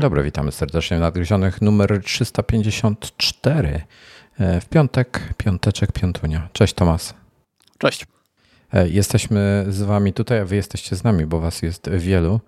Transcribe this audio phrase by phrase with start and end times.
[0.00, 3.82] Dzień dobry, witamy serdecznie w Nadgryzionych numer 354.
[4.38, 6.48] E, w piątek, piąteczek, piątunia.
[6.52, 7.14] Cześć Tomas.
[7.78, 8.06] Cześć.
[8.72, 12.40] E, jesteśmy z wami tutaj, a wy jesteście z nami, bo was jest wielu.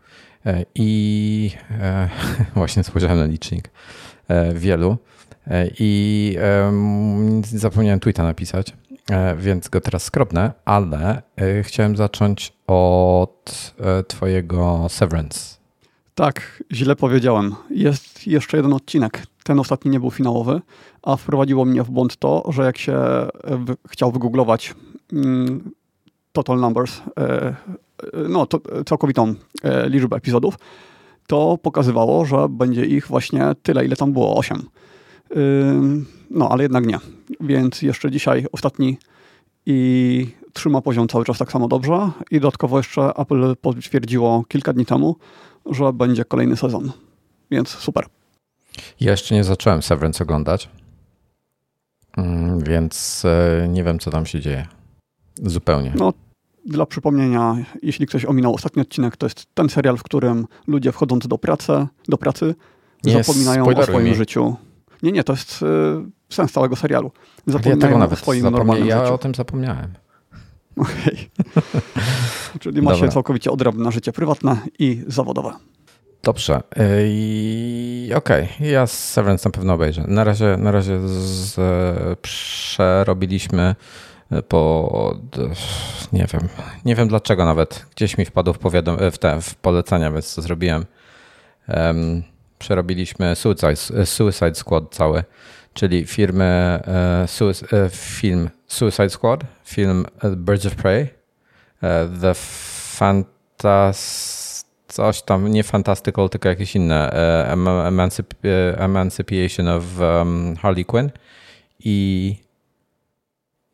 [0.46, 2.08] E, I e,
[2.54, 3.70] właśnie spojrzałem na licznik.
[4.28, 4.96] E, wielu.
[5.46, 6.36] E, I
[7.42, 8.72] zapomniałem tweeta napisać,
[9.36, 11.22] więc go teraz skrobnę, ale
[11.62, 13.74] chciałem zacząć od
[14.08, 15.61] twojego Severance.
[16.22, 17.54] Tak, źle powiedziałem.
[17.70, 19.26] Jest jeszcze jeden odcinek.
[19.44, 20.60] Ten ostatni nie był finałowy,
[21.02, 22.92] a wprowadziło mnie w błąd to, że jak się
[23.44, 24.74] w, chciał wygooglować
[25.12, 25.70] mm,
[26.32, 27.54] total numbers, e, e,
[28.28, 30.54] no to, całkowitą e, liczbę epizodów,
[31.26, 34.62] to pokazywało, że będzie ich właśnie tyle, ile tam było, 8.
[36.30, 36.98] No, ale jednak nie.
[37.40, 38.98] Więc jeszcze dzisiaj ostatni
[39.66, 42.10] i trzyma poziom cały czas tak samo dobrze.
[42.30, 45.16] I dodatkowo jeszcze Apple potwierdziło kilka dni temu,
[45.66, 46.92] że będzie kolejny sezon.
[47.50, 48.06] Więc super.
[49.00, 50.68] Ja jeszcze nie zacząłem Severance oglądać,
[52.16, 54.66] mm, więc e, nie wiem, co tam się dzieje.
[55.42, 55.92] Zupełnie.
[55.96, 56.12] No,
[56.66, 61.26] dla przypomnienia, jeśli ktoś ominął ostatni odcinek, to jest ten serial, w którym ludzie wchodząc
[61.26, 62.54] do pracy, do pracy
[63.04, 64.14] nie zapominają o swoim mi.
[64.14, 64.56] życiu.
[65.02, 65.66] Nie, nie, to jest y,
[66.34, 67.10] sens całego serialu.
[67.46, 69.06] Zapominają ja o swoim normalnym ja życiu.
[69.06, 69.92] Ja o tym zapomniałem.
[70.76, 71.30] Okej.
[71.56, 72.60] Okay.
[72.60, 75.52] Czyli macie całkowicie odrębne życie prywatne i zawodowe.
[76.22, 76.56] Dobrze.
[76.56, 78.48] Okej, okay.
[78.60, 80.04] ja Severance na pewno obejrzę.
[80.08, 81.60] Na razie, na razie z,
[82.20, 83.74] przerobiliśmy
[84.48, 85.16] po
[86.12, 86.48] nie wiem,
[86.84, 87.86] nie wiem dlaczego nawet.
[87.96, 90.84] Gdzieś mi wpadło w, powiadom- w, te, w polecenia, więc to zrobiłem.
[91.68, 92.22] Um,
[92.58, 95.24] przerobiliśmy Suicide, Suicide Squad cały,
[95.74, 97.26] czyli firmy, e,
[97.72, 100.06] e, film Suicide Squad, film
[100.36, 101.08] Birds of Prey,
[101.82, 102.34] e, The
[102.94, 104.32] Fantas
[104.88, 107.12] coś tam, nie Fantastical, tylko jakieś inne,
[107.86, 108.34] Emancip
[108.76, 111.10] Emancipation of um, Harley Quinn
[111.78, 112.36] i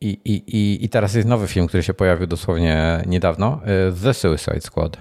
[0.01, 3.61] i, i, i, I teraz jest nowy film, który się pojawił dosłownie niedawno,
[4.03, 4.97] The Suicide Squad.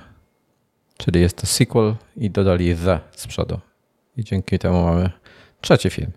[0.97, 3.60] Czyli jest to sequel i dodali The z przodu.
[4.16, 5.10] I dzięki temu mamy
[5.60, 6.12] trzeci film.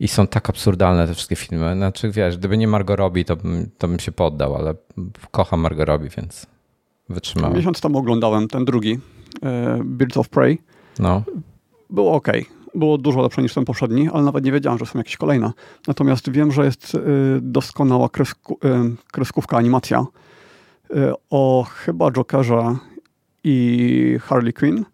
[0.00, 1.74] I są tak absurdalne te wszystkie filmy.
[1.74, 4.74] Znaczy, wiesz, gdyby nie Margot Robbie, to bym, to bym się poddał, ale
[5.30, 6.46] kocham Margot Robbie, więc
[7.08, 7.56] wytrzymałem.
[7.56, 8.98] Miesiąc temu oglądałem ten drugi,
[9.42, 10.58] e, Birds of Prey.
[10.98, 11.22] No.
[11.90, 12.28] Było ok.
[12.74, 15.52] Było dużo lepsze niż ten poprzedni, ale nawet nie wiedziałem, że są jakieś kolejne.
[15.86, 16.98] Natomiast wiem, że jest e,
[17.40, 20.06] doskonała kresku, e, kreskówka, animacja
[21.30, 22.76] o chyba Jokerze
[23.44, 24.84] i Harley Quinn,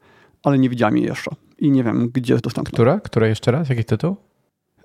[0.42, 2.72] ale nie widziałem jej jeszcze i nie wiem, gdzie jest dostępna.
[2.72, 3.00] Która?
[3.00, 3.68] Która jeszcze raz?
[3.68, 4.16] Jaki tytuł?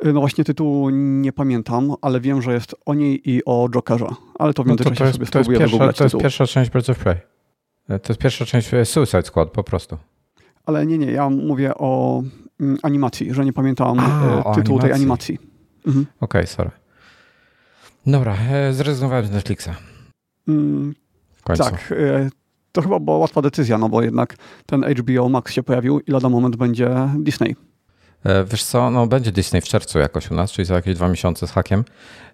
[0.05, 4.07] Y, no właśnie tytułu nie pamiętam, ale wiem, że jest o niej i o Jokerze.
[4.39, 6.17] Ale to w międzyczasie no to, to jest, sobie to spróbuję jest pierwsza, To jest
[6.17, 7.15] pierwsza część Birds of Prey.
[7.15, 9.97] Y, to jest pierwsza część y, Suicide Squad po prostu.
[10.65, 12.23] Ale nie, nie, ja mówię o
[12.59, 13.99] mm, animacji, że nie pamiętam
[14.45, 15.39] A, tytułu tej animacji.
[15.87, 16.05] Mhm.
[16.05, 16.71] Okej, okay, sorry.
[18.05, 18.37] Dobra,
[18.71, 19.69] zrezygnowałem z Netflixa.
[20.47, 20.95] Mm,
[21.43, 21.93] tak,
[22.71, 24.35] to chyba była łatwa decyzja, no bo jednak
[24.65, 26.89] ten HBO Max się pojawił i lada moment będzie
[27.19, 27.55] Disney.
[28.25, 31.07] E, wiesz co, no będzie Disney w czerwcu jakoś u nas, czyli za jakieś dwa
[31.07, 31.83] miesiące z hakiem.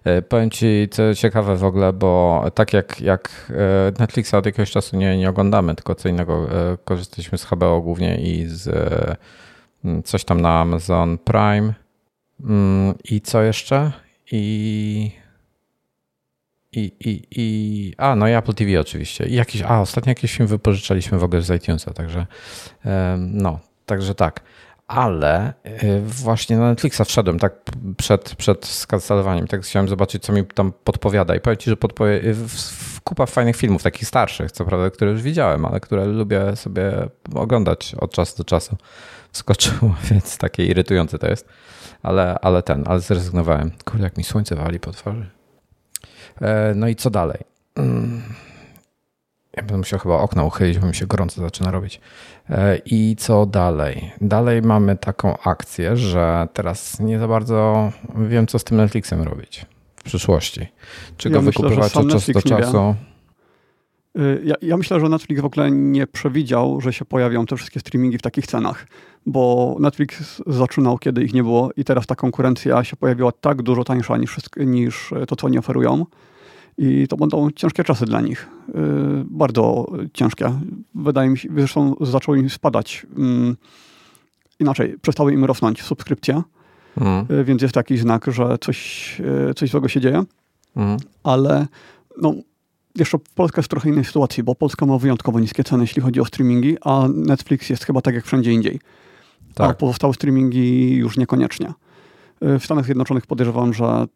[0.04, 4.70] E, powiem ci, co ciekawe w ogóle, bo tak jak, jak e, Netflixa od jakiegoś
[4.70, 6.48] czasu nie, nie oglądamy, tylko co innego
[6.84, 8.68] korzystaliśmy z HBO głównie i z
[10.04, 11.74] coś tam na Amazon Prime
[12.44, 13.92] mm, i co jeszcze?
[14.32, 15.10] I
[16.72, 19.26] i, i, i, a, no i Apple TV oczywiście.
[19.26, 22.26] I jakiś, a, ostatnio jakiś film wypożyczaliśmy w ogóle z iTunesa, także
[23.18, 24.40] no, także tak.
[24.88, 27.54] Ale y, właśnie na Netflixa wszedłem tak
[27.96, 32.12] przed, przed skancelowaniem, tak chciałem zobaczyć, co mi tam podpowiada i powiem Ci, że podpowie,
[32.12, 32.34] y,
[33.04, 36.92] kupa fajnych filmów, takich starszych, co prawda, które już widziałem, ale które lubię sobie
[37.34, 38.76] oglądać od czasu do czasu.
[39.32, 41.48] Skoczyło, więc takie irytujące to jest.
[42.02, 43.70] Ale, ale ten, ale zrezygnowałem.
[43.84, 45.30] Kurde, jak mi słońce wali po twarzy.
[46.40, 47.38] E, no i co dalej?
[49.58, 52.00] Ja będę musiał chyba okno uchylić, bo mi się gorąco zaczyna robić.
[52.50, 54.12] E, I co dalej?
[54.20, 57.92] Dalej mamy taką akcję, że teraz nie za bardzo
[58.28, 59.66] wiem, co z tym Netflixem robić
[59.96, 60.66] w przyszłości.
[61.16, 62.94] Czy ja go myślę, wykupywać od czasu do czasu?
[64.18, 67.80] Y, ja, ja, myślę, że Netflix w ogóle nie przewidział, że się pojawią te wszystkie
[67.80, 68.86] streamingi w takich cenach,
[69.26, 73.84] bo Netflix zaczynał, kiedy ich nie było i teraz ta konkurencja się pojawiła tak dużo
[73.84, 76.06] tańsza niż, niż to, co oni oferują.
[76.78, 78.48] I to będą ciężkie czasy dla nich.
[78.68, 78.72] Y,
[79.24, 80.60] bardzo ciężkie.
[80.94, 83.06] Wydaje mi się, zresztą zaczęły im spadać.
[83.16, 83.56] Mm,
[84.60, 86.42] inaczej, przestały im rosnąć subskrypcje,
[87.00, 87.26] mm.
[87.44, 89.16] więc jest taki znak, że coś,
[89.56, 90.24] coś złego się dzieje.
[90.76, 90.96] Mm.
[91.24, 91.66] Ale
[92.22, 92.34] no,
[92.96, 96.20] jeszcze Polska jest w trochę innej sytuacji, bo Polska ma wyjątkowo niskie ceny, jeśli chodzi
[96.20, 98.80] o streamingi, a Netflix jest chyba tak jak wszędzie indziej.
[99.54, 99.70] tak.
[99.70, 101.72] a pozostałe streamingi już niekoniecznie.
[102.40, 104.06] W Stanach Zjednoczonych podejrzewam, że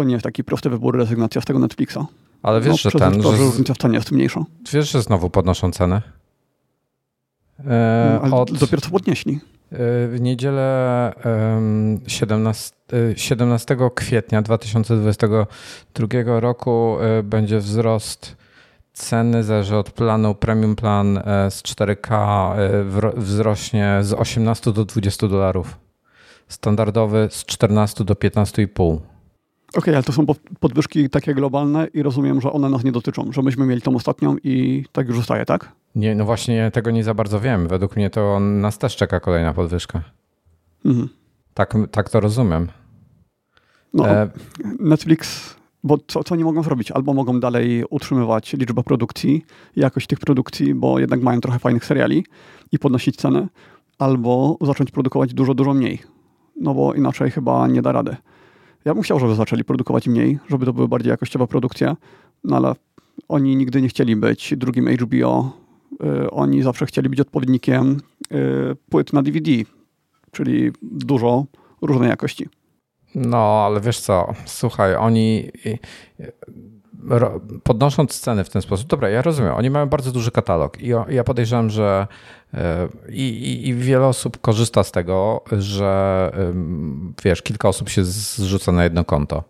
[0.00, 1.98] to nie jest taki prosty wybór rezygnacja z tego Netflixa.
[2.42, 3.22] Ale wiesz, no, że ten...
[3.22, 4.44] To, że różnica w cenie jest mniejsza.
[4.72, 6.02] Wiesz, że znowu podnoszą cenę?
[7.66, 8.52] E, Ale od...
[8.52, 9.40] dopiero co podnieśli.
[9.72, 11.12] W niedzielę
[12.06, 12.76] 17,
[13.16, 18.36] 17 kwietnia 2022 roku e, będzie wzrost
[18.92, 20.34] ceny, zależy od planu.
[20.34, 22.14] Premium plan e, z 4K
[22.56, 22.84] e,
[23.16, 25.76] wzrośnie z 18 do 20 dolarów.
[26.48, 28.98] Standardowy z 14 do 15,5.
[29.70, 30.26] Okej, okay, ale to są
[30.60, 34.36] podwyżki takie globalne i rozumiem, że one nas nie dotyczą, że myśmy mieli tą ostatnią
[34.44, 35.72] i tak już zostaje, tak?
[35.94, 37.68] Nie, no właśnie tego nie za bardzo wiem.
[37.68, 40.02] Według mnie to nas też czeka kolejna podwyżka.
[40.84, 41.08] Mhm.
[41.54, 42.68] Tak, tak to rozumiem.
[43.94, 44.30] No, e...
[44.80, 46.90] Netflix, bo co, co nie mogą zrobić?
[46.90, 49.44] Albo mogą dalej utrzymywać liczbę produkcji,
[49.76, 52.24] jakość tych produkcji, bo jednak mają trochę fajnych seriali
[52.72, 53.48] i podnosić ceny,
[53.98, 55.98] albo zacząć produkować dużo, dużo mniej.
[56.60, 58.16] No bo inaczej chyba nie da rady.
[58.84, 61.96] Ja bym chciał, żeby zaczęli produkować mniej, żeby to były bardziej jakościowe produkcje,
[62.44, 62.74] no ale
[63.28, 65.52] oni nigdy nie chcieli być drugim HBO.
[66.24, 68.00] Y, oni zawsze chcieli być odpowiednikiem
[68.32, 69.50] y, płyt na DVD,
[70.32, 71.44] czyli dużo
[71.82, 72.48] różnej jakości.
[73.14, 75.50] No, ale wiesz co, słuchaj, oni
[77.62, 81.24] podnosząc ceny w ten sposób, dobra, ja rozumiem, oni mają bardzo duży katalog i ja
[81.24, 82.06] podejrzewam, że
[82.54, 86.32] e, i, i, i, wiele osób korzysta z tego, że
[87.24, 89.44] wiesz, kilka osób się zrzuca na jedno konto.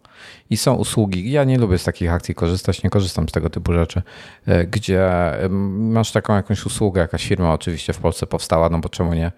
[0.51, 3.73] I są usługi, ja nie lubię z takich akcji korzystać, nie korzystam z tego typu
[3.73, 4.03] rzeczy,
[4.47, 5.11] e, gdzie
[5.51, 9.33] masz taką jakąś usługę, jakaś firma oczywiście w Polsce powstała, no bo czemu nie, e,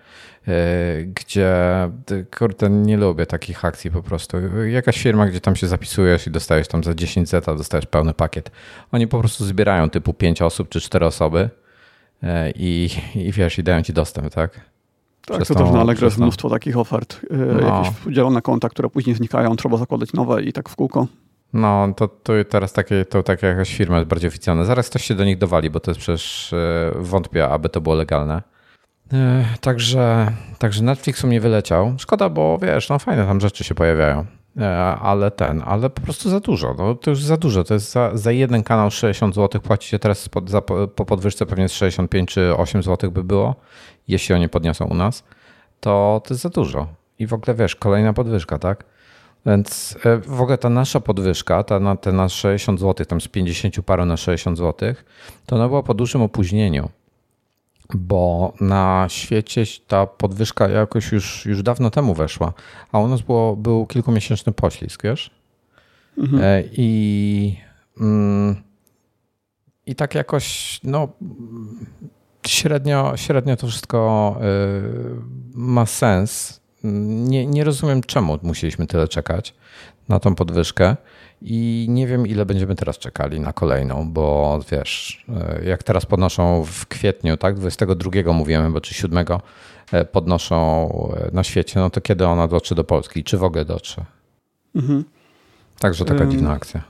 [1.05, 1.55] gdzie,
[2.39, 4.37] kurde, nie lubię takich akcji po prostu.
[4.71, 8.51] Jakaś firma, gdzie tam się zapisujesz i dostajesz tam za 10 zeta, dostajesz pełny pakiet.
[8.93, 11.51] Oni po prostu zbierają typu 5 osób czy 4 osoby
[12.23, 14.72] e, i, i wiesz, i dają ci dostęp, tak?
[15.27, 17.21] Tak, to też na Allegro jest mnóstwo takich ofert.
[17.25, 17.79] Y, no.
[17.79, 21.07] Jakieś dzielone konta, które później znikają, trzeba zakładać nowe i tak w kółko.
[21.53, 24.65] No, to, to teraz takie, to taka jakaś firma jest bardziej oficjalna.
[24.65, 26.57] Zaraz ktoś się do nich dowali, bo to jest przecież y,
[26.97, 28.43] wątpię, aby to było legalne.
[29.13, 29.17] Y,
[29.61, 31.95] także, także Netflix u mnie wyleciał.
[31.99, 34.27] Szkoda, bo wiesz, no fajne tam rzeczy się pojawiają.
[35.01, 36.75] Ale ten, ale po prostu za dużo.
[36.79, 37.65] No, to już za dużo.
[37.65, 39.61] To jest za, za jeden kanał 60 zł.
[39.61, 40.63] Płacicie teraz pod, za,
[40.95, 43.55] po podwyżce pewnie 65 czy 8 zł by było
[44.09, 45.25] jeśli oni podniosą u nas,
[45.81, 46.87] to to jest za dużo.
[47.19, 48.85] I w ogóle wiesz, kolejna podwyżka, tak?
[49.47, 53.29] Więc e, w ogóle ta nasza podwyżka, ta na, te na 60 zł, tam z
[53.29, 54.95] 50 paru na 60 zł,
[55.47, 56.89] to ona była po dużym opóźnieniu,
[57.95, 62.53] bo na świecie ta podwyżka jakoś już, już dawno temu weszła,
[62.93, 65.31] a u nas było, był kilkumiesięczny poślizg, wiesz?
[66.19, 66.43] Mhm.
[66.43, 67.57] E, I,
[68.01, 68.57] mm,
[69.87, 71.09] I tak jakoś, no
[72.47, 74.43] średnio, średnio to wszystko y,
[75.55, 76.61] ma sens.
[76.85, 79.55] Nie, nie rozumiem, czemu musieliśmy tyle czekać
[80.09, 80.97] na tą podwyżkę.
[81.45, 85.25] I nie wiem, ile będziemy teraz czekali na kolejną, bo wiesz,
[85.61, 89.19] y, jak teraz podnoszą w kwietniu, tak, 22 mówimy, bo czy 7
[89.93, 90.89] y, podnoszą
[91.33, 93.25] na świecie, no to kiedy ona dotrze do Polski?
[93.25, 94.05] Czy w ogóle dotrze?
[94.75, 95.05] Mhm.
[95.79, 96.83] Także taka um, dziwna akcja.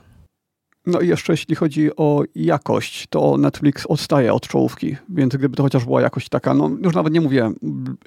[0.86, 5.62] No i jeszcze jeśli chodzi o jakość, to Netflix odstaje od czołówki, więc gdyby to
[5.62, 7.52] chociaż była jakość taka, no już nawet nie mówię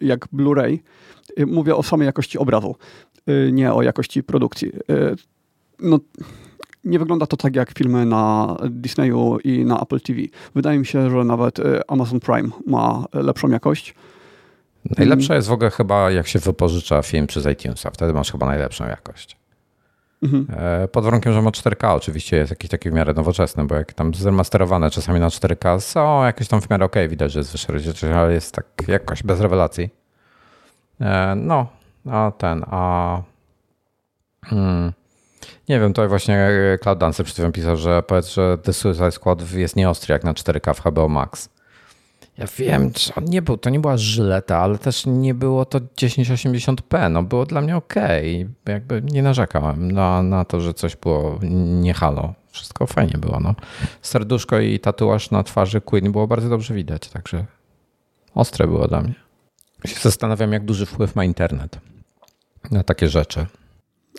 [0.01, 0.79] jak Blu-ray,
[1.39, 2.75] y, mówię o samej jakości obrazu,
[3.29, 4.71] y, nie o jakości produkcji.
[5.79, 5.99] No,
[6.83, 10.19] nie wygląda to tak jak filmy na Disneyu i na Apple TV.
[10.55, 13.95] Wydaje mi się, że nawet Amazon Prime ma lepszą jakość.
[14.97, 18.87] Najlepsza jest w ogóle chyba jak się wypożycza film przez iTunesa, wtedy masz chyba najlepszą
[18.87, 19.37] jakość.
[20.23, 20.47] Mhm.
[20.49, 23.93] E, pod warunkiem, że ma 4K oczywiście jest jakiś taki w miarę nowoczesny, bo jak
[23.93, 27.73] tam zremasterowane czasami na 4K są jakieś tam w miarę ok, widać, że jest wyższe
[27.73, 29.89] rozdzielczość, ale jest tak jakoś bez rewelacji.
[31.01, 31.67] E, no,
[32.11, 33.21] a ten, a
[34.45, 34.93] hmm,
[35.69, 36.49] nie wiem, tutaj właśnie
[36.81, 40.33] Cloud Dancer przed chwilą pisał, że powiedz, że The Suicide Squad jest nieostry jak na
[40.33, 41.49] 4K w HBO Max.
[42.37, 47.11] Ja wiem, on nie był, to nie była żyleta, ale też nie było to 1080p.
[47.11, 47.93] No było dla mnie ok.
[48.65, 51.39] Jakby nie narzekałem na, na to, że coś było
[51.81, 52.33] nie halo.
[52.51, 53.39] Wszystko fajnie było.
[53.39, 53.55] No.
[54.01, 57.45] Serduszko i tatuaż na twarzy Queen było bardzo dobrze widać, także
[58.35, 59.13] ostre było dla mnie.
[59.85, 61.79] Się zastanawiam, jak duży wpływ ma internet
[62.71, 63.45] na takie rzeczy.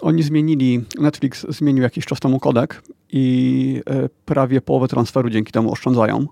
[0.00, 5.72] Oni zmienili, Netflix zmienił jakiś czas temu kodek i e, prawie połowę transferu dzięki temu
[5.72, 6.26] oszczędzają.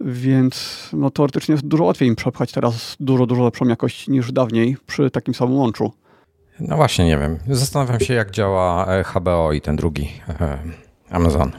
[0.00, 4.76] Więc no, teoretycznie jest dużo łatwiej im przepchać teraz dużo, dużo lepszą jakość niż dawniej
[4.86, 5.92] przy takim samym łączu.
[6.60, 7.38] No właśnie, nie wiem.
[7.48, 10.58] Zastanawiam się, jak działa e, HBO i ten drugi e,
[11.10, 11.52] Amazon.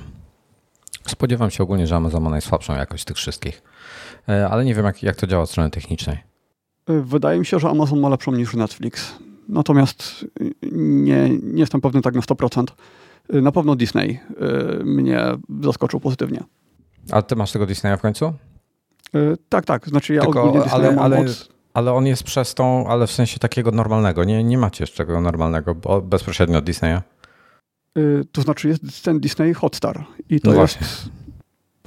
[1.08, 3.64] Spodziewam się ogólnie, że Amazon ma najsłabszą jakość tych wszystkich,
[4.50, 6.18] ale nie wiem, jak, jak to działa od strony technicznej.
[6.88, 9.16] Wydaje mi się, że Amazon ma lepszą niż Netflix.
[9.50, 10.26] Natomiast
[10.72, 12.66] nie, nie jestem pewny tak na 100%.
[13.30, 14.20] Na pewno Disney
[14.84, 15.22] mnie
[15.62, 16.44] zaskoczył pozytywnie.
[17.12, 18.34] A ty masz tego Disneya w końcu?
[19.50, 19.88] Tak, tak.
[19.88, 21.50] Znaczy ja Tylko, ogólnie Disneya ale, mam ale, od...
[21.74, 24.24] ale on jest przez tą, ale w sensie takiego normalnego.
[24.24, 27.02] Nie, nie macie jeszcze tego normalnego, bezpośrednio od Disneya.
[28.32, 30.06] To znaczy jest ten Disney Hotstar.
[30.30, 30.80] I to no jest...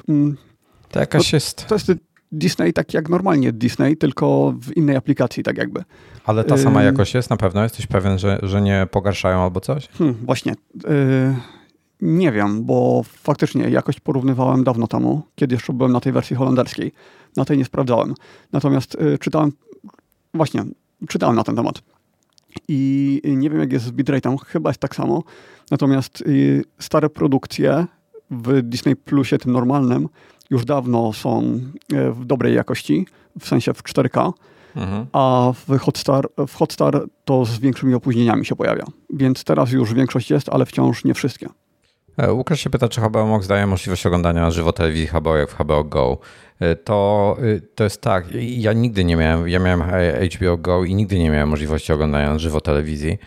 [0.08, 0.36] Mm,
[0.90, 1.66] to jakaś to, jest...
[1.66, 1.92] To jest
[2.32, 5.84] Disney tak jak normalnie Disney, tylko w innej aplikacji tak jakby.
[6.24, 7.62] Ale ta sama jakość jest na pewno?
[7.62, 9.88] Jesteś pewien, że, że nie pogarszają albo coś?
[9.88, 10.54] Hmm, właśnie.
[10.74, 11.36] Yy,
[12.00, 16.92] nie wiem, bo faktycznie jakość porównywałem dawno temu, kiedy jeszcze byłem na tej wersji holenderskiej.
[17.36, 18.14] Na tej nie sprawdzałem.
[18.52, 19.52] Natomiast yy, czytałem,
[20.34, 20.64] właśnie,
[21.08, 21.82] czytałem na ten temat.
[22.68, 25.22] I nie wiem, jak jest z bitrate'em, chyba jest tak samo.
[25.70, 27.86] Natomiast yy, stare produkcje
[28.30, 30.08] w Disney Plusie, tym normalnym,
[30.52, 31.60] już dawno są
[31.92, 33.06] e, w dobrej jakości,
[33.40, 34.32] w sensie w 4K,
[34.76, 35.06] mhm.
[35.12, 38.84] a w Hotstar, w Hotstar to z większymi opóźnieniami się pojawia.
[39.10, 41.48] Więc teraz już większość jest, ale wciąż nie wszystkie.
[42.16, 45.50] E, Łukasz się pyta, czy HBO Max daje możliwość oglądania na żywo telewizji HBO jak
[45.50, 46.18] w HBO Go.
[46.60, 47.36] E, to,
[47.74, 49.82] to jest tak, ja nigdy nie miałem, ja miałem
[50.34, 53.18] HBO Go i nigdy nie miałem możliwości oglądania na żywo telewizji,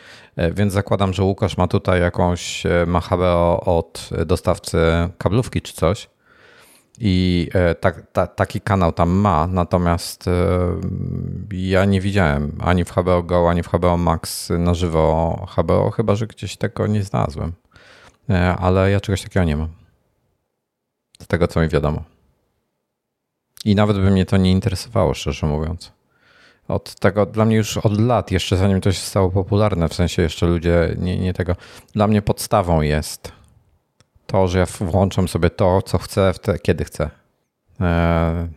[0.53, 4.77] więc zakładam, że Łukasz ma tutaj jakąś, ma HBO od dostawcy
[5.17, 6.07] kablówki czy coś
[6.99, 10.31] i e, tak, ta, taki kanał tam ma, natomiast e,
[11.51, 16.15] ja nie widziałem ani w HBO Go, ani w HBO Max na żywo HBO, chyba
[16.15, 17.53] że gdzieś tego nie znalazłem.
[18.29, 19.69] E, ale ja czegoś takiego nie mam.
[21.21, 22.03] Z tego, co mi wiadomo.
[23.65, 25.91] I nawet by mnie to nie interesowało, szczerze mówiąc.
[26.67, 30.21] Od tego, dla mnie już od lat, jeszcze zanim to się stało popularne, w sensie
[30.21, 31.55] jeszcze ludzie nie, nie tego,
[31.93, 33.31] dla mnie podstawą jest
[34.27, 37.09] to, że ja włączam sobie to, co chcę, te, kiedy chcę.
[37.79, 38.47] Eee,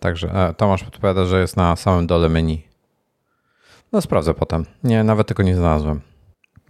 [0.00, 2.62] także e, Tomasz podpowiada, że jest na samym dole menu.
[3.92, 4.66] No sprawdzę potem.
[4.84, 6.00] Nie, nawet tego nie znalazłem.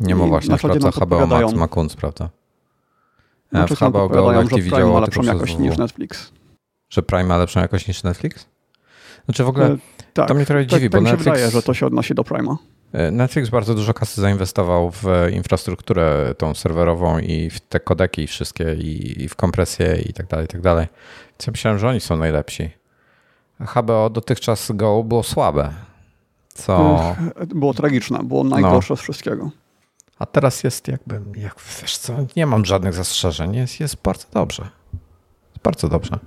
[0.00, 2.29] Nie ma właśnie, sprawdza HBO Max, ma Kunz, prawda?
[3.52, 6.33] E, w HBO Galactic widziało ma lepszą jakość niż Netflix.
[6.90, 8.47] Że Prime ma lepszą jakość niż Netflix?
[9.25, 9.79] Znaczy w ogóle e,
[10.14, 11.25] tak, to mnie trochę tak, dziwi, tak bo Netflix...
[11.25, 12.57] wydaje, że to się odnosi do Prime'a.
[12.92, 18.75] E, Netflix bardzo dużo kasy zainwestował w infrastrukturę tą serwerową i w te kodeki wszystkie
[18.75, 20.87] i, w kompresję i tak dalej, i tak dalej.
[21.30, 22.70] Więc ja myślałem, że oni są najlepsi.
[23.61, 25.70] HBO dotychczas Go było słabe.
[26.54, 27.00] Co...
[27.47, 28.97] Było tragiczne, było najgorsze no.
[28.97, 29.50] z wszystkiego.
[30.18, 34.68] A teraz jest jakby, jak wiesz co, nie mam żadnych zastrzeżeń, jest, jest bardzo dobrze.
[35.62, 36.18] Bardzo dobrze.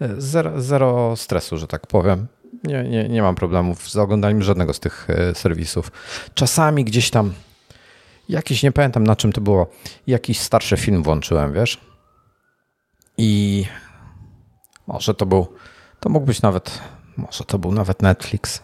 [0.00, 2.26] E, zero, zero stresu, że tak powiem.
[2.64, 5.92] Nie, nie, nie mam problemów z oglądaniem żadnego z tych e, serwisów.
[6.34, 7.32] Czasami gdzieś tam
[8.28, 9.66] jakiś, nie pamiętam na czym to było,
[10.06, 11.80] jakiś starszy film włączyłem, wiesz?
[13.18, 13.64] I
[14.86, 15.46] może to był,
[16.00, 16.80] to mógł być nawet,
[17.16, 18.62] może to był nawet Netflix,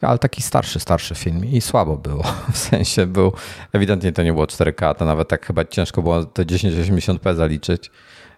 [0.00, 2.24] ale taki starszy, starszy film i słabo było.
[2.52, 3.32] W sensie był,
[3.72, 7.90] ewidentnie to nie było 4K, to nawet tak chyba ciężko było to 1080p zaliczyć.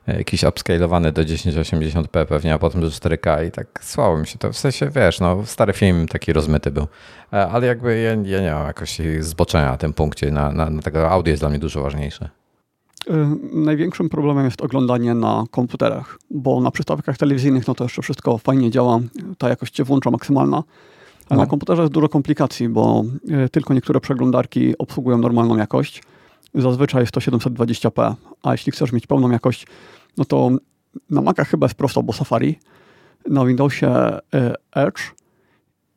[0.09, 4.38] E, jakiś upscalowany do 1080p pewnie, a potem do 4K i tak słabo mi się
[4.38, 6.87] to, w sensie wiesz, no stary film taki rozmyty był,
[7.32, 10.82] e, ale jakby ja, ja nie mam jakoś zboczenia na tym punkcie, na, na, na
[10.82, 12.28] tego audio jest dla mnie dużo ważniejsze.
[13.11, 18.38] E, największym problemem jest oglądanie na komputerach, bo na przystawkach telewizyjnych no to jeszcze wszystko
[18.38, 19.00] fajnie działa,
[19.38, 20.56] ta jakość się włącza maksymalna,
[21.28, 21.44] ale no.
[21.44, 23.04] na komputerze jest dużo komplikacji, bo
[23.52, 26.02] tylko niektóre przeglądarki obsługują normalną jakość,
[26.54, 29.66] zazwyczaj jest to 720p, a jeśli chcesz mieć pełną jakość,
[30.16, 30.50] no to
[31.11, 32.59] na Macach chyba jest prosto, bo Safari,
[33.28, 34.21] na Windowsie e,
[34.73, 35.00] Edge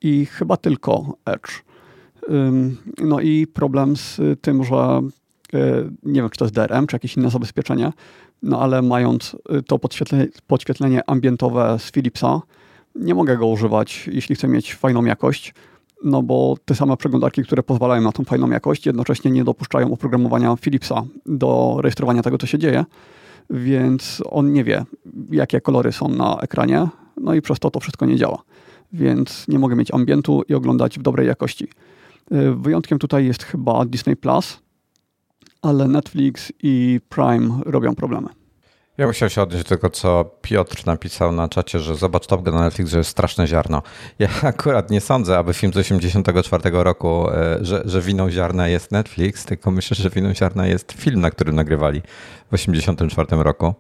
[0.02, 1.52] i chyba tylko Edge.
[2.98, 5.02] No i problem z tym, że e,
[6.04, 7.92] nie wiem, czy to jest DRM, czy jakieś inne zabezpieczenie,
[8.44, 12.42] no ale mając e, to podświetlenie, podświetlenie ambientowe z Philipsa,
[12.96, 15.54] nie mogę go używać, jeśli chcę mieć fajną jakość,
[16.04, 20.56] no bo te same przeglądarki, które pozwalają na tą fajną jakość, jednocześnie nie dopuszczają oprogramowania
[20.56, 22.86] Philipsa do rejestrowania tego, co się dzieje,
[23.50, 24.86] więc on nie wie,
[25.32, 26.88] jakie kolory są na ekranie,
[27.18, 28.44] no i przez to to wszystko nie działa.
[28.94, 31.68] Więc nie mogę mieć ambientu i oglądać w dobrej jakości.
[32.32, 34.60] Y, wyjątkiem tutaj jest chyba Disney Plus,
[35.62, 38.28] ale Netflix i Prime robią problemy.
[38.98, 42.44] Ja bym chciał się odnieść do tego, co Piotr napisał na czacie, że zobacz Top
[42.44, 43.82] Gun Netflix, że jest straszne ziarno.
[44.20, 48.92] Ja akurat nie sądzę, aby film z 1984 roku, e, że, że winą ziarna jest
[48.92, 52.02] Netflix, tylko myślę, że winą ziarna jest film, na którym nagrywali
[52.48, 53.74] w 1984 roku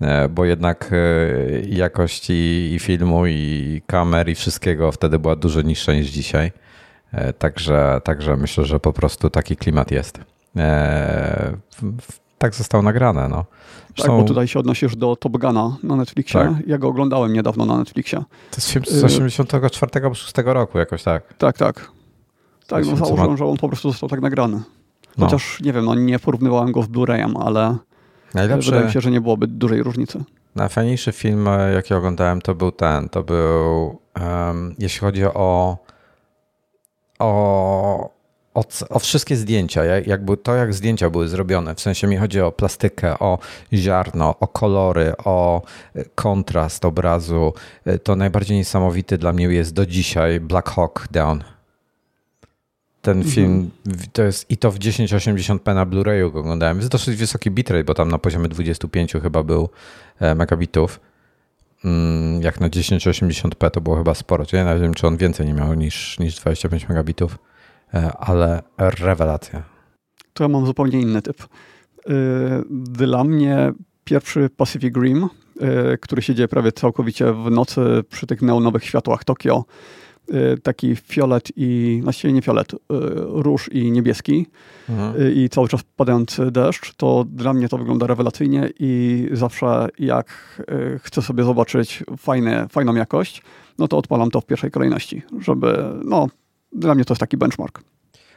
[0.00, 5.62] e, bo jednak e, jakość i, i, filmu, i kamer, i wszystkiego wtedy była dużo
[5.62, 6.52] niższa niż dzisiaj.
[7.38, 10.20] Także, także myślę, że po prostu taki klimat jest
[12.38, 13.28] tak zostało nagrane.
[13.28, 13.44] No.
[13.96, 16.40] Zresztą, tak, bo tutaj się odnosisz do Top Guna na Netflixie.
[16.40, 16.66] Tak.
[16.66, 18.18] Ja go oglądałem niedawno na Netflixie.
[18.50, 21.34] To jest film z 84 albo 6 roku jakoś tak.
[21.34, 21.90] Tak, tak.
[22.66, 24.62] Tak, no założyłem, że on po prostu został tak nagrany.
[25.18, 25.26] No.
[25.26, 25.66] Chociaż no.
[25.66, 27.76] nie wiem, no nie porównywałem go z Blu-rayem, ale
[28.34, 28.70] Najlepszy...
[28.70, 30.24] wydaje mi się, że nie byłoby dużej różnicy.
[30.54, 33.08] Najfajniejszy film, e, jaki oglądałem, to był ten.
[33.08, 35.78] To był, um, jeśli chodzi o,
[37.18, 38.10] o,
[38.58, 41.74] o, o, wszystkie zdjęcia, jakby to, jak zdjęcia były zrobione.
[41.74, 43.38] W sensie mi chodzi o plastykę, o
[43.72, 45.62] ziarno, o kolory, o
[45.94, 47.52] e, kontrast obrazu.
[47.84, 51.44] E, to najbardziej niesamowity dla mnie jest do dzisiaj Black Hawk Down
[53.02, 53.34] ten mhm.
[53.34, 53.70] film,
[54.12, 56.78] to jest i to w 1080p na Blu-rayu go oglądałem.
[56.78, 59.68] Jest dosyć wysoki bitrate, bo tam na poziomie 25 chyba był
[60.20, 61.00] e, megabitów.
[61.84, 64.44] Mm, jak na 1080p to było chyba sporo.
[64.52, 67.38] Ja nie wiem, czy on więcej nie miał niż, niż 25 megabitów,
[68.18, 69.62] ale rewelacja.
[70.32, 71.42] To ja mam zupełnie inny typ.
[71.42, 71.46] E,
[72.70, 73.72] dla mnie
[74.04, 75.28] pierwszy Pacific Rim,
[76.00, 77.80] który się dzieje prawie całkowicie w nocy
[78.10, 79.64] przy tych neonowych światłach Tokio,
[80.62, 82.72] taki fiolet i, właściwie nie fiolet,
[83.18, 84.46] róż i niebieski
[84.88, 85.34] mhm.
[85.34, 90.62] I cały czas padający deszcz, to dla mnie to wygląda rewelacyjnie i zawsze jak
[91.02, 93.42] chcę sobie zobaczyć fajne, fajną jakość,
[93.78, 96.28] no to odpalam to w pierwszej kolejności, żeby, no,
[96.72, 97.80] dla mnie to jest taki benchmark.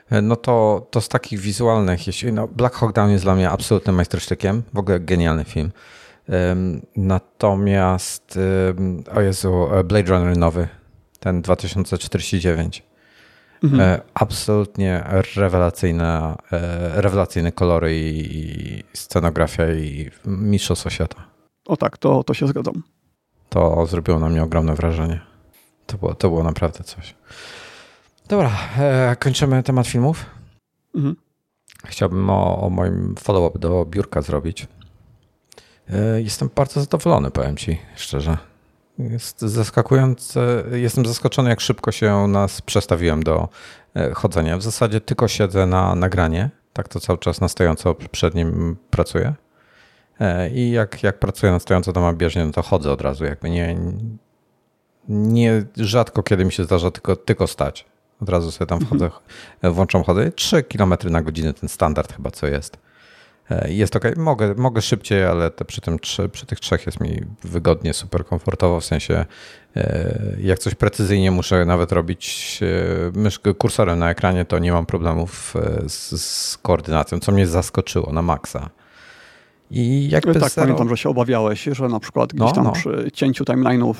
[0.09, 3.49] E, no to, to z takich wizualnych, jeśli, no Black Hawk Down jest dla mnie
[3.49, 5.71] absolutnym majstersztykiem, w ogóle genialny film.
[6.27, 8.39] Um, natomiast,
[8.77, 10.67] um, o Jezu, e, Blade Runner nowy,
[11.19, 12.83] ten 2049.
[13.63, 13.81] Mhm.
[13.81, 15.03] E, absolutnie
[15.35, 21.15] rewelacyjne, e, rewelacyjne kolory i scenografia i mistrzostwo świata.
[21.65, 22.83] O tak, to, to się zgadzam.
[23.49, 25.21] To zrobiło na mnie ogromne wrażenie.
[25.85, 27.15] To było, to było naprawdę coś.
[28.31, 30.25] Dobra, e, kończymy temat filmów.
[30.95, 31.15] Mhm.
[31.85, 34.67] Chciałbym o, o moim follow-up do biurka zrobić.
[36.17, 38.37] Jestem bardzo zadowolony, powiem Ci szczerze.
[38.99, 40.63] Jest zaskakujące.
[40.71, 43.49] Jestem zaskoczony, jak szybko się nas przestawiłem do
[43.95, 44.57] e, chodzenia.
[44.57, 46.49] W zasadzie tylko siedzę na nagranie.
[46.73, 49.33] Tak to cały czas na stojąco przed nim pracuję.
[50.19, 53.25] E, I jak, jak pracuję na stojąco, to mam bieżnie, no to chodzę od razu.
[53.25, 53.77] Jakby nie,
[55.09, 57.90] nie rzadko kiedy mi się zdarza tylko, tylko stać.
[58.21, 59.73] Od razu sobie tam wchodzę, mhm.
[59.73, 60.31] włączam chodzę.
[60.31, 62.77] 3 km na godzinę ten standard chyba co jest.
[63.51, 64.03] E, jest ok.
[64.17, 65.97] Mogę, mogę szybciej, ale przy, tym,
[66.31, 68.79] przy tych trzech jest mi wygodnie, super komfortowo.
[68.79, 69.25] W sensie,
[69.75, 74.85] e, jak coś precyzyjnie muszę nawet robić e, myszkę kursorem na ekranie, to nie mam
[74.85, 75.53] problemów
[75.87, 78.69] z, z koordynacją, co mnie zaskoczyło na maksa.
[79.71, 80.65] I jakby tak, zero...
[80.65, 82.71] pamiętam, że się obawiałeś, że na przykład gdzieś no, tam no.
[82.71, 83.95] przy cięciu timeline'ów,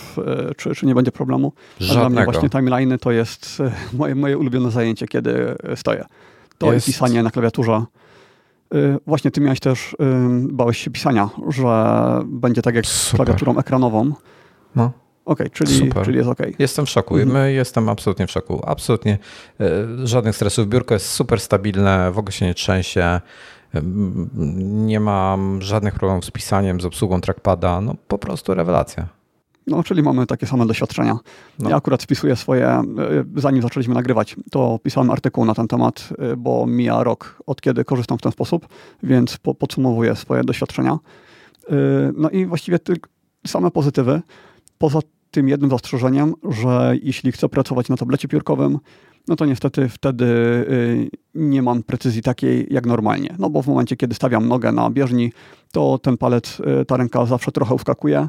[0.58, 1.54] czy, czy nie będzie problemu.
[1.80, 2.10] Żadnego.
[2.10, 3.58] Dla mnie właśnie timeline'y to jest
[3.94, 6.06] moje, moje ulubione zajęcie, kiedy stoję.
[6.58, 7.84] To jest pisanie na klawiaturze
[9.08, 9.96] właśnie ty miałeś też,
[10.50, 11.66] bałeś się pisania, że
[12.26, 14.12] będzie tak jak z klawiaturą ekranową.
[14.76, 14.92] No.
[15.26, 16.40] Okej, okay, czyli, czyli jest ok.
[16.60, 17.18] Jestem w szoku.
[17.18, 17.54] Mhm.
[17.54, 18.62] Jestem absolutnie w szoku.
[18.66, 19.18] Absolutnie
[20.04, 20.68] żadnych stresów.
[20.68, 23.22] Biurko jest super stabilne, w ogóle się nie trzęsie.
[24.64, 27.82] Nie mam żadnych problemów z pisaniem, z obsługą trackpada.
[27.82, 29.08] No po prostu rewelacja.
[29.68, 31.18] No, czyli mamy takie same doświadczenia.
[31.60, 31.70] No.
[31.70, 32.84] Ja akurat spisuję swoje, e,
[33.36, 37.86] zanim zaczęliśmy nagrywać, to pisałem artykuł na ten temat, e, bo mija rok od kiedy
[37.86, 38.68] korzystam w ten sposób,
[39.04, 40.92] więc po, podsumowuję swoje doświadczenia.
[40.92, 41.76] E,
[42.18, 43.10] no i właściwie tylko
[43.48, 44.22] same pozytywy.
[44.78, 45.00] Poza
[45.32, 48.80] tym jednym zastrzeżeniem, że jeśli chcę pracować na tablecie piórkowym,
[49.28, 50.26] no to niestety wtedy
[51.36, 53.36] nie mam precyzji takiej jak normalnie.
[53.40, 55.32] No bo w momencie, kiedy stawiam nogę na bieżni,
[55.72, 58.28] to ten palec, ta ręka zawsze trochę uskakuje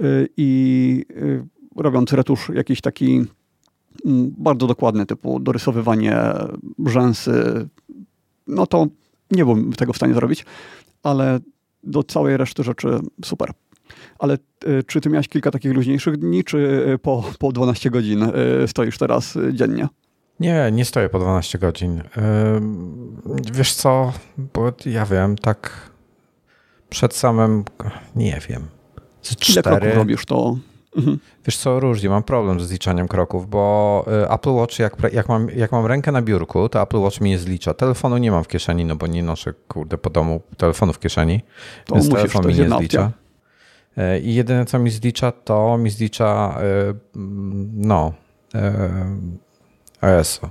[0.00, 3.24] Y, i y, robiąc retusz jakiś taki
[4.06, 6.16] mm, bardzo dokładny, typu dorysowywanie
[6.86, 7.68] rzęsy,
[8.46, 8.86] no to
[9.30, 10.44] nie byłem tego w stanie zrobić,
[11.02, 11.40] ale
[11.84, 12.88] do całej reszty rzeczy
[13.24, 13.50] super.
[14.18, 14.38] Ale
[14.68, 18.24] y, czy ty miałeś kilka takich luźniejszych dni, czy po, po 12 godzin
[18.66, 19.88] stoisz teraz dziennie?
[20.40, 22.02] Nie, nie stoję po 12 godzin.
[23.52, 24.12] Wiesz co,
[24.54, 25.90] bo ja wiem, tak
[26.90, 27.64] przed samym,
[28.16, 28.66] nie wiem,
[29.22, 30.56] z kroków robisz to?
[30.96, 31.18] Mhm.
[31.46, 35.50] Wiesz co, różnie, mam problem z zliczaniem kroków, bo y, Apple Watch, jak, jak, mam,
[35.50, 37.74] jak mam rękę na biurku, to Apple Watch mi nie zlicza.
[37.74, 41.40] Telefonu nie mam w kieszeni, no bo nie noszę, kurde, po domu telefonu w kieszeni,
[41.86, 43.10] to więc telefon mi nie zlicza.
[43.98, 46.58] Y, I jedyne, co mi zlicza, to mi zlicza,
[46.90, 46.94] y,
[47.74, 48.12] no,
[50.02, 50.50] ESO,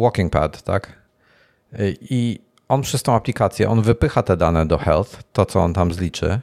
[0.00, 0.92] Walking Pad, tak?
[2.00, 5.92] I on przez tą aplikację, on wypycha te dane do Health, to co on tam
[5.92, 6.40] zliczy,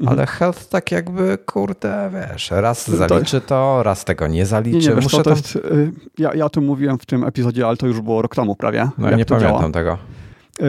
[0.00, 0.18] Mhm.
[0.18, 4.78] Ale health tak jakby, kurde, wiesz, raz zaliczy to, raz tego nie zaliczy.
[4.78, 7.24] Nie, nie, wiesz, Muszę to, to jest, y, ja, ja o tym mówiłem w tym
[7.24, 8.88] epizodzie, ale to już było rok temu prawie.
[8.98, 9.70] No ja nie pamiętam działa.
[9.72, 9.98] tego.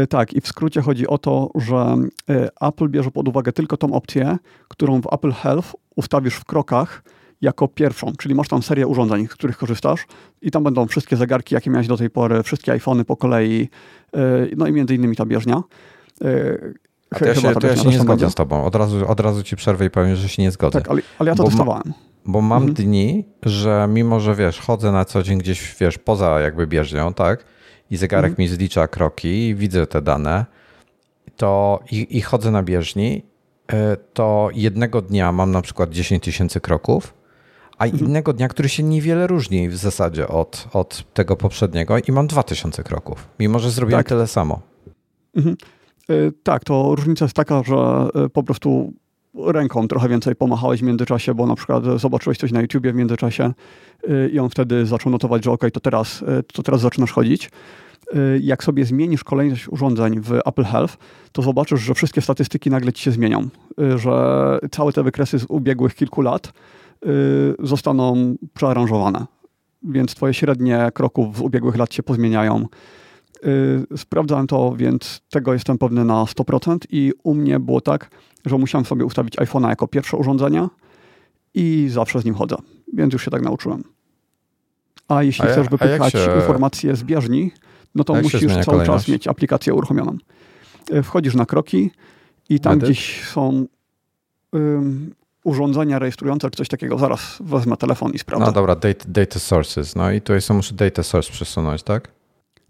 [0.10, 1.96] Tak, i w skrócie chodzi o to, że
[2.62, 7.04] Apple bierze pod uwagę tylko tą opcję, którą w Apple Health ustawisz w krokach
[7.42, 10.06] jako pierwszą, czyli masz tam serię urządzeń, z których korzystasz
[10.42, 13.70] i tam będą wszystkie zegarki, jakie miałeś do tej pory, wszystkie iPhony po kolei,
[14.58, 15.64] no i między innymi ta bieżnia.
[17.12, 18.66] A to ja się, to ja się nie zgodzę z tobą.
[18.66, 20.82] Od razu, od razu ci przerwę i powiem, że się nie zgodzę.
[20.82, 21.84] Tak, ale, ale ja to bo testowałem.
[21.86, 21.94] Ma,
[22.26, 22.74] bo mam mhm.
[22.74, 27.46] dni, że mimo, że wiesz, chodzę na co dzień gdzieś, wiesz, poza jakby bieżnią, tak?
[27.92, 28.44] I zegarek mhm.
[28.44, 30.46] mi zlicza kroki i widzę te dane,
[31.36, 33.24] to i, i chodzę na bieżni,
[33.74, 37.14] e, to jednego dnia mam na przykład 10 tysięcy kroków,
[37.82, 38.06] a mhm.
[38.06, 42.84] innego dnia, który się niewiele różni w zasadzie od, od tego poprzedniego i mam 2000
[42.84, 44.10] kroków, mimo że zrobiłem tak.
[44.10, 44.62] tyle samo.
[45.36, 45.56] Mhm.
[46.10, 46.14] E,
[46.44, 48.94] tak, to różnica jest taka, że e, po prostu
[49.46, 53.54] ręką trochę więcej pomachałeś w międzyczasie, bo na przykład zobaczyłeś coś na YouTubie w międzyczasie
[54.10, 57.50] e, i on wtedy zaczął notować, że ok, to teraz, to teraz zaczynasz chodzić.
[58.40, 60.98] Jak sobie zmienisz kolejność urządzeń w Apple Health,
[61.32, 63.50] to zobaczysz, że wszystkie statystyki nagle ci się zmienią,
[63.96, 66.54] że całe te wykresy z ubiegłych kilku lat
[67.60, 69.26] zostaną przearanżowane.
[69.84, 72.66] Więc twoje średnie kroków z ubiegłych lat się pozmieniają
[73.46, 78.10] Y, sprawdzałem to, więc tego jestem pewny na 100% i u mnie było tak,
[78.46, 80.68] że musiałem sobie ustawić iPhone'a jako pierwsze urządzenie
[81.54, 82.56] i zawsze z nim chodzę,
[82.94, 83.84] więc już się tak nauczyłem.
[85.08, 86.36] A jeśli a chcesz wypychać się...
[86.36, 87.52] informacje z bieżni,
[87.96, 88.88] no to musisz cały kolejność?
[88.88, 90.18] czas mieć aplikację uruchomioną.
[90.94, 91.92] Y, wchodzisz na kroki
[92.50, 93.66] i tam gdzieś są
[95.44, 96.98] urządzenia rejestrujące coś takiego.
[96.98, 98.46] Zaraz wezmę telefon i sprawdzę.
[98.46, 99.96] No dobra, data, data sources.
[99.96, 102.12] No i tutaj są, muszę data source przesunąć, tak?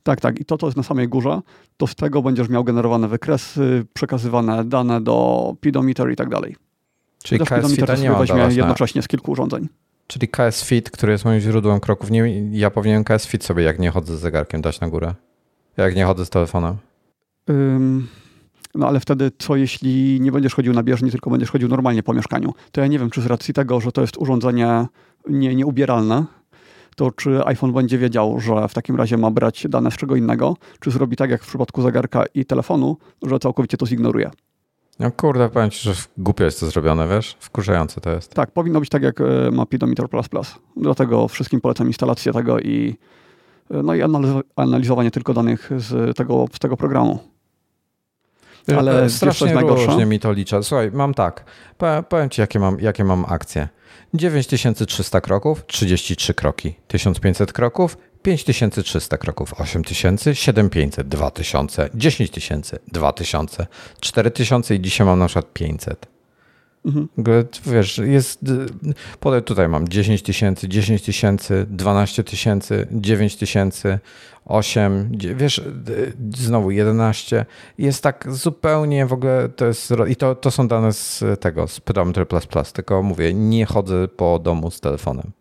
[0.04, 0.40] Tak, tak.
[0.40, 1.42] I to, co jest na samej górze,
[1.78, 6.56] to z tego będziesz miał generowane wykresy, przekazywane dane do pedometer i tak dalej.
[7.24, 9.68] Czyli KS Fita nie weźmie jednocześnie z kilku urządzeń.
[10.08, 13.80] Czyli KS Fit, który jest moim źródłem kroków, nie, ja powinienem KS Fit sobie, jak
[13.80, 15.16] nie chodzę z zegarkiem, dać na górę.
[15.78, 16.78] Jak nie chodzę z telefonem.
[17.50, 18.08] Ym,
[18.76, 22.14] no ale wtedy co jeśli nie będziesz chodził na bieżni, tylko będziesz chodził normalnie po
[22.14, 22.54] mieszkaniu?
[22.72, 24.88] To ja nie wiem, czy z racji tego, że to jest urządzenie
[25.30, 26.26] nie, nieubieralne,
[26.96, 30.56] to czy iPhone będzie wiedział, że w takim razie ma brać dane z czego innego,
[30.80, 34.32] czy zrobi tak jak w przypadku zegarka i telefonu, że całkowicie to zignoruje.
[35.00, 37.38] No kurde, powiem ci, że głupio jest to zrobione, wiesz?
[37.40, 38.34] Wkurzające to jest.
[38.34, 40.06] Tak, powinno być tak jak e, ma Pedometer++.
[40.78, 42.96] Dlatego wszystkim polecam instalację tego i
[43.72, 44.02] e, no i
[44.56, 47.20] analizowanie tylko danych z tego, z tego programu.
[48.78, 50.64] Ale strasznie różnie mi to liczę.
[50.64, 51.44] Słuchaj, mam tak.
[52.10, 53.68] Powiem ci, jakie mam, jakie mam akcje.
[54.14, 56.76] 9300 kroków, 33 kroki.
[56.88, 63.68] 1500 kroków, 5300 kroków, 8000, 7500, 2000, 10000, 2000,
[64.00, 66.11] 4000 i dzisiaj mam na przykład 500.
[66.86, 67.08] Mhm.
[67.66, 68.46] Wiesz, jest.
[69.20, 74.00] Podaj tutaj mam 10 tysięcy, 10 tysięcy, 12 tysięcy, 9 tysięcy,
[74.46, 75.62] 8, wiesz,
[76.38, 77.46] znowu 11.
[77.78, 79.94] Jest tak zupełnie w ogóle to jest.
[80.08, 82.28] I to, to są dane z tego, z Pedometer,
[82.74, 85.32] tylko mówię, nie chodzę po domu z telefonem.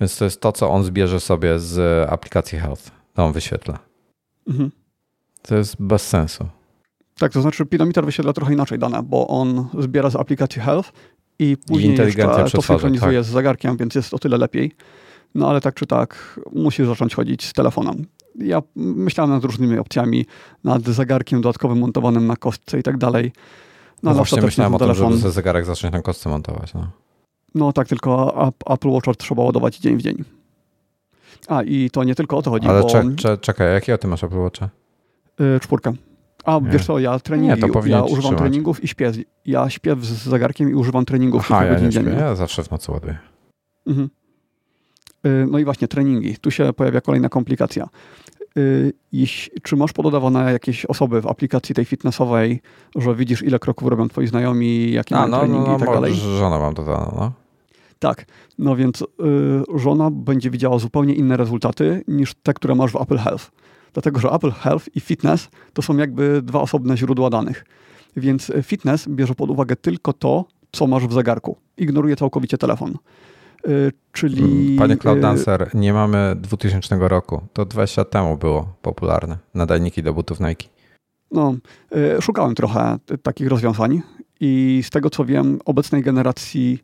[0.00, 2.90] Więc to jest to, co on zbierze sobie z aplikacji Health.
[3.14, 3.78] To on wyświetla.
[4.48, 4.70] Mhm.
[5.42, 6.48] To jest bez sensu.
[7.18, 10.92] Tak, to znaczy Pedometer wyświetla trochę inaczej dane, bo on zbiera z aplikacji Health
[11.38, 13.24] i później I jeszcze to synchronizuje tak.
[13.24, 14.72] z zegarkiem, więc jest o tyle lepiej.
[15.34, 18.06] No ale tak czy tak, musisz zacząć chodzić z telefonem.
[18.38, 20.26] Ja myślałem nad różnymi opcjami,
[20.64, 23.32] nad zegarkiem dodatkowym montowanym na kostce i tak dalej.
[24.02, 25.10] No, no właśnie myślałem o telefon...
[25.10, 26.74] tym, żeby zegarek zacząć na kostce montować.
[26.74, 26.88] No,
[27.54, 28.34] no tak, tylko
[28.66, 30.24] Apple Watch trzeba ładować dzień w dzień.
[31.48, 32.68] A i to nie tylko o to chodzi.
[32.68, 33.36] Ale bo...
[33.40, 34.68] czekaj, jakie ty masz Apple Watcha?
[35.38, 35.92] Yy, czwórkę.
[36.46, 36.70] A nie.
[36.70, 38.38] wiesz co, ja treningi, nie, to ja używam trzymać.
[38.38, 39.12] treningów i śpię.
[39.46, 42.16] Ja śpię z zegarkiem i używam treningów Aha, ja nie śpię.
[42.18, 43.18] Ja zawsze w nocy ładuję.
[43.86, 44.10] Mhm.
[45.26, 46.36] Y, no i właśnie treningi.
[46.36, 47.88] Tu się pojawia kolejna komplikacja.
[48.58, 48.92] Y,
[49.62, 52.60] czy masz pododawane jakieś osoby w aplikacji tej fitnessowej,
[52.96, 55.88] że widzisz ile kroków robią twoi znajomi, jakie A, mają no, treningi no, i tak
[55.88, 56.14] dalej?
[56.14, 57.32] Żona mam dodane, no.
[57.98, 58.24] Tak,
[58.58, 59.06] no więc y,
[59.74, 63.50] żona będzie widziała zupełnie inne rezultaty niż te, które masz w Apple Health
[63.96, 67.64] dlatego że Apple Health i Fitness to są jakby dwa osobne źródła danych.
[68.16, 71.56] Więc fitness bierze pod uwagę tylko to, co masz w zegarku.
[71.76, 72.94] Ignoruje całkowicie telefon.
[73.68, 74.42] Y, czyli.
[74.42, 77.40] Mm, panie Cloud y, Dancer, nie mamy 2000 roku.
[77.52, 79.38] To 20 lat temu było popularne.
[79.54, 80.68] Nadajniki do butów Nike.
[81.30, 81.54] No,
[82.20, 84.02] szukałem trochę takich rozwiązań
[84.40, 86.82] i z tego co wiem, obecnej generacji,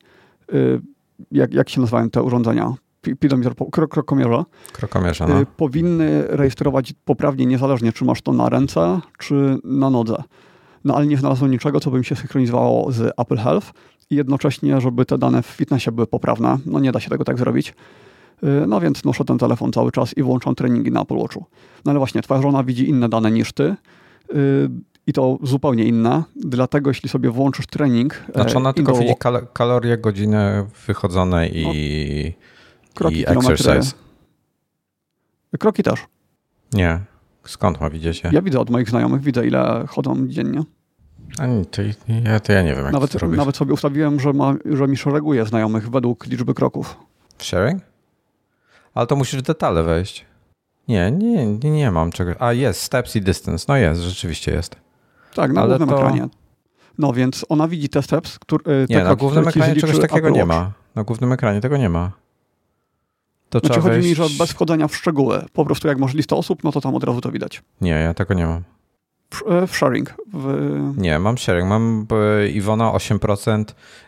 [1.31, 2.75] jak, jak się nazywają te urządzenia?
[3.03, 3.55] Pidometer,
[3.91, 5.41] krokomierza, krokomierza no.
[5.41, 10.17] Y, powinny rejestrować poprawnie, niezależnie czy masz to na ręce, czy na nodze.
[10.85, 13.73] No ale nie znalazłem niczego, co by mi się synchronizowało z Apple Health
[14.11, 16.59] i jednocześnie, żeby te dane w fitnessie były poprawne.
[16.67, 17.75] No nie da się tego tak zrobić.
[18.67, 21.45] No więc noszę ten telefon cały czas i włączam treningi na Apple Watchu.
[21.85, 23.77] No ale właśnie, twoja żona widzi inne dane niż ty
[25.07, 26.23] i to zupełnie inne.
[26.37, 28.25] Dlatego jeśli sobie włączysz trening...
[28.35, 31.71] Znaczy ona tylko widzi kal kalorie, godziny wychodzone i, no,
[32.95, 33.95] kroki, i exercise.
[35.59, 36.01] Kroki też.
[36.73, 37.01] Nie.
[37.45, 38.23] Skąd ma widzieć?
[38.33, 40.63] Ja widzę od moich znajomych, widzę ile chodzą dziennie.
[41.39, 41.83] A to,
[42.25, 44.97] ja, to ja nie wiem, jak nawet, to Nawet sobie ustawiłem, że, ma, że mi
[44.97, 46.97] szereguje znajomych według liczby kroków.
[47.39, 47.83] Sharing?
[48.95, 50.27] Ale to musisz w detale wejść.
[50.89, 52.37] Nie, nie, nie, nie mam czegoś.
[52.39, 53.65] A jest, steps i distance.
[53.69, 54.77] No jest, rzeczywiście jest.
[55.35, 55.97] Tak, na Ale głównym to...
[55.97, 56.29] ekranie.
[56.99, 58.81] No więc ona widzi te steps, które.
[58.81, 60.73] Nie, kroki, na głównym ekranie czegoś takiego nie ma.
[60.95, 62.13] Na głównym ekranie tego nie ma.
[63.53, 64.09] To znaczy chodzi wejść...
[64.09, 65.45] mi, że bez wchodzenia w szczegóły.
[65.53, 67.63] Po prostu jak masz listę osób, no to tam od razu to widać.
[67.81, 68.63] Nie, ja tego nie mam.
[69.35, 70.15] W, e, sharing.
[70.33, 70.95] W...
[70.97, 71.69] Nie, mam sharing.
[71.69, 73.65] Mam e, Iwona 8%,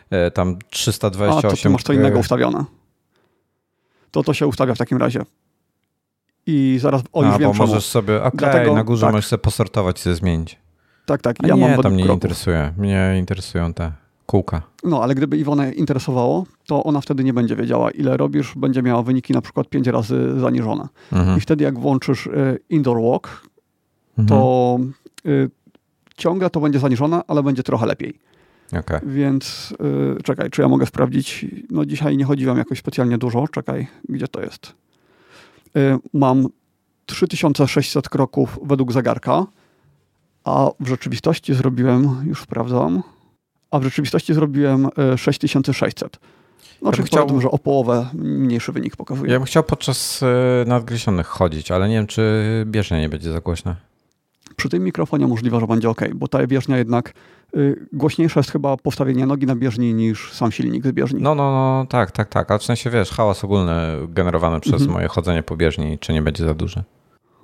[0.09, 1.37] e, tam 328.
[1.37, 2.65] A, to ty masz to innego ustawione.
[4.11, 5.21] To to się ustawia w takim razie.
[6.45, 7.67] I zaraz o już A, wiem bo czemu.
[7.67, 9.13] możesz sobie, okej, okay, na górze tak.
[9.13, 10.59] możesz sobie posortować i sobie zmienić.
[11.05, 11.35] Tak, tak.
[11.43, 12.73] Ja nie, mam to mnie nie interesuje.
[12.77, 13.91] Mnie interesują te
[14.25, 14.61] kółka.
[14.83, 19.03] No, ale gdyby Iwonę interesowało, to ona wtedy nie będzie wiedziała, ile robisz, będzie miała
[19.03, 20.87] wyniki na przykład 5 razy zaniżone.
[21.11, 21.37] Mhm.
[21.37, 23.41] I wtedy jak włączysz y, indoor walk,
[24.17, 24.27] mhm.
[24.27, 24.77] to
[25.25, 25.49] y,
[26.17, 28.19] ciągle to będzie zaniżone, ale będzie trochę lepiej.
[28.79, 29.01] Okay.
[29.05, 29.73] Więc
[30.19, 31.45] y, czekaj, czy ja mogę sprawdzić?
[31.69, 33.47] No dzisiaj nie chodziłem jakoś specjalnie dużo.
[33.47, 34.73] Czekaj, gdzie to jest?
[35.77, 36.47] Y, mam
[37.05, 39.45] 3600 kroków według zegarka,
[40.43, 43.03] a w rzeczywistości zrobiłem, już sprawdzam,
[43.71, 46.19] a w rzeczywistości zrobiłem 6600.
[46.81, 47.27] No, ja chciał...
[47.27, 49.31] tym, że o połowę mniejszy wynik pokazuje.
[49.31, 50.25] Ja bym chciał podczas y,
[50.67, 53.75] nadgryzionych chodzić, ale nie wiem, czy bieżnia nie będzie za głośna.
[54.55, 57.13] Przy tym mikrofonie możliwe, że będzie ok, bo ta bieżnia jednak
[57.55, 61.21] y, głośniejsze jest chyba postawienie nogi na bieżni niż sam silnik z bieżni.
[61.21, 62.51] No, no, no, tak, tak, tak.
[62.51, 63.73] Ale w sensie, wiesz, hałas ogólny
[64.07, 64.91] generowany przez mhm.
[64.91, 66.83] moje chodzenie po bieżni, czy nie będzie za duży?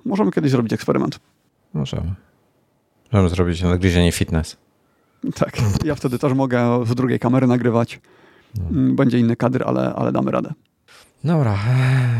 [0.04, 1.18] Możemy kiedyś zrobić eksperyment.
[1.74, 2.14] Możemy.
[3.12, 4.56] Możemy zrobić nadgryzienie fitness.
[5.34, 5.52] Tak,
[5.84, 8.00] ja wtedy też mogę z drugiej kamery nagrywać.
[8.54, 8.94] No.
[8.94, 10.52] Będzie inny kadr, ale, ale damy radę.
[11.24, 11.58] Dobra,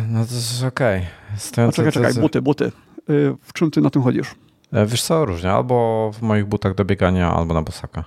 [0.09, 1.07] no to jest okej.
[1.55, 1.73] Okay.
[1.73, 2.65] Czekaj, czekaj, buty, buty.
[3.11, 4.35] Y, w czym ty na tym chodzisz?
[4.73, 5.53] E, wiesz co, różnie.
[5.53, 8.05] Albo w moich butach do biegania, albo na bosaka.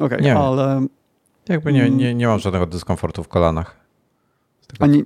[0.00, 0.86] Okej, okay, ale...
[1.48, 3.76] Jakby nie, nie, nie mam żadnego dyskomfortu w kolanach.
[4.78, 5.04] Ani...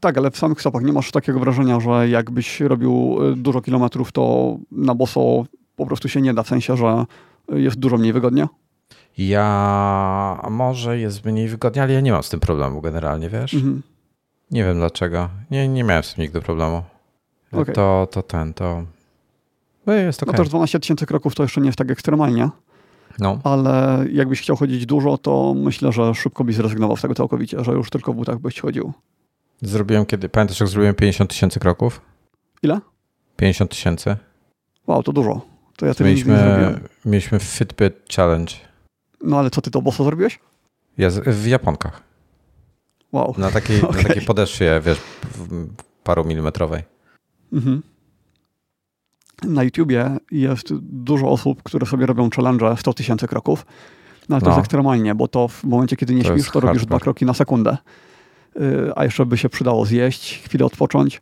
[0.00, 4.12] Tak, ale w samych stopach nie masz takiego wrażenia, że jakbyś robił y, dużo kilometrów,
[4.12, 5.44] to na boso
[5.76, 7.04] po prostu się nie da, w sensie, że
[7.48, 8.46] jest dużo mniej wygodnie?
[9.18, 13.54] Ja może jest mniej wygodnie, ale ja nie mam z tym problemu generalnie, wiesz?
[13.54, 13.82] Mhm.
[14.50, 15.28] Nie wiem dlaczego.
[15.50, 16.82] Nie, nie miałem z tym nigdy problemu.
[17.52, 17.74] Okay.
[17.74, 18.82] To, to ten, to.
[19.86, 20.32] No jest okay.
[20.32, 22.48] No też 12 tysięcy kroków to jeszcze nie jest tak ekstremalnie.
[23.18, 23.38] No.
[23.44, 27.72] Ale jakbyś chciał chodzić dużo, to myślę, że szybko byś zrezygnował z tego całkowicie, że
[27.72, 28.92] już tylko w butach byś chodził.
[29.62, 30.28] Zrobiłem kiedy?
[30.28, 32.00] Pamiętasz, jak zrobiłem 50 tysięcy kroków?
[32.62, 32.80] Ile?
[33.36, 34.16] 50 tysięcy.
[34.86, 35.53] Wow, to dużo.
[35.76, 38.52] To ja tyle mieliśmy, mieliśmy Fitbit Challenge.
[39.22, 40.38] No ale co, ty to boso zrobiłeś?
[40.98, 42.02] Ja z, w Japonkach.
[43.12, 43.34] Wow.
[43.38, 43.96] Na takiej, okay.
[44.02, 44.98] na takiej podeszwie, wiesz,
[46.04, 46.82] paru milimetrowej.
[47.52, 47.82] Mhm.
[49.42, 53.66] Na YouTubie jest dużo osób, które sobie robią challenge 100 tysięcy kroków.
[54.28, 54.52] No ale to no.
[54.52, 57.34] jest ekstremalnie, bo to w momencie, kiedy nie to śpisz, to robisz dwa kroki na
[57.34, 57.76] sekundę.
[58.56, 61.20] Y, a jeszcze by się przydało zjeść, chwilę odpocząć.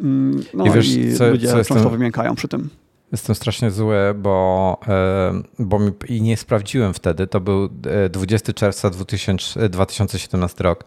[0.00, 1.92] Mm, no i, wiesz, i co, ludzie co często jestem...
[1.92, 2.70] wymiękają przy tym.
[3.12, 7.26] Jestem strasznie zły, bo, e, bo mi, i nie sprawdziłem wtedy.
[7.26, 7.68] To był
[8.10, 10.84] 20 e, czerwca 2000, 2017 rok.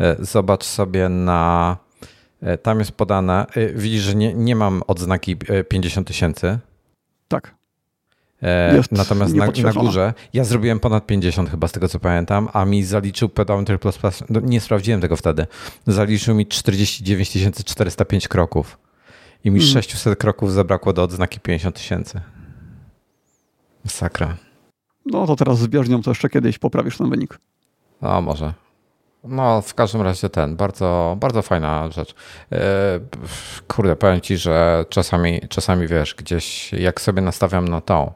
[0.00, 1.76] E, zobacz sobie na.
[2.62, 3.46] Tam jest podane.
[3.74, 5.36] Widzisz, że nie, nie mam odznaki
[5.68, 6.58] 50 tysięcy.
[7.28, 7.54] Tak.
[8.74, 12.64] Jest Natomiast na, na, górze ja zrobiłem ponad 50 chyba z tego co pamiętam, a
[12.64, 15.46] mi zaliczył pedometry plus plus, no nie sprawdziłem tego wtedy,
[15.86, 18.78] zaliczył mi 49 405 kroków
[19.44, 19.72] i mi hmm.
[19.72, 22.20] 600 kroków zabrakło do odznaki 50 tysięcy.
[23.86, 24.36] Sakra.
[25.06, 27.38] No to teraz z bieżnią to jeszcze kiedyś poprawisz ten wynik.
[28.02, 28.52] No może.
[29.24, 32.14] No, w każdym razie ten, bardzo, bardzo fajna rzecz.
[32.52, 33.00] E,
[33.68, 38.12] kurde, powiem ci, że czasami, czasami wiesz, gdzieś jak sobie nastawiam na tą,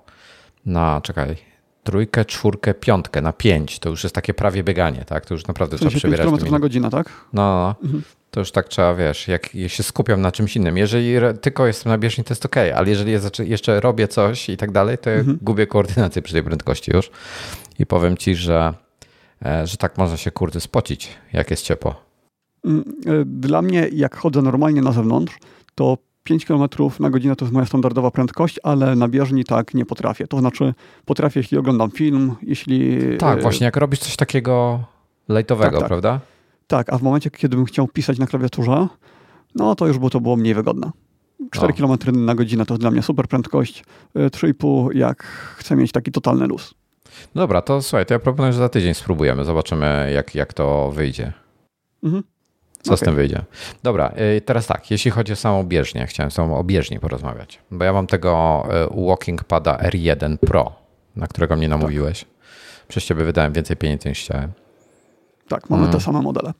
[0.66, 1.36] na, czekaj,
[1.84, 5.26] trójkę, czwórkę, piątkę, na pięć, to już jest takie prawie bieganie, tak?
[5.26, 6.26] To już naprawdę trzeba przebierać.
[6.26, 7.06] 5 km na godzinę, tak?
[7.32, 7.88] No, no, no.
[7.88, 8.02] Mhm
[8.36, 10.76] to już tak trzeba, wiesz, jak się skupiam na czymś innym.
[10.76, 14.70] Jeżeli tylko jestem na bieżni, to jest ok, ale jeżeli jeszcze robię coś i tak
[14.70, 15.38] dalej, to mhm.
[15.42, 17.10] gubię koordynację przy tej prędkości już.
[17.78, 18.74] I powiem ci, że,
[19.44, 21.94] e, że tak można się kurde spocić, jak jest ciepło.
[22.64, 25.38] Mm, e, dla mnie, jak chodzę normalnie na zewnątrz,
[25.74, 26.68] to 5 km
[27.00, 30.26] na godzinę to jest moja standardowa prędkość, ale na bieżni tak nie potrafię.
[30.26, 33.00] To znaczy, potrafię, jeśli oglądam film, jeśli.
[33.18, 34.84] Tak, e, właśnie, jak robisz coś takiego
[35.28, 35.88] lejtowego, tak, tak.
[35.88, 36.20] prawda?
[36.66, 38.88] Tak, a w momencie, kiedy bym chciał pisać na klawiaturze,
[39.54, 40.90] no to już było, to było mniej wygodne.
[41.50, 41.76] 4 O.
[41.76, 43.84] km na godzinę to dla mnie super prędkość.
[44.16, 45.22] y, 3,5 jak
[45.56, 46.74] chcę mieć taki totalny luz.
[47.34, 50.90] No dobra, to słuchaj, to ja proponuję, że za tydzień spróbujemy, zobaczymy jak, jak to
[50.94, 51.32] wyjdzie.
[52.04, 52.22] Mhm.
[52.82, 53.06] Co z Okej.
[53.06, 53.44] tym wyjdzie?
[53.82, 57.58] Dobra, y, teraz tak, jeśli chodzi o samą bieżnię, chciałem z tobą o bieżni porozmawiać,
[57.70, 58.62] bo ja mam tego
[59.00, 60.72] y, Walking Pada R1 Pro,
[61.16, 62.24] na którego mnie namówiłeś.
[62.88, 64.52] Przez ciebie wydałem więcej pieniędzy niż chciałem.
[65.48, 65.92] Tak, mamy Mm.
[65.92, 66.52] te same modele.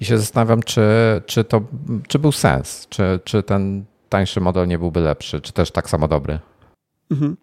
[0.00, 0.82] I się zastanawiam, czy,
[1.26, 1.60] czy to
[2.08, 6.08] czy był sens, czy, czy ten tańszy model nie byłby lepszy, czy też tak samo
[6.08, 6.38] dobry.
[7.10, 7.36] Mhm.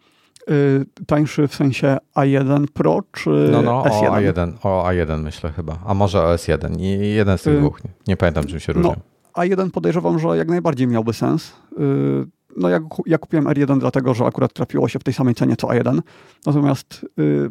[0.50, 4.08] Y, tańszy w sensie A1 Pro czy No, no, S1?
[4.10, 7.60] o A1, o A1 myślę chyba, a może o S1, I jeden z tych Y,
[7.60, 8.96] dwóch, nie, pamiętam czym się no, różnią.
[9.34, 11.52] A1 podejrzewam, że jak najbardziej miałby sens.
[11.80, 12.26] Y,
[12.58, 15.67] No ja, ja kupiłem R1 dlatego, że akurat trafiło się w tej samej cenie co
[15.67, 16.00] A1.
[16.46, 17.50] Natomiast y,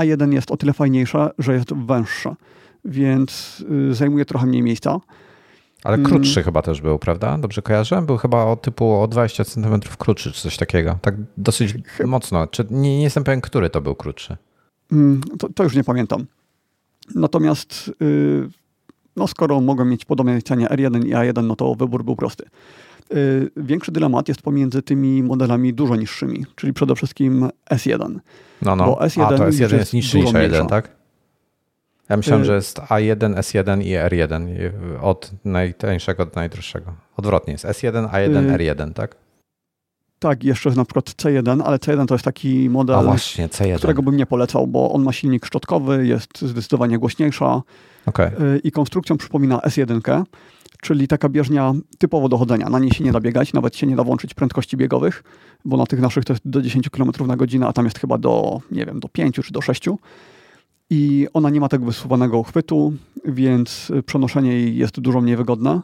[0.00, 2.34] A1 jest o tyle fajniejsze, że jest węższe,
[2.84, 4.98] więc y, zajmuje trochę mniej miejsca.
[5.84, 6.06] Ale Mm.
[6.10, 7.38] krótszy chyba też był, prawda?
[7.38, 8.02] Dobrze kojarzę?
[8.02, 10.98] Był chyba o typu o 20 cm krótszy, czy coś takiego.
[11.02, 12.46] Tak dosyć Chy- mocno.
[12.46, 14.36] Czy, nie, nie jestem pewien, który to był krótszy.
[14.92, 16.24] Mm, To, to już nie pamiętam.
[17.14, 18.48] Natomiast y,
[19.16, 22.44] no skoro mogą mieć podobnej cenie R1 i A1, no to wybór był prosty.
[23.14, 28.18] Y, Większy dylemat jest pomiędzy tymi modelami dużo niższymi, czyli przede wszystkim S1.
[28.62, 28.86] No, no.
[28.86, 30.66] Bo S1 a to już S1 jest jest niższy niż dużo A1, mniejsza.
[30.66, 31.01] tak?
[32.08, 34.56] Ja myślałem, Y- że jest A1, S1 i R1 i
[35.00, 36.92] od najtańszego do najdroższego.
[37.16, 39.16] Odwrotnie jest S1, A1, Y- R1, tak?
[40.18, 43.76] Tak, jeszcze jest na przykład C1, ale C1 to jest taki model, A właśnie, C1.
[43.78, 47.62] którego bym nie polecał, bo on ma silnik szczotkowy, jest zdecydowanie głośniejsza
[48.06, 48.26] Okej.
[48.26, 50.22] y, i konstrukcją przypomina S1,
[50.82, 52.68] czyli taka bieżnia typowo do chodzenia.
[52.68, 55.24] Na niej się nie da biegać, nawet się nie da włączyć prędkości biegowych,
[55.64, 58.18] bo na tych naszych to jest do 10 km na godzinę, a tam jest chyba
[58.18, 59.84] do, nie wiem, do 5 czy do 6.
[60.94, 62.92] I ona nie ma tego wysuwanego uchwytu,
[63.24, 65.80] więc przenoszenie jej jest dużo mniej wygodne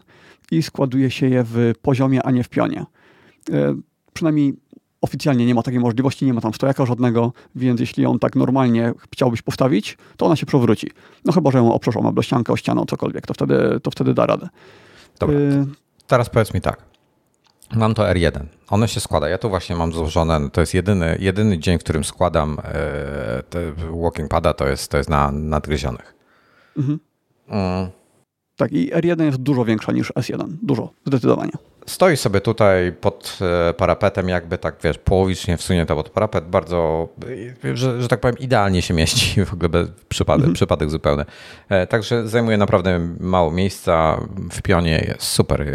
[0.50, 2.84] i składuje się je w poziomie, a nie w pionie.
[3.52, 3.74] E,
[4.12, 4.54] Przynajmniej
[5.00, 8.92] oficjalnie nie ma takiej możliwości, nie ma tam stojaka żadnego, więc jeśli ją tak normalnie
[9.12, 10.90] chciałbyś postawić, to ona się przewróci.
[11.24, 14.14] No chyba, że ją oprzesz o meblościankę, o ścianę, o cokolwiek, to wtedy, to wtedy
[14.14, 14.48] da radę.
[15.20, 15.38] Dobra.
[15.38, 15.66] Y,
[16.06, 16.87] Teraz powiedz mi tak.
[17.76, 18.44] Mam to R1.
[18.70, 19.28] Ono się składa.
[19.28, 20.50] Ja tu właśnie mam złożone.
[20.50, 24.96] To jest jedyny, jedyny dzień, w którym składam e, te walking pada, to jest, to
[24.96, 26.14] jest na nadgryzionych.
[26.76, 26.98] mhm.
[27.48, 27.88] Mm.
[28.56, 30.46] Tak, i R1 jest dużo większa niż S1.
[30.62, 31.52] Dużo, zdecydowanie.
[31.88, 33.38] Stoi sobie tutaj pod
[33.70, 37.08] e, parapetem, jakby tak, wiesz, połowicznie wsunięta pod parapet, bardzo,
[37.64, 41.24] e, że, że tak powiem, idealnie się mieści, w ogóle bez przypadek, przypadek zupełny.
[41.68, 44.20] E, Także zajmuje naprawdę mało miejsca,
[44.52, 45.66] w pionie jest super.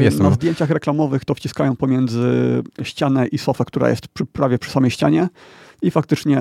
[0.00, 4.70] Jestem, Na zdjęciach reklamowych to wciskają pomiędzy ścianę i sofę, która jest przy, prawie przy
[4.70, 5.28] samej ścianie
[5.82, 6.40] i faktycznie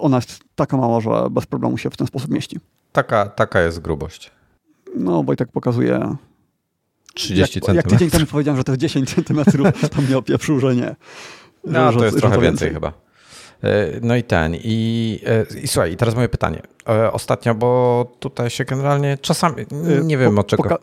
[0.00, 2.60] ona jest taka mała, że bez problemu się w ten sposób mieści.
[2.92, 4.30] taka, taka jest grubość.
[4.94, 6.16] No, Wojtek pokazuje
[7.16, 10.76] 30 jak, jak tydzień temu powiedziałem, że to jest 10 centymetrów, to mnie opieprzył, że
[10.76, 10.96] nie.
[11.64, 12.88] No, że- to jest że trochę więcej chyba.
[12.88, 14.54] E, No i ten.
[14.54, 16.62] I, e, I słuchaj, i teraz moje pytanie.
[16.88, 19.66] E, Ostatnio, bo tutaj się generalnie czasami,
[20.04, 20.62] nie wiem po- od czego.
[20.62, 20.78] poka-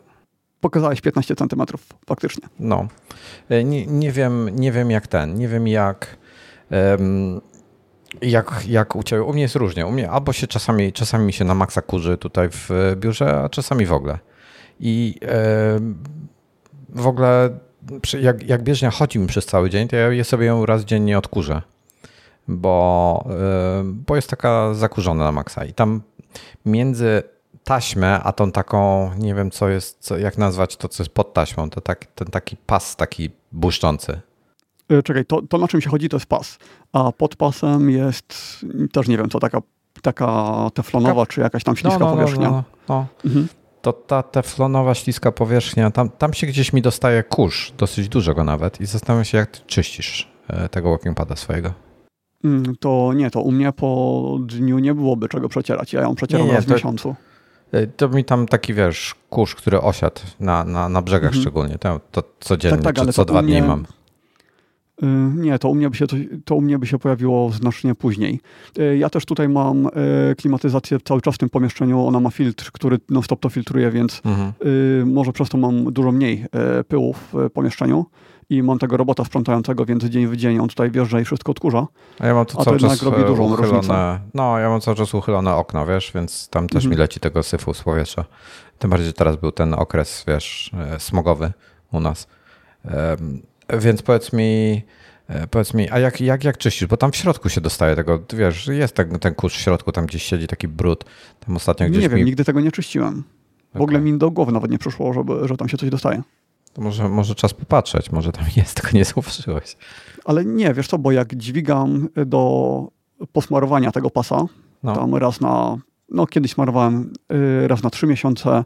[0.60, 2.48] pokazałeś 15 centymetrów, faktycznie.
[2.58, 2.88] No.
[3.50, 6.16] Nie, nie, wiem, nie wiem jak ten, nie wiem jak.
[6.70, 7.40] em,
[8.22, 9.86] jak, jak u Ciebie, u mnie jest różnie.
[9.86, 13.48] U mnie albo się czasami, czasami mi się na maksa kurzy tutaj w biurze, a
[13.48, 14.18] czasami w ogóle.
[14.80, 15.14] I
[16.88, 17.50] w ogóle
[18.20, 21.62] jak, jak bieżnia chodzi mi przez cały dzień, to ja sobie ją raz dziennie odkurzę,
[22.48, 23.28] bo,
[23.84, 25.64] bo jest taka zakurzona na maksa.
[25.64, 26.00] I tam
[26.66, 27.22] między
[27.64, 31.34] taśmę, a tą taką, nie wiem co jest, co, jak nazwać to, co jest pod
[31.34, 34.20] taśmą, to tak, ten taki pas taki błyszczący.
[34.92, 36.58] Y, Czekaj, to, to na czym się chodzi, to jest pas.
[36.92, 38.58] A pod pasem jest,
[38.92, 39.62] też nie wiem, co taka,
[40.02, 42.50] taka teflonowa, czy jakaś tam śliska powierzchnia.
[42.50, 43.06] No, no.
[43.24, 43.48] Mhm.
[43.84, 48.80] To ta teflonowa śliska powierzchnia, tam, tam się gdzieś mi dostaje kurz, dosyć dużego nawet
[48.80, 51.72] i zastanawiam się, jak ty czyścisz e, tego walking pada swojego.
[52.44, 55.92] Mm, To nie, to u mnie po dniu nie byłoby czego przecierać.
[55.92, 57.14] Ja ją przecieram Nie, nie, raz w to- miesiącu.
[57.72, 61.42] E, To mi tam taki, wiesz, kurz, który osiadł na, na, na brzegach Mhm.
[61.42, 63.86] szczególnie, to, to codziennie, Tak, tak, ale co dwa mnie- dni mam.
[65.02, 67.94] Y, Nie, to u, mnie by się to, to u mnie by się pojawiło znacznie
[67.94, 68.40] później.
[68.78, 69.90] Y, Ja też tutaj mam y,
[70.38, 72.06] klimatyzację cały czas w tym pomieszczeniu.
[72.06, 74.52] Ona ma filtr, który non-stop to filtruje, więc Mhm.
[75.12, 76.44] może przez to mam dużo mniej
[76.88, 78.06] pyłu w pomieszczeniu.
[78.50, 81.86] I mam tego robota sprzątającego, więc dzień w dzień on tutaj wjeżdża i wszystko odkurza.
[82.20, 84.20] A ja mam tu cały czas robi e, dużą uchylone, różnicę.
[84.34, 86.90] no ja mam cały czas uchylone okno, wiesz, więc tam też Mhm.
[86.90, 88.24] mi leci tego syfu z powietrza.
[88.78, 91.52] Tym bardziej, że teraz był ten okres, wiesz, e, smogowy
[91.92, 92.28] u nas.
[93.72, 94.82] Więc powiedz mi,
[95.28, 96.88] e, powiedz mi, a jak, jak, jak czyścisz?
[96.88, 100.06] Bo tam w środku się dostaje tego, wiesz, jest ten, ten kurz w środku, tam
[100.06, 101.04] gdzieś siedzi taki brud.
[101.40, 102.24] Tam ostatnio gdzieś Nie wiem, mi...
[102.24, 103.24] nigdy tego nie czyściłem.
[103.74, 106.22] W ogóle mi do głowy nawet nie przyszło, żeby, że tam się coś dostaje.
[106.72, 109.76] To może, może czas popatrzeć, może tam jest, tylko nie zauważyłeś.
[110.24, 112.88] Ale nie, wiesz co, bo jak dźwigam do
[113.32, 114.44] posmarowania tego pasa,
[114.82, 114.94] no.
[114.94, 115.76] tam raz na,
[116.08, 117.12] no kiedyś smarowałem
[117.64, 118.64] y, raz na trzy miesiące,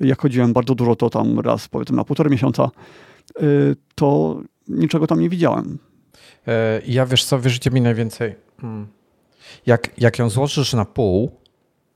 [0.00, 2.70] jak chodziłem bardzo dużo, to tam raz powiedzmy na półtorej miesiąca,
[3.94, 5.78] to niczego tam nie widziałem.
[6.46, 8.34] E, ja wiesz co, wierzycie mi najwięcej.
[8.60, 8.86] Hmm.
[9.66, 11.44] Jak, jak ją złożysz na pół,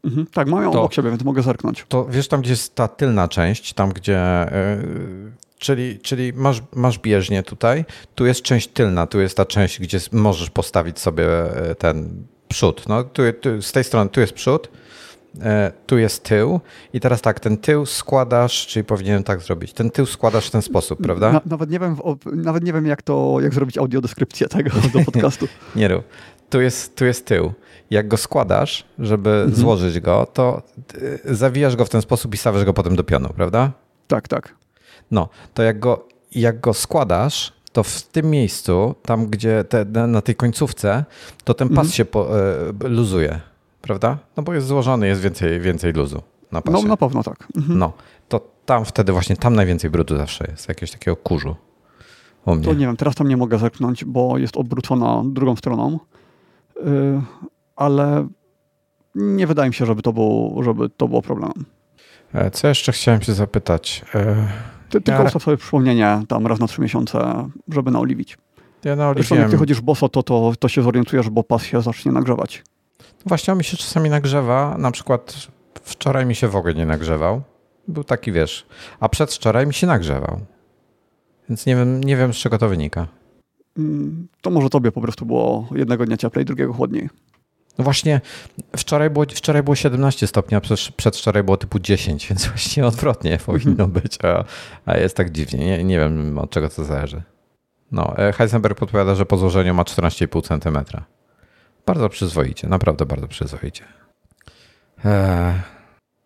[0.05, 1.87] Mhm, tak, mają to, obok siebie, więc mogę zerknąć.
[1.89, 4.47] To wiesz tam, gdzie jest ta tylna część, tam gdzie.
[4.53, 9.81] Yy, czyli czyli masz, masz bieżnię tutaj, tu jest część tylna, tu jest ta część,
[9.81, 11.26] gdzie możesz postawić sobie
[11.70, 12.89] e, ten przód.
[12.89, 14.70] No, tu, tu, z tej strony tu jest przód,
[15.87, 16.61] tu jest tył
[16.93, 20.62] i teraz tak, ten tył składasz, czyli powinienem tak zrobić, ten tył składasz w ten
[20.62, 21.33] sposób, prawda?
[21.33, 25.49] Na, nawet, nie wiem, nawet nie wiem, jak to, jak zrobić audiodeskrypcję tego do podcastu.
[25.76, 26.05] nie rób.
[26.51, 27.53] Tu jest, tu jest tył
[27.91, 29.55] jak go składasz, żeby mhm.
[29.55, 30.62] złożyć go, to
[31.24, 33.72] zawijasz go w ten sposób i stawiasz go potem do pionu, prawda?
[34.07, 34.55] Tak, tak.
[35.11, 40.22] No, to jak go, jak go składasz, to w tym miejscu, tam gdzie te, na
[40.22, 41.05] tej końcówce,
[41.45, 41.93] to ten pas mhm.
[41.93, 43.41] się po, e, luzuje,
[43.89, 44.18] prawda?
[44.36, 46.22] No bo jest złożony, jest więcej, więcej luzu
[46.53, 46.82] na pasie.
[46.82, 47.49] No na pewno tak.
[47.57, 47.78] Mhm.
[47.78, 47.93] No,
[48.28, 51.57] to tam wtedy właśnie, tam najwięcej brudu zawsze jest, jakiegoś takiego kurzu.
[52.45, 55.99] To nie wiem, teraz tam nie mogę zerknąć, bo jest odwrócona drugą stroną.
[56.76, 57.22] Yy,
[57.76, 58.28] ale
[59.14, 61.64] nie wydaje mi się, żeby to było, żeby to było problemem.
[62.32, 64.05] E, co jeszcze chciałem się zapytać?
[64.14, 64.49] E,
[64.91, 65.30] ty, tylko ja...
[65.30, 68.39] sobie przypomnienie tam raz na trzy miesiące, żeby naoliwić.
[68.84, 69.26] Ja naoliwiłem.
[69.26, 72.64] Zresztą jak ty chodzisz boso, to, to, to się zorientujesz, bo pas się zacznie nagrzewać.
[73.27, 74.77] Właśnie on mi się czasami nagrzewa.
[74.79, 75.49] Na przykład
[75.83, 77.43] wczoraj mi się w ogóle nie nagrzewał.
[77.89, 78.66] Był taki, wiesz,
[79.01, 80.41] a przedwczoraj mi się nagrzewał.
[81.49, 83.07] Więc nie wiem, nie wiem z czego to wynika.
[83.79, 87.09] Mm, to może tobie po prostu było jednego dnia cieplej, drugiego chłodniej.
[87.79, 88.21] No właśnie,
[88.77, 90.61] wczoraj było, wczoraj było 17 stopni, a
[90.97, 94.45] przedwczoraj było typu 10, więc właśnie odwrotnie powinno być, a,
[94.87, 95.59] a jest tak dziwnie.
[95.59, 97.23] Nie, nie wiem od czego to zależy.
[97.93, 101.03] No, e, Heisenberg podpowiada, że po złożeniu ma 14,5 cm.
[101.89, 103.84] Bardzo przyzwoicie, naprawdę bardzo przyzwoicie.
[105.05, 105.55] Eee,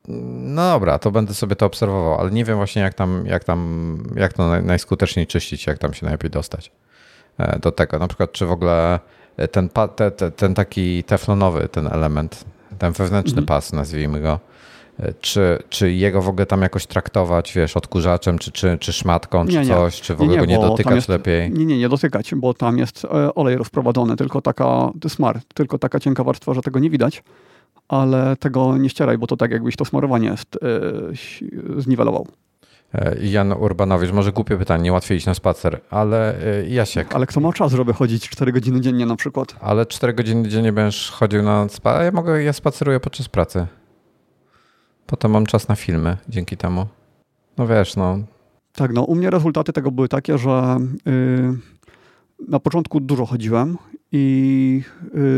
[0.09, 3.99] no dobra, to będę sobie to obserwował, ale nie wiem właśnie jak tam, jak tam,
[4.17, 6.73] jak to najskuteczniej czyścić, jak tam się najlepiej dostać
[7.39, 7.99] e, do tego.
[7.99, 9.01] Na przykład, czy w ogóle
[9.53, 12.45] ten, te, te, ten taki teflonowy ten element,
[12.79, 13.47] ten wewnętrzny mhm.
[13.47, 14.41] pas, nazwijmy go,
[15.21, 19.59] czy, czy jego w ogóle tam jakoś traktować, wiesz, odkurzaczem, czy, czy, czy szmatką, czy
[19.59, 21.51] nie, coś, czy w ogóle nie, nie, go nie dotykać jest, lepiej?
[21.51, 26.01] Nie, nie, nie dotykać, bo tam jest e, olej rozprowadzony, tylko taka, smar, tylko taka
[26.01, 27.23] cienka warstwa, że tego nie widać,
[27.89, 30.59] ale tego nie ścieraj, bo to tak jakbyś to smarowanie jest,
[31.43, 32.27] yy, zniwelował.
[32.95, 37.15] E, Jan Urbanowicz, może głupie pytanie, nie łatwiej iść na spacer, ale e, Jasiek.
[37.15, 39.55] Ale kto ma czas, żeby chodzić 4 godziny dziennie na przykład?
[39.61, 42.05] Ale 4 godziny dziennie będziesz chodził na spacer?
[42.05, 43.67] Ja mogę, ja spaceruję podczas pracy.
[45.07, 46.87] Potem mam czas na filmy dzięki temu.
[47.59, 48.19] No wiesz, no.
[48.73, 50.77] Tak, no u mnie rezultaty tego były takie, że
[51.07, 51.59] yy,
[52.49, 53.79] na początku dużo chodziłem
[54.13, 54.83] i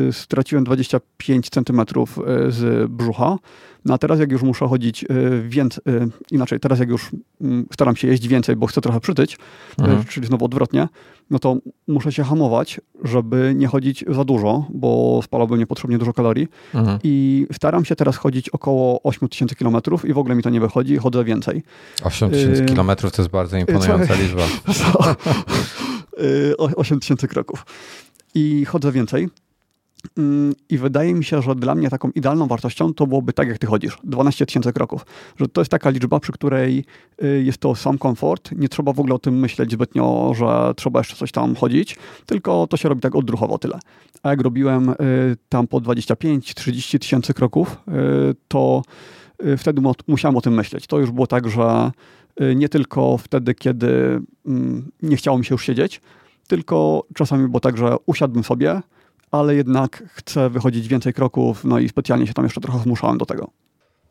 [0.08, 3.36] y, straciłem 25 centymetrów y, z brzucha.
[3.84, 5.06] No a teraz jak już muszę chodzić y,
[5.48, 5.84] więcej,
[6.30, 7.10] inaczej, teraz jak już
[7.40, 9.38] mm, staram się jeść więcej, bo chcę trochę przytyć,
[9.78, 10.04] mhm.
[10.04, 10.88] czyli znowu odwrotnie,
[11.30, 11.56] no to
[11.88, 16.48] muszę się hamować, żeby nie chodzić za dużo, bo spalałbym niepotrzebnie dużo kalorii.
[16.74, 16.98] Mhm.
[17.04, 20.96] I staram się teraz chodzić około 8000 km i w ogóle mi to nie wychodzi,
[20.96, 21.62] chodzę więcej.
[22.02, 24.42] 8000 y km to jest bardzo imponująca liczba.
[26.76, 27.66] 8000 kroków
[28.34, 29.28] i chodzę więcej.
[30.18, 33.58] Mm, I wydaje mi się, że dla mnie taką idealną wartością to byłoby tak, jak
[33.58, 35.06] ty chodzisz, 12 tysięcy kroków.
[35.36, 36.84] Że to jest taka liczba, przy której
[37.22, 38.52] y, jest to sam komfort.
[38.52, 41.96] Nie trzeba w ogóle o tym myśleć zbytnio, że trzeba jeszcze coś tam chodzić,
[42.26, 43.78] tylko to się robi tak odruchowo tyle.
[44.22, 44.94] A jak robiłem y,
[45.48, 48.82] tam po 25-30 tysięcy kroków, y, to
[49.58, 50.86] wtedy musiałem o tym myśleć.
[50.86, 51.90] To już było tak, że
[52.56, 56.00] nie tylko wtedy, kiedy mm, nie chciało mi się już siedzieć,
[56.48, 58.80] tylko czasami było tak, że usiadłbym sobie,
[59.34, 63.26] ale jednak chcę wychodzić więcej kroków, no i specjalnie się tam jeszcze trochę zmuszałem do
[63.26, 63.50] tego.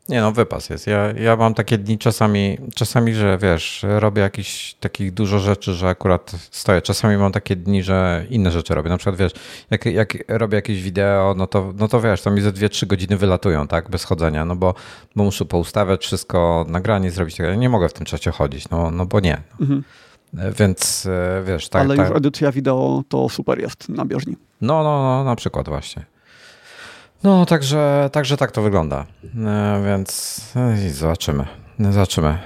[0.08, 0.86] Nie no, wypas jest.
[0.86, 5.88] Ja, ja mam takie dni czasami, czasami, że wiesz, robię jakichś takich dużo rzeczy, że
[5.88, 6.82] akurat stoję.
[6.82, 8.90] Czasami mam takie dni, że inne rzeczy robię.
[8.90, 9.32] Na przykład wiesz,
[9.70, 13.16] jak, jak robię jakieś wideo, no to, no to wiesz, to mi ze 2-3 godziny
[13.16, 14.74] wylatują, tak, bez chodzenia, no bo,
[15.16, 17.38] bo muszę poustawiać wszystko, nagranie zrobić.
[17.38, 19.42] Ja nie mogę w tym czasie chodzić, no, no bo nie.
[19.60, 19.82] Mhm.
[20.58, 21.82] Więc e, wiesz, tak.
[21.82, 22.08] Ale tak.
[22.08, 24.36] już edycja wideo to super jest na bieżni.
[24.60, 26.04] No, no, no, na przykład właśnie.
[27.22, 29.06] No, także, także tak to wygląda.
[29.46, 31.46] E, więc e, zobaczymy.
[31.90, 32.38] Zobaczymy.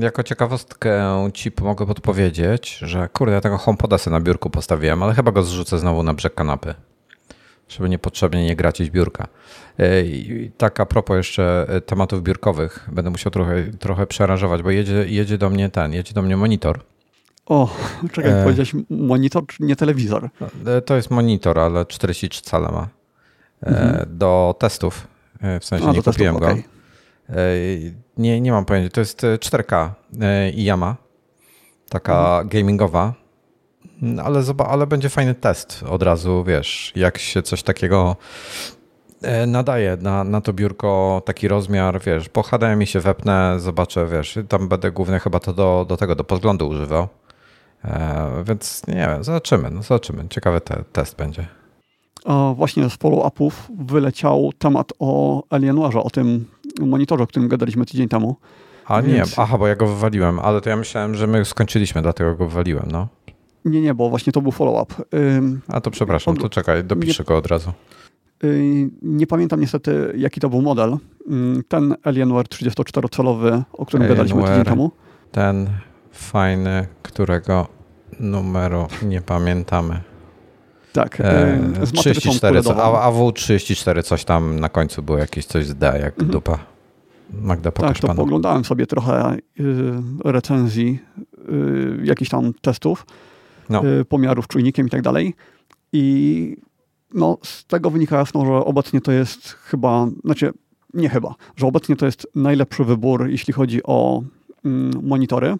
[0.00, 5.14] Jako ciekawostkę ci mogę podpowiedzieć, że kurde, ja tego HomePoda sobie na biurku postawiłem, ale
[5.14, 6.74] chyba go zrzucę znowu na brzeg kanapy.
[7.68, 9.26] żeby niepotrzebnie nie gracić biurka.
[10.04, 15.38] I tak a propos jeszcze tematów biurkowych, będę musiał trochę, trochę przerażować, bo jedzie, jedzie
[15.38, 16.80] do mnie ten, jedzie do mnie monitor.
[17.46, 17.68] O,
[18.12, 18.42] czekaj, e...
[18.42, 20.28] powiedziałeś monitor, czy nie telewizor?
[20.40, 20.48] No,
[20.86, 22.88] to jest monitor, ale 43 cale ma.
[23.62, 24.18] Mhm.
[24.18, 25.06] Do testów,
[25.60, 26.62] w sensie a, nie kupiłem testów, go.
[27.32, 27.94] Okay.
[28.16, 29.90] Nie, nie mam pojęcia, to jest 4K
[30.54, 30.96] i Yama,
[31.88, 32.48] taka mhm.
[32.48, 33.14] gamingowa,
[34.24, 38.16] ale, ale będzie fajny test od razu, wiesz, jak się coś takiego
[39.22, 44.38] e, nadaje na, na to biurko taki rozmiar, wiesz, po HDMI się wepnę, zobaczę, wiesz,
[44.48, 47.08] tam będę głównie chyba to do, do tego, do podglądu używał.
[47.84, 50.28] E, więc nie wiem, zobaczymy, no zobaczymy.
[50.28, 51.46] Ciekawy te, test będzie.
[52.24, 56.44] A właśnie z follow-upów wyleciał temat o Alienwarze, o tym
[56.80, 58.36] monitorze, o którym gadaliśmy tydzień temu.
[58.86, 59.36] A Więc...
[59.36, 62.48] nie, aha, bo ja go wywaliłem, ale to ja myślałem, że my skończyliśmy, dlatego go
[62.48, 63.08] wywaliłem, no.
[63.64, 64.94] Nie, nie, bo właśnie to był follow-up.
[65.68, 67.72] A to przepraszam, to czekaj, dopiszę nie, go od razu.
[69.02, 70.96] Nie pamiętam niestety, jaki to był model.
[71.68, 74.90] Ten Alienware 34-calowy, o którym Alienware, gadaliśmy tydzień temu.
[75.32, 75.68] Ten
[76.16, 77.66] fajny, którego
[78.20, 80.00] numeru nie pamiętamy.
[80.92, 81.58] Tak, e,
[81.94, 86.30] 34, a, a W34 coś tam na końcu było jakieś coś z D, jak mhm.
[86.30, 86.58] dupa.
[87.32, 88.18] Magda, pokaż Tak, to panu.
[88.18, 89.42] poglądałem sobie trochę y,
[90.24, 90.98] recenzji,
[91.48, 93.06] y, jakichś tam testów,
[93.68, 93.82] no.
[94.08, 95.34] pomiarów czujnikiem i tak dalej.
[95.92, 96.56] I
[97.14, 100.52] no, z tego wynika jasno, że obecnie to jest chyba, znaczy
[100.94, 104.22] nie chyba, że obecnie to jest najlepszy wybór, jeśli chodzi o
[104.64, 105.56] mm, monitory.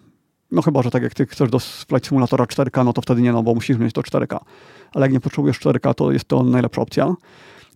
[0.51, 3.31] No chyba, że tak jak ty chcesz do Flight Simulatora 4K, no to wtedy nie,
[3.31, 4.39] no bo musisz mieć to 4K.
[4.93, 7.15] Ale jak nie potrzebujesz 4K, to jest to najlepsza opcja.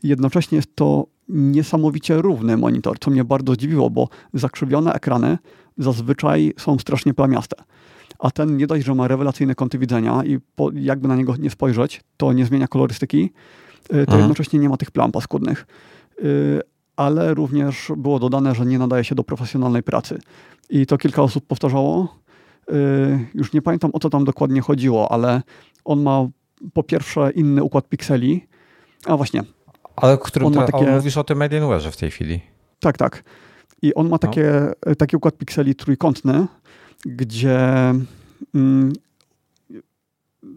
[0.03, 5.37] Jednocześnie jest to niesamowicie równy monitor, co mnie bardzo zdziwiło, bo zakrzywione ekrany
[5.77, 7.55] zazwyczaj są strasznie plamiaste.
[8.19, 11.49] A ten nie dość, że ma rewelacyjne kąty widzenia i po, jakby na niego nie
[11.49, 13.23] spojrzeć, to nie zmienia kolorystyki,
[13.83, 14.19] y, to mhm.
[14.19, 15.67] jednocześnie nie ma tych plam paskudnych.
[16.23, 16.61] Y,
[16.95, 20.19] ale również było dodane, że nie nadaje się do profesjonalnej pracy.
[20.69, 22.15] I to kilka osób powtarzało.
[22.71, 25.41] Y, już nie pamiętam o co tam dokładnie chodziło, ale
[25.85, 26.27] on ma
[26.73, 28.47] po pierwsze inny układ pikseli.
[29.05, 29.43] A właśnie,
[29.95, 30.91] ale którym on ma takie...
[30.91, 32.41] mówisz o tym Alienware'ze w tej chwili.
[32.79, 33.23] Tak, tak.
[33.81, 34.17] I on ma no.
[34.17, 34.51] takie,
[34.85, 34.95] no.
[34.95, 36.47] taki układ pikseli trójkątny,
[37.05, 37.59] gdzie
[38.55, 38.93] mm,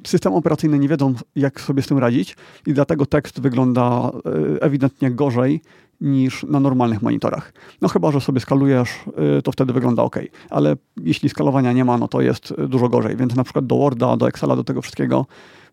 [0.06, 2.36] system operacyjny nie wiedzą, jak sobie z tym radzić
[2.66, 4.10] i dlatego tekst wygląda
[4.56, 5.60] e, ewidentnie gorzej
[6.01, 7.53] niż na normalnych monitorach.
[7.80, 8.90] No chyba, że sobie skalujesz,
[9.38, 10.16] e, to wtedy wygląda ok,
[10.51, 13.16] ale jeśli skalowania nie ma, no to jest dużo gorzej.
[13.16, 15.26] Więc na przykład do Worda, do Excela, do tego wszystkiego,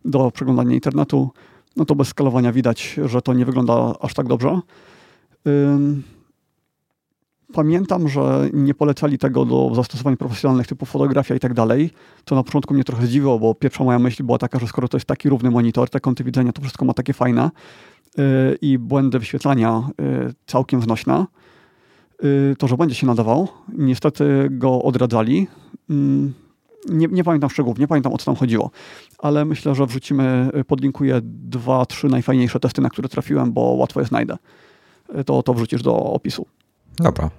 [0.06, 1.30] do przeglądania internetu
[1.76, 4.60] no to bez skalowania widać, że to nie wygląda aż tak dobrze.
[7.54, 11.90] Pamiętam, że nie polecali tego do zastosowań profesjonalnych typu fotografia i tak dalej,
[12.26, 14.98] co na początku mnie trochę zdziwiło, bo pierwsza moja myśl była taka, że skoro to
[14.98, 17.52] jest taki równy monitor, te kąty widzenia, to wszystko ma takie fajne y,
[18.62, 21.26] i błędy wyświetlania y, całkiem znośne,
[22.24, 23.48] y, to że będzie się nadawał.
[23.78, 25.48] Niestety go odradzali
[26.90, 28.72] nie, nie, pamiętam szczegółów, nie pamiętam o co tam chodziło,
[29.20, 34.00] ale myślę, że wrzucimy, y, podlinkuję dwa, trzy najfajniejsze testy, na które trafiłem, bo łatwo
[34.00, 34.38] je znajdę.
[35.20, 36.46] Y, to, to wrzucisz do opisu.
[36.98, 37.30] Dobra.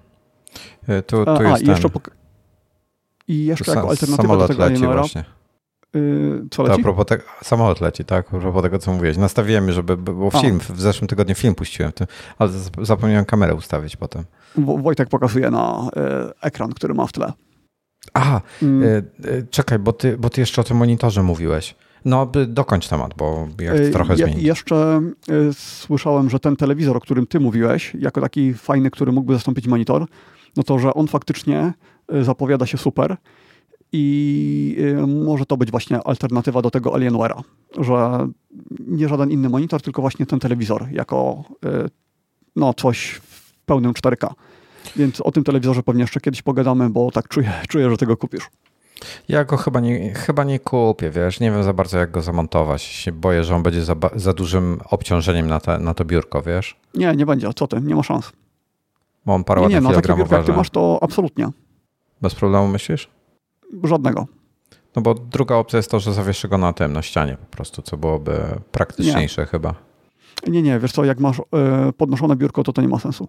[0.89, 1.89] Y, tu, tu A, jest i jeszcze,
[3.29, 5.25] i jeszcze jako alternatywa do tego właśnie.
[5.95, 6.75] Yy, co leci?
[6.75, 7.19] To a propos te...
[7.43, 8.27] Samolot leci, tak?
[8.35, 9.17] A propos tego, co mówiłeś.
[9.17, 11.93] Nastawiłem, żeby, bo film, w zeszłym tygodniu film puściłem,
[12.39, 12.51] ale
[12.83, 14.25] zapomniałem kamerę ustawić potem.
[14.57, 17.33] Wojtek pokazuje na y, ekran, który ma w tle.
[18.15, 18.83] Aha, mm.
[18.83, 18.87] E,
[19.31, 21.75] e, czekaj, bo ty, bo ty jeszcze o tym monitorze mówiłeś.
[22.05, 24.43] No, dokończ temat, bo ja chcę e, trochę zmienić.
[24.43, 25.01] Jeszcze
[25.53, 30.07] słyszałem, że ten telewizor, o którym ty mówiłeś, jako taki fajny, który mógłby zastąpić monitor,
[30.57, 31.73] no to, że on faktycznie
[32.23, 33.17] zapowiada się super
[33.93, 34.77] i
[35.07, 37.43] może to być właśnie alternatywa do tego Alienware'a,
[37.79, 38.29] że
[38.87, 41.45] nie żaden inny monitor, tylko właśnie ten telewizor jako
[42.57, 44.29] no, coś w pełnym 4K.
[44.97, 48.51] Więc o tym telewizorze pewnie jeszcze kiedyś pogadamy, bo tak czuję, czuję że tego kupisz.
[49.29, 52.83] Ja go chyba nie, chyba nie kupię, wiesz, nie wiem za bardzo jak go zamontować.
[52.83, 56.77] Się boję, że on będzie za, za dużym obciążeniem na, te, na to biurko, wiesz?
[56.95, 58.33] Nie, nie będzie, co ty, nie ma szans.
[59.27, 61.49] Mam parę nie, nie, na takie biurko jak ty masz to absolutnie.
[62.23, 63.11] Bez problemu myślisz?
[63.85, 64.27] Żadnego.
[64.97, 67.83] No bo druga opcja jest to, że zawieszę go na tym, na ścianie po prostu,
[67.83, 68.41] co byłoby
[68.73, 69.47] praktyczniejsze nie.
[69.47, 69.75] chyba.
[70.47, 71.43] Nie, nie, wiesz co, jak masz y,
[71.93, 73.29] podnoszone biurko, to to nie ma sensu.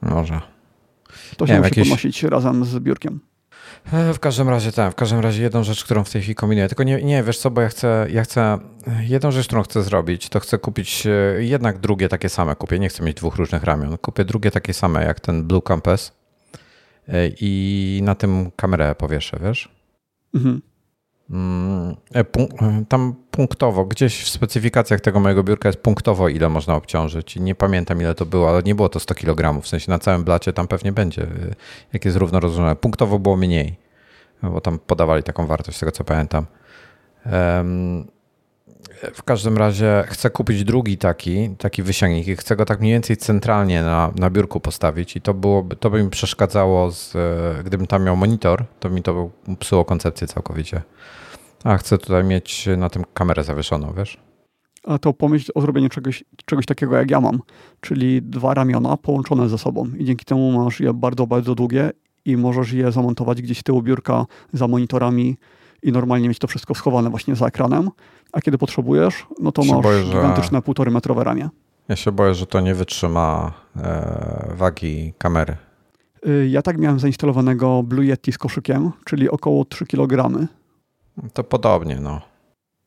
[0.00, 0.40] Może.
[1.36, 1.88] To się nie musi jakieś...
[1.88, 3.20] podnosić razem z biurkiem.
[3.92, 6.68] E, w każdym razie tak, w każdym razie jedną rzecz, którą w tej chwili kombinuję,
[6.68, 8.58] tylko nie, nie wiesz co, bo ja chcę, ja chcę,
[9.00, 11.10] jedną rzecz, którą chcę zrobić, to chcę kupić e,
[11.44, 15.04] jednak drugie takie same, kupię, nie chcę mieć dwóch różnych ramion, kupię drugie takie same
[15.04, 16.17] jak ten Blue Compass e,
[17.40, 19.68] i na tym kamerę powieszę, wiesz?
[20.34, 20.62] Mhm.
[21.30, 26.74] Mm, e, e, tam punktowo, gdzieś w specyfikacjach tego mojego biurka jest punktowo, ile można
[26.74, 27.36] obciążyć.
[27.36, 29.62] Nie pamiętam, ile to było, ale nie było to 100 kg.
[29.62, 31.54] W sensie na całym blacie tam pewnie będzie, e,
[31.92, 32.76] jak jest równo rozłożone.
[32.76, 33.76] Punktowo było mniej,
[34.42, 36.46] bo tam podawali taką wartość, z tego co pamiętam.
[39.14, 43.16] W każdym razie chcę kupić drugi taki, taki wysięgnik i chcę go tak mniej więcej
[43.16, 47.16] centralnie na, na biurku postawić i to, byłoby, to by mi przeszkadzało, z,
[47.66, 50.82] gdybym tam miał monitor, to mi to psuło koncepcję całkowicie.
[51.64, 54.18] A chcę tutaj mieć na tym kamerę zawieszoną, wiesz?
[54.84, 57.40] A to pomyśl o zrobieniu czegoś, czegoś takiego jak ja mam,
[57.80, 61.90] czyli dwa ramiona połączone ze sobą i dzięki temu masz je bardzo, bardzo długie
[62.24, 65.36] i możesz je zamontować gdzieś tyłu biurka za monitorami
[65.82, 67.90] i normalnie mieć to wszystko schowane właśnie za ekranem,
[68.32, 71.48] a kiedy potrzebujesz, no to masz boję, gigantyczne półtorej metrowe ramię.
[71.88, 75.56] Ja się boję, że to nie wytrzyma e, wagi kamery.
[76.26, 80.48] Y, ja tak miałem zainstalowanego Blue Yeti z koszykiem, czyli około 3 kg
[81.32, 82.20] to podobnie, no.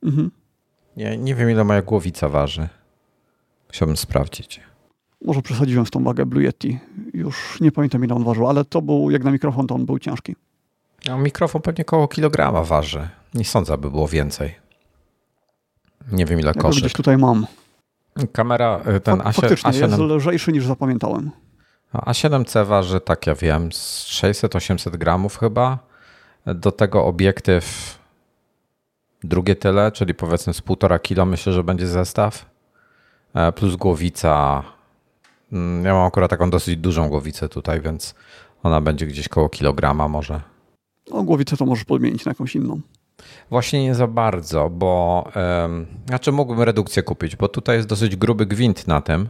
[0.03, 0.31] Mhm.
[0.97, 2.67] Nie, nie wiem, ile moja głowica waży.
[3.67, 4.61] Musiałbym sprawdzić.
[5.25, 6.79] Może przesadziłem z tą wagę Blue Yeti.
[7.13, 9.99] Już nie pamiętam, ile on ważył, ale to był, jak na mikrofon, to on był
[9.99, 10.35] ciężki.
[11.05, 13.09] No, mikrofon pewnie około kilograma waży.
[13.33, 14.55] Nie sądzę, aby było więcej.
[16.11, 16.79] Nie wiem, ile ja koszyk.
[16.79, 17.47] gdzieś tutaj mam.
[18.31, 19.33] Kamera, y, ten A7...
[19.33, 19.89] Faktycznie, A7...
[19.89, 21.31] jest lżejszy niż zapamiętałem.
[21.93, 25.79] A7C waży, tak ja wiem, 600-800 gramów chyba.
[26.45, 27.97] Do tego obiektyw
[29.23, 32.45] drugie tyle, czyli powiedzmy z półtora kilo myślę, że będzie zestaw.
[33.33, 34.63] E, plus głowica.
[35.51, 38.15] Mm, ja mam akurat taką dosyć dużą głowicę tutaj, więc
[38.63, 40.41] ona będzie gdzieś koło kilograma może.
[41.11, 42.81] No, głowicę to możesz podmienić na jakąś inną.
[43.49, 48.45] Właśnie nie za bardzo, bo um, znaczy mógłbym redukcję kupić, bo tutaj jest dosyć gruby
[48.45, 49.29] gwint na tym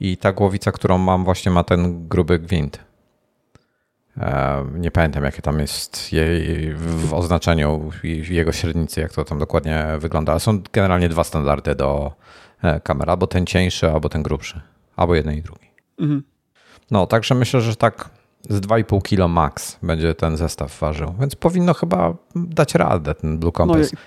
[0.00, 2.84] i ta głowica, którą mam, właśnie ma ten gruby gwint.
[4.74, 7.90] Nie pamiętam, jakie tam jest jej w oznaczeniu
[8.30, 10.32] jego średnicy, jak to tam dokładnie wygląda.
[10.32, 12.12] Ale są generalnie dwa standardy do
[12.62, 14.60] e, kamer, albo ten cieńszy, albo ten grubszy.
[14.96, 15.66] Albo jeden i drugi.
[15.98, 16.22] Mhm.
[16.90, 18.10] No, także myślę, że tak
[18.48, 23.52] z 2,5 kilo max będzie ten zestaw ważył, więc powinno chyba dać radę ten Blue
[23.52, 23.92] Compass.
[23.92, 23.98] No,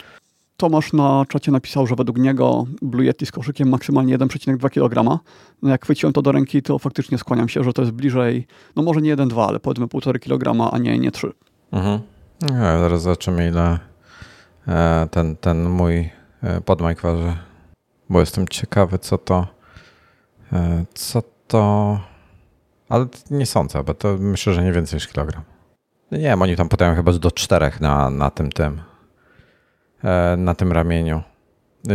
[0.57, 5.19] Tomasz na czacie napisał, że według niego Blue Yeti z koszykiem maksymalnie 1,2 kg.
[5.61, 8.83] No jak chwyciłem to do ręki, to faktycznie skłaniam się, że to jest bliżej, no
[8.83, 11.31] może nie 1,2, ale powiedzmy 1,5 kg, a nie, nie 3.
[11.71, 11.99] Mhm.
[12.41, 13.79] Ja zaraz zobaczymy ile
[14.67, 16.09] e, ten, ten mój
[16.43, 17.33] e, podmajk waży,
[18.09, 19.47] bo jestem ciekawy co to
[20.53, 21.99] e, co to
[22.89, 25.43] ale nie sądzę, bo to myślę, że nie więcej niż kilogram.
[26.11, 28.81] Nie wiem, oni tam podają chyba do 4 na, na tym tym
[30.05, 31.21] E, na tym ramieniu.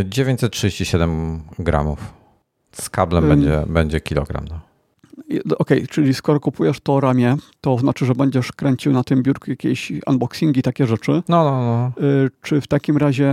[0.04, 1.98] 937 gramów.
[2.72, 3.40] Z kablem hmm.
[3.40, 4.44] będzie, będzie kilogram.
[4.50, 4.60] No.
[5.58, 9.50] Okej, okay, czyli skoro kupujesz to ramię, to znaczy, że będziesz kręcił na tym biurku
[9.50, 11.22] jakieś unboxingi, takie rzeczy.
[11.28, 12.06] No, no, no.
[12.06, 13.28] Y, czy w takim razie,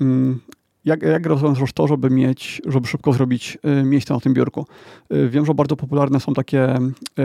[0.00, 0.40] mm,
[0.86, 4.66] jak, jak rozwiążesz to, żeby mieć, żeby szybko zrobić y, miejsce na tym biurku?
[5.12, 6.78] Y, wiem, że bardzo popularne są takie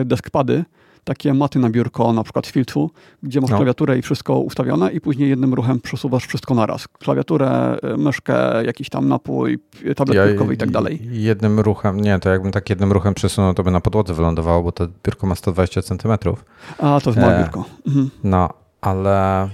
[0.05, 0.63] deskpady,
[1.03, 2.91] takie maty na biurko, na przykład filtru,
[3.23, 3.57] gdzie masz no.
[3.57, 6.87] klawiaturę i wszystko ustawione i później jednym ruchem przesuwasz wszystko naraz.
[6.87, 9.59] Klawiaturę, y, myszkę, jakiś tam napój,
[9.95, 10.99] tablet ja, biurkowy i tak dalej.
[11.11, 14.71] Jednym ruchem, nie, to jakbym tak jednym ruchem przesunął, to by na podłodze wylądowało, bo
[14.71, 16.11] to biurko ma 120 cm.
[16.77, 17.65] A, to jest małe e, biurko.
[17.87, 18.09] Mhm.
[18.23, 18.49] No,
[18.81, 19.49] ale,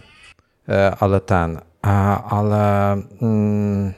[0.70, 1.60] e, ale ten,
[2.30, 3.94] ale mm,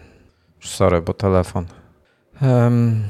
[0.61, 1.65] sorry, bo telefon.
[2.41, 3.03] Um,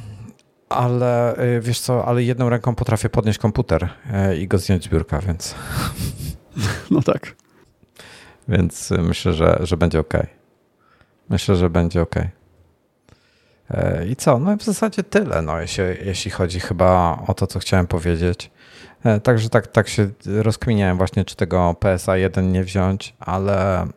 [0.69, 4.87] ale y, wiesz co, ale jedną ręką potrafię podnieść komputer y, i go zdjąć z
[4.87, 5.55] biurka, więc.
[6.91, 7.35] No tak.
[8.47, 10.13] Więc myślę, że, że będzie ok.
[11.29, 12.15] Myślę, że będzie ok.
[13.71, 14.39] E, I co?
[14.39, 18.51] No w zasadzie tyle, no, jeśli, jeśli chodzi chyba o to, co chciałem powiedzieć.
[19.03, 23.87] E, także tak, tak się rozkminiałem właśnie, czy tego PSA 1 nie wziąć, ale e,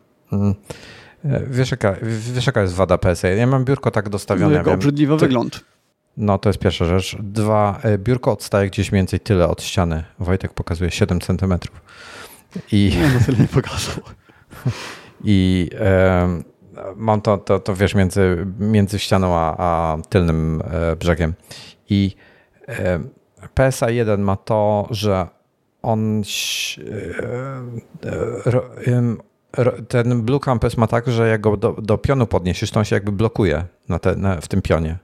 [1.49, 1.95] wiesz jaka,
[2.33, 3.27] wiesz jaka jest wada PSA?
[3.27, 4.57] Ja mam biurko tak dostawione.
[4.57, 5.63] Jego obrzydliwy wygląd.
[6.17, 7.17] No to jest pierwsza rzecz.
[7.19, 10.03] Dwa, e, biurko odstaje gdzieś mniej więcej tyle od ściany.
[10.19, 11.81] Wojtek pokazuje 7 centymetrów.
[12.71, 13.95] I, nie, no tyle nie pokazał.
[15.23, 16.41] I e,
[16.95, 21.33] mam to, to, to wiesz, między, między ścianą a, a tylnym e, brzegiem.
[21.89, 22.15] I
[22.67, 22.99] e,
[23.53, 25.27] PSA 1 ma to, że
[25.81, 26.23] on e,
[29.87, 32.95] ten Blue Campus ma tak, że jak go do, do pionu podniesiesz, to on się
[32.95, 34.97] jakby blokuje na te, na, w tym pionie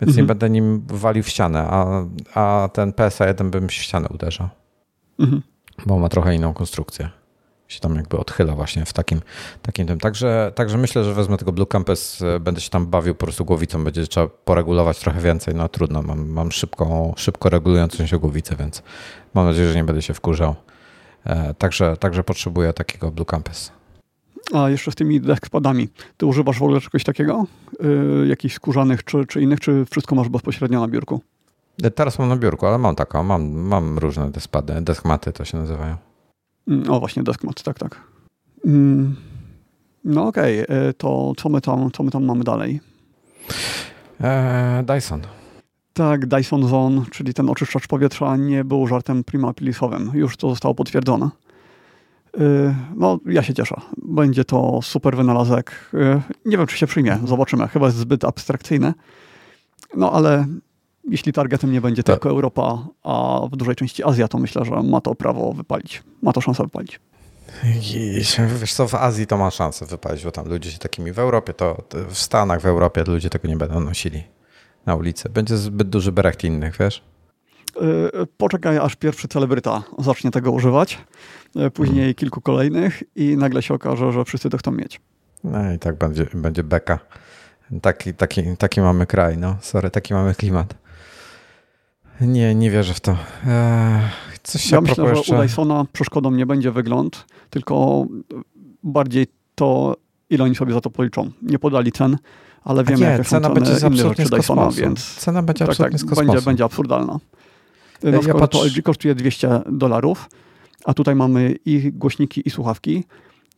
[0.00, 0.16] więc mhm.
[0.16, 2.04] nie będę nim walił w ścianę, a,
[2.34, 4.48] a ten PSA 1 bym się w ścianę uderzał.
[5.18, 5.42] Mhm.
[5.86, 7.08] Bo ma trochę inną konstrukcję.
[7.68, 9.20] Się tam jakby odchyla właśnie w takim,
[9.62, 10.00] takim tym.
[10.00, 13.44] Także, także myślę, że wezmę tego Blue Campus, e, będę się tam bawił po prostu
[13.44, 15.54] głowicą, będzie trzeba poregulować trochę więcej.
[15.54, 18.82] No trudno, mam, mam szybką, szybko regulującą się głowicę, więc
[19.34, 20.54] mam nadzieję, że nie będę się wkurzał.
[21.26, 23.72] E, także, także potrzebuję takiego Blue Campus.
[24.52, 25.88] A jeszcze z tymi deskpadami.
[26.16, 27.46] Ty używasz w ogóle czegoś takiego?
[27.80, 31.20] Yy, jakichś skórzanych czy, czy innych, czy wszystko masz bezpośrednio na biurku?
[31.94, 35.96] Teraz mam na biurku, ale mam taką, mam, mam różne deskpady, deskmaty to się nazywają.
[36.68, 38.00] Mm, o właśnie, deskmat, tak, tak.
[38.66, 39.16] Mm,
[40.04, 40.94] no okej, okay.
[40.98, 42.80] to co my, tam, co my tam mamy dalej?
[44.20, 45.20] Eee, Dyson.
[45.94, 50.10] Tak, Dyson Zone, czyli ten oczyszczacz powietrza nie był żartem prima aprilisowym.
[50.14, 51.30] Już to zostało potwierdzone.
[52.40, 53.80] Y, no, ja się cieszę.
[53.96, 55.90] Będzie to super wynalazek.
[55.94, 57.18] Y, nie wiem, czy się przyjmie.
[57.24, 57.68] Zobaczymy.
[57.68, 58.94] Chyba jest zbyt abstrakcyjny.
[59.96, 60.46] No, ale
[61.10, 65.00] jeśli targetem nie będzie tylko Europa, a w dużej części Azja, to myślę, że ma
[65.00, 66.02] to prawo wypalić.
[66.22, 67.00] Ma to szansę wypalić.
[68.60, 71.52] Wiesz co, w Azji to ma szansę wypalić, bo tam ludzie się takimi w Europie,
[71.52, 74.33] to w Stanach, w Europie ludzie tego nie będą nosili
[74.86, 75.28] na ulicy.
[75.28, 77.02] Będzie zbyt duży berecht innych, wiesz?
[77.82, 80.98] Y, poczekaj, aż pierwszy celebryta zacznie tego używać,
[81.56, 82.14] y, później hmm.
[82.14, 85.00] kilku kolejnych i nagle się okaże, że wszyscy to chcą mieć.
[85.44, 86.98] No i tak będzie, będzie beka.
[87.82, 89.56] Taki, taki, taki mamy kraj, no.
[89.60, 90.74] Sorry, taki mamy klimat.
[92.20, 93.16] Nie, nie wierzę w to.
[93.46, 94.00] Eee,
[94.42, 95.38] coś ja myślę, że jeszcze...
[95.38, 98.06] u Dysona przeszkodą nie będzie wygląd, tylko
[98.82, 99.96] bardziej to,
[100.30, 101.30] ile oni sobie za to policzą.
[101.42, 102.18] Nie podali cen,
[102.64, 106.42] ale wiemy, jakie cena są będzie inne rzeczy Dysona, więc cena będzie tak, tak, będzie,
[106.42, 107.18] będzie absurdalna.
[108.02, 108.58] Na ja przykład patrz...
[108.58, 110.30] to LG kosztuje 200 dolarów,
[110.84, 113.04] a tutaj mamy i głośniki, i słuchawki.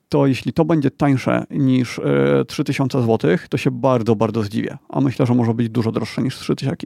[0.09, 2.01] To jeśli to będzie tańsze niż
[2.49, 4.79] 3000 zł, to się bardzo, bardzo zdziwię.
[4.89, 6.77] A myślę, że może być dużo droższe niż 3000.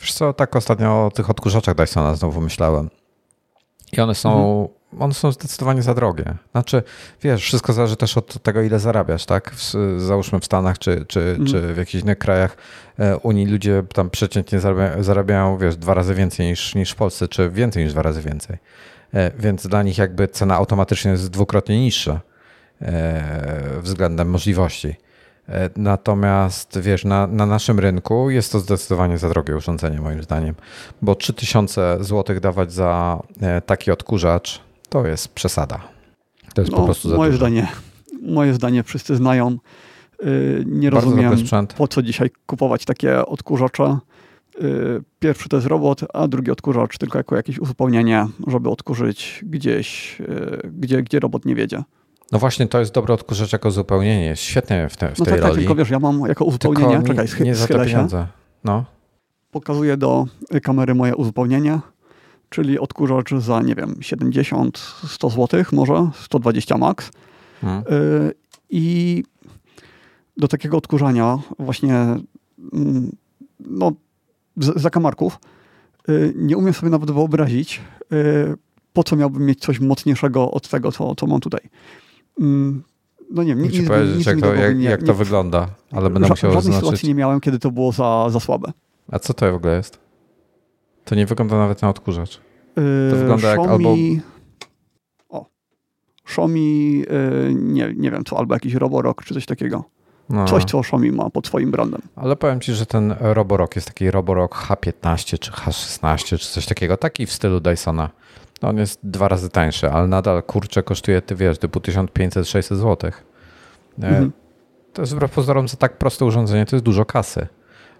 [0.00, 2.88] Wiesz co, tak ostatnio o tych odkurzaczach Dysona znowu myślałem.
[3.92, 4.60] I one są,
[4.90, 5.02] mhm.
[5.02, 6.34] one są zdecydowanie za drogie.
[6.52, 6.82] Znaczy,
[7.22, 9.50] wiesz, wszystko zależy też od tego, ile zarabiasz, tak?
[9.50, 11.46] W, załóżmy w Stanach czy, czy, mhm.
[11.46, 12.56] czy w jakichś innych krajach
[12.98, 17.28] e, Unii ludzie tam przeciętnie zarabiają, zarabiają, wiesz, dwa razy więcej niż, niż w Polsce,
[17.28, 18.56] czy więcej niż dwa razy więcej.
[19.14, 22.20] E, więc dla nich jakby cena automatycznie jest dwukrotnie niższa
[22.82, 23.22] e,
[23.80, 24.94] względem możliwości.
[25.48, 30.54] E, natomiast wiesz, na, na naszym rynku jest to zdecydowanie za drogie urządzenie, moim zdaniem,
[31.02, 35.80] bo 3000 zł dawać za e, taki odkurzacz to jest przesada.
[36.54, 37.38] To jest no, po prostu za moje dużo.
[37.38, 37.68] zdanie.
[38.22, 39.58] Moje zdanie wszyscy znają.
[40.24, 43.98] Y, nie Bardzo rozumiem, po co dzisiaj kupować takie odkurzacze.
[44.62, 50.20] Y, pierwszy to jest robot, a drugi odkurzacz tylko jako jakieś uzupełnienie, żeby odkurzyć gdzieś,
[50.20, 51.82] y, gdzie, gdzie robot nie wiedzie.
[52.32, 54.24] No właśnie, to jest dobre odkurzacz jako uzupełnienie.
[54.24, 55.54] Jest świetnie w, te, w no tej tak, roli.
[55.54, 58.16] Tak, tylko wiesz, ja mam jako uzupełnienie, tylko czekaj, schy, nie za te pieniądze.
[58.16, 58.26] Się.
[58.64, 58.84] No.
[59.50, 60.26] Pokazuję do
[60.62, 61.80] kamery moje uzupełnienie,
[62.48, 67.10] czyli odkurzacz za, nie wiem, 70, 100 zł, może 120 max.
[67.60, 67.84] Hmm.
[67.92, 68.34] Y
[68.70, 69.24] I
[70.36, 71.94] do takiego odkurzania właśnie
[72.72, 73.16] mm,
[73.60, 73.92] no,
[74.56, 75.38] zakamarków
[76.08, 77.80] y nie umiem sobie nawet wyobrazić,
[78.12, 78.56] y
[78.92, 81.60] po co miałbym mieć coś mocniejszego od tego, co, co mam tutaj.
[82.40, 82.82] Mm,
[83.30, 86.28] no nie wiem, nic, nic, powiedzieć, nic jak, to, jak, jak to wygląda, ale będę
[86.28, 86.84] musiał żadnej zaznaczyć.
[86.84, 88.72] sytuacji nie miałem, kiedy to było za, za słabe.
[89.12, 89.98] A co to w ogóle jest?
[91.04, 92.40] To nie wygląda nawet na odkurzacz.
[92.74, 94.14] To yy, wygląda Xiaomi...
[94.14, 94.22] jak
[95.28, 95.40] albo...
[95.40, 95.46] O.
[96.24, 99.84] Xiaomi, yy, nie, nie wiem co, albo jakiś Roborock czy coś takiego.
[100.28, 100.44] No.
[100.44, 102.00] Coś, co Xiaomi ma pod swoim brandem.
[102.16, 106.96] Ale powiem Ci, że ten Roborock jest taki Roborock H15 czy H16 czy coś takiego,
[106.96, 108.10] taki w stylu Dysona.
[108.62, 113.10] No on jest dwa razy tańszy, ale nadal kurczę kosztuje, ty wiesz, typu 1500-600 zł.
[114.02, 114.32] E, mhm.
[114.92, 117.46] To jest wbrew pozorom za tak proste urządzenie, to jest dużo kasy.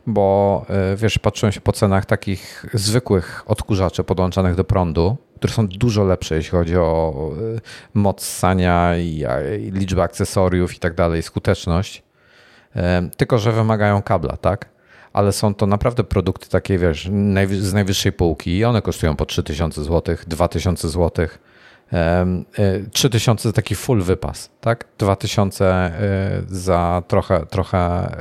[0.07, 5.69] Bo e, wiesz, patrzyłem się po cenach takich zwykłych odkurzaczy podłączanych do prądu, które są
[5.69, 7.15] dużo lepsze, jeśli chodzi o
[7.57, 7.61] e,
[7.95, 9.25] moc sania i,
[9.61, 12.03] i liczbę akcesoriów i tak dalej, skuteczność.
[13.17, 14.69] Tylko, że wymagają kabla, tak?
[15.17, 17.11] Ale są to naprawdę produkty takie, wiesz,
[17.61, 21.27] z najwyższej półki i one kosztują po 3000 zł, 2000 zł.
[22.93, 24.85] 3000 za taki full wypas, tak?
[24.99, 28.17] 2000 e, za trochę, trochę e,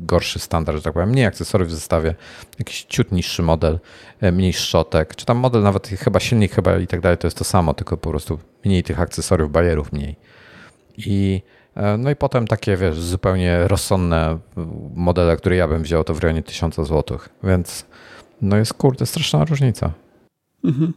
[0.00, 1.08] gorszy standard, że tak powiem.
[1.08, 2.14] Mniej akcesoriów w zestawie,
[2.58, 3.78] jakiś ciut niższy model,
[4.20, 7.36] e, mniej szczotek, czy tam model nawet chyba silnik chyba i tak dalej, to jest
[7.36, 10.16] to samo, tylko po prostu mniej tych akcesoriów, bajerów mniej.
[10.96, 11.42] I
[11.98, 14.38] no i potem takie, wiesz, zupełnie rozsądne
[14.94, 17.18] modele, które ja bym wziął, to w rejonie 1000 zł.
[17.42, 17.86] Więc
[18.42, 19.90] no jest kurde straszna różnica.
[20.64, 20.92] Mhm.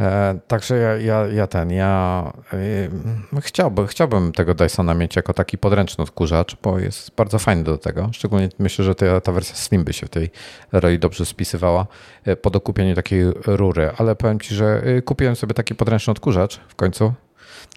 [0.00, 5.58] E, także ja, ja, ja ten, ja e, chciałbym, chciałbym tego Dysona mieć jako taki
[5.58, 8.08] podręczny odkurzacz, bo jest bardzo fajny do tego.
[8.12, 10.30] Szczególnie myślę, że ta, ta wersja Slim by się w tej
[10.72, 11.86] roli dobrze spisywała
[12.24, 13.90] e, po dokupieniu takiej rury.
[13.98, 17.12] Ale powiem Ci, że e, kupiłem sobie taki podręczny odkurzacz w końcu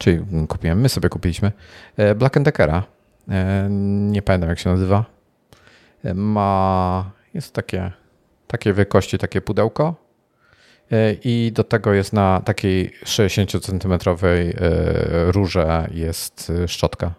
[0.04, 1.51] czyli kupiłem, my sobie kupiliśmy,
[1.97, 2.84] e, Black Deckera.
[3.30, 3.68] E,
[4.12, 5.06] nie pamiętam jak się nazywa.
[6.04, 7.91] E, ma, jest takie,
[8.47, 9.95] takie wielkości, takie pudełko
[11.24, 13.99] i do tego jest na takiej 60 cm
[15.28, 17.14] rurze jest szczotka.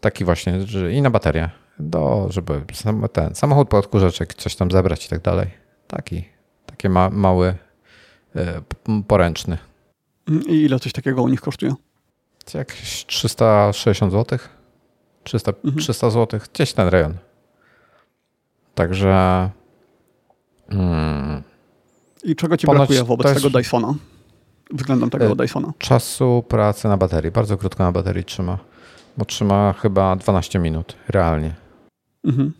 [0.00, 0.58] taki właśnie,
[0.92, 2.60] i na baterię, do, żeby
[3.12, 5.50] ten samochód po odkurzaczek coś tam zebrać i tak dalej.
[5.86, 6.24] Taki,
[6.66, 7.54] taki ma, mały,
[9.08, 9.58] poręczny.
[10.28, 11.74] I ile coś takiego u nich kosztuje?
[12.54, 14.38] Jakieś 360 zł.
[15.24, 15.76] 300, mhm.
[15.76, 17.14] 300 zł, gdzieś ten rejon.
[18.74, 19.50] Także.
[20.70, 21.42] Hmm,
[22.24, 23.94] I czego ci brakuje wobec tego Dysona?
[24.70, 25.72] Względem tego e, Dysona?
[25.78, 27.30] Czasu pracy na baterii.
[27.30, 28.58] Bardzo krótko na baterii trzyma.
[29.16, 31.54] Bo trzyma chyba 12 minut realnie.
[32.24, 32.52] Mhm.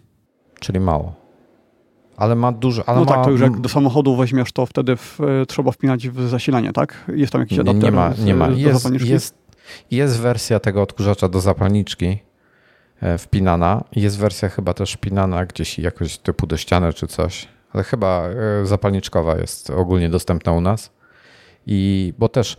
[0.61, 1.26] Czyli mało.
[2.17, 2.89] Ale ma dużo.
[2.89, 3.13] Ale no ma...
[3.13, 6.73] tak, to już jak do samochodu weźmiesz, to wtedy w, e, trzeba wpinać w zasilanie,
[6.73, 7.05] tak?
[7.15, 7.83] Jest tam jakiś adapter?
[7.83, 8.49] Nie, nie ma, nie ma.
[8.49, 9.35] Jest, jest,
[9.91, 12.19] jest wersja tego odkurzacza do zapalniczki
[13.01, 13.85] e, wpinana.
[13.97, 17.49] Jest wersja chyba też wpinana gdzieś jakoś typu do ściany czy coś.
[17.73, 18.23] Ale chyba
[18.65, 20.91] zapalniczkowa jest ogólnie dostępna u nas.
[21.67, 22.57] I bo też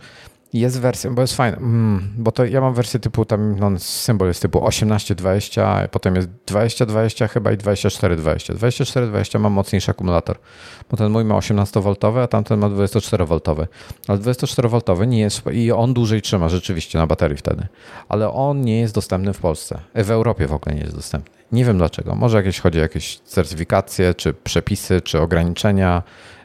[0.52, 4.28] jest wersja, bo jest fajna, mm, bo to ja mam wersję typu, tam no, symbol
[4.28, 8.54] jest typu 1820, potem jest 2020 chyba i 2420.
[8.54, 10.38] 2420 ma mocniejszy akumulator,
[10.90, 13.66] bo ten mój ma 18V, a tamten ma 24V.
[14.08, 17.66] Ale 24V nie jest, i on dłużej trzyma rzeczywiście na baterii wtedy,
[18.08, 19.80] ale on nie jest dostępny w Polsce.
[19.94, 21.38] W Europie w ogóle nie jest dostępny.
[21.52, 22.14] Nie wiem dlaczego.
[22.14, 26.37] Może jakieś chodzi o jakieś certyfikacje, czy przepisy, czy ograniczenia, E,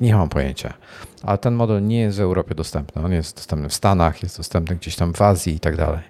[0.00, 0.74] nie mam pojęcia.
[1.22, 3.02] Ale ten model nie jest w Europie dostępny.
[3.02, 6.00] On jest dostępny w Stanach, jest dostępny gdzieś tam w Azji i tak dalej.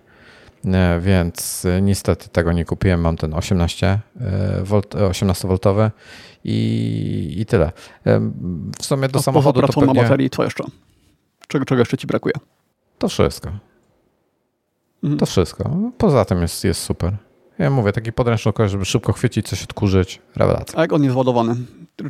[0.64, 3.00] E, więc e, niestety tego nie kupiłem.
[3.00, 3.98] Mam ten 18
[4.90, 5.90] 18V
[6.44, 7.72] i, i tyle.
[8.78, 9.94] W sumie do A samochodu poza to pewnie...
[9.94, 10.64] na baterii co jeszcze?
[11.48, 12.34] Czego, czego jeszcze ci brakuje?
[12.98, 13.50] To wszystko.
[15.02, 15.18] Mhm.
[15.18, 15.76] To wszystko.
[15.98, 17.16] Poza tym jest, jest super.
[17.58, 20.22] Ja mówię, taki podręczny żeby szybko chwycić, coś odkurzyć.
[20.36, 20.78] Rewelacja.
[20.78, 21.54] A jak on jest ładowany?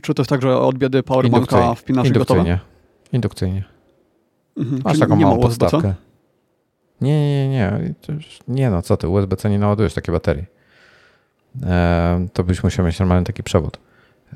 [0.03, 2.43] Czy to jest tak, że od biedy powerbanka wpinasz Indukcyjnie.
[2.43, 2.59] gotowe?
[3.13, 3.65] Indukcyjnie.
[4.57, 4.83] Mhm.
[4.85, 5.95] Masz taką małą podstawkę.
[7.01, 7.95] Nie, nie, nie.
[8.49, 10.45] Nie no, co ty, USB-C nie naładujesz takiej baterii.
[11.63, 13.79] E, to byś musiał mieć normalny taki przewód.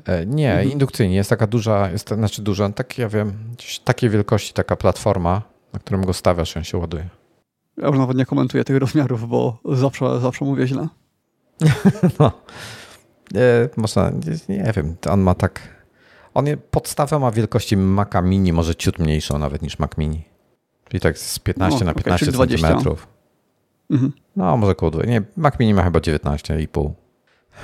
[0.05, 0.71] E, nie, mhm.
[0.71, 1.15] indukcyjnie.
[1.15, 3.33] Jest taka duża, jest, znaczy duża, tak ja wiem,
[3.83, 5.41] takiej wielkości taka platforma,
[5.73, 7.09] na którym go stawiasz i on się ładuje.
[7.81, 10.87] Ja już nawet nie komentuję tych rozmiarów, bo zawsze, zawsze mówię źle.
[12.19, 12.31] no.
[13.31, 15.61] Nie, można, nie, nie, wiem, on ma tak.
[16.33, 20.23] On je, podstawę ma wielkości Maca Mini, może ciut mniejszą nawet niż Mac Mini.
[20.89, 23.07] Czyli tak z 15 no, na 15 okay, centymetrów.
[23.89, 24.11] Mhm.
[24.35, 26.91] No, może koło Nie, Mac Mini ma chyba 19,5.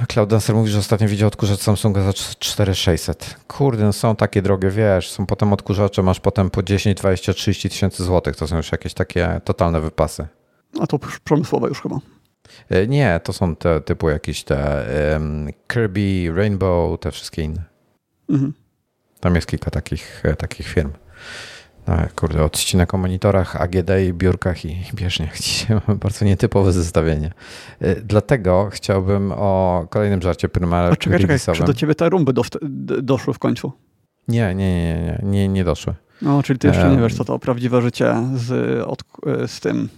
[0.08, 3.36] Cloud Dancer mówi, że ostatnio widział odkurzacz Samsunga za 4600.
[3.48, 7.70] Kurde, no są takie drogie, wiesz, są potem odkurzacze, masz potem po 10, 20, 30
[7.70, 8.36] tysięcy złotych.
[8.36, 10.28] To są już jakieś takie totalne wypasy.
[10.80, 12.00] A to przemysłowe już chyba.
[12.70, 17.64] E, nie, to są te typu jakieś te um, Kirby, Rainbow, te wszystkie inne.
[18.30, 18.54] Mhm.
[19.20, 20.92] Tam jest kilka takich, e, takich firm.
[21.88, 25.40] No, kurde, odcinek o monitorach, AGD i biurkach i bieżniach.
[25.42, 27.32] Dzisiaj mamy bardzo nietypowe zestawienie.
[27.80, 32.44] E, dlatego chciałbym o kolejnym żarcie A czekaj, czekaj, czy do ciebie te rumby do,
[33.02, 33.72] doszły w końcu?
[34.28, 35.94] Nie, nie, nie, nie, nie, nie doszły.
[36.22, 39.04] No, czyli ty jeszcze nie wiesz, co to prawdziwe życie z, od,
[39.48, 39.90] z tym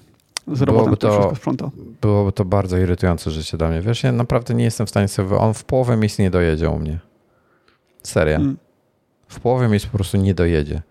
[0.53, 1.69] z robotem, byłoby to, sprząta.
[2.01, 3.81] Byłoby to bardzo irytujące życie dla mnie.
[3.81, 5.37] Wiesz, ja naprawdę nie jestem w stanie sobie...
[5.37, 6.99] On w połowę miejsc nie dojedzie u mnie.
[8.03, 8.37] Serio.
[8.37, 8.57] Hmm.
[9.27, 10.81] W połowie miejsc po prostu nie dojedzie.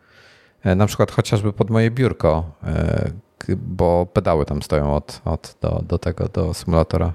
[0.67, 3.11] E, na przykład chociażby pod moje biurko, e,
[3.57, 7.13] bo pedały tam stoją od, od do, do tego, do symulatora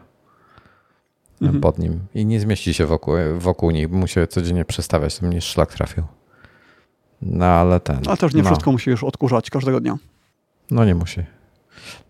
[1.42, 1.62] e, mhm.
[1.62, 3.92] pod nim i nie zmieści się wokół, wokół nich.
[3.92, 6.04] Muszę codziennie przestawiać, to mnie szlak trafił.
[7.22, 8.00] No ale ten.
[8.08, 8.50] Ale też nie no.
[8.50, 9.98] wszystko musi już odkurzać każdego dnia.
[10.72, 11.24] No nie musi.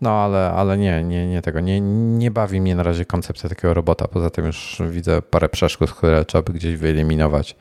[0.00, 1.60] No ale, ale nie, nie, nie tego.
[1.60, 1.80] Nie,
[2.18, 4.08] nie bawi mnie na razie koncepcja takiego robota.
[4.08, 7.56] Poza tym już widzę parę przeszkód, które trzeba by gdzieś wyeliminować.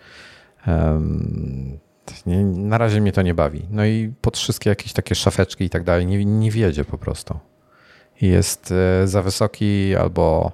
[0.67, 1.79] Um,
[2.26, 3.62] nie, na razie mnie to nie bawi.
[3.70, 7.39] No i pod wszystkie jakieś takie szafeczki i tak dalej nie, nie wiedzie po prostu.
[8.22, 10.52] Jest e, za wysoki albo,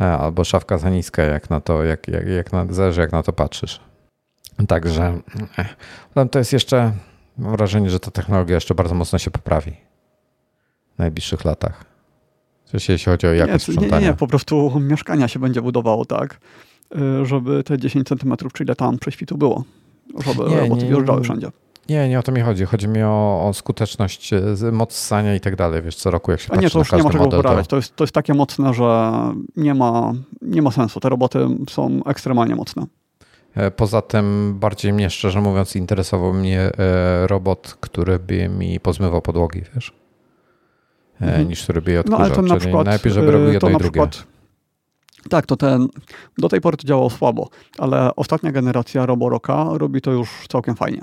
[0.00, 3.22] e, albo szafka za niska, jak na to, jak, jak, jak na, zależy jak na
[3.22, 3.80] to patrzysz.
[4.68, 5.20] Także
[6.16, 6.92] e, to jest jeszcze,
[7.38, 9.76] mam wrażenie, że ta technologia jeszcze bardzo mocno się poprawi
[10.94, 11.84] w najbliższych latach.
[12.64, 14.00] Coś jeśli chodzi o jakość nie, sprzątania.
[14.00, 16.40] Nie, nie, po prostu mieszkania się będzie budowało tak,
[17.22, 19.64] żeby te 10 centymetrów, czy ile tam prześwitu było,
[20.26, 21.50] żeby nie, roboty wjeżdżały wszędzie.
[21.88, 22.64] Nie, nie o to mi chodzi.
[22.64, 26.40] Chodzi mi o, o skuteczność, y, moc ssania i tak dalej, wiesz, co roku jak
[26.40, 27.66] się A nie, to już nie ma czego poprawiać.
[27.66, 27.76] To...
[27.76, 29.12] jest, to jest takie mocne, że
[29.56, 31.00] nie ma, nie ma sensu.
[31.00, 32.86] Te roboty są ekstremalnie mocne.
[33.54, 39.22] E, poza tym bardziej mnie, szczerze mówiąc, interesował mnie e, robot, który by mi pozmywał
[39.22, 39.92] podłogi, wiesz?
[41.20, 41.48] E, mhm.
[41.48, 42.18] niż który by je odkurzał.
[42.18, 44.06] No, ale to na przykład, najpierw, żeby robił jedno i drugie.
[44.08, 44.35] Przykład,
[45.28, 45.88] tak, to ten,
[46.38, 47.48] do tej pory to działało słabo,
[47.78, 51.00] ale ostatnia generacja Roboroka robi to już całkiem fajnie.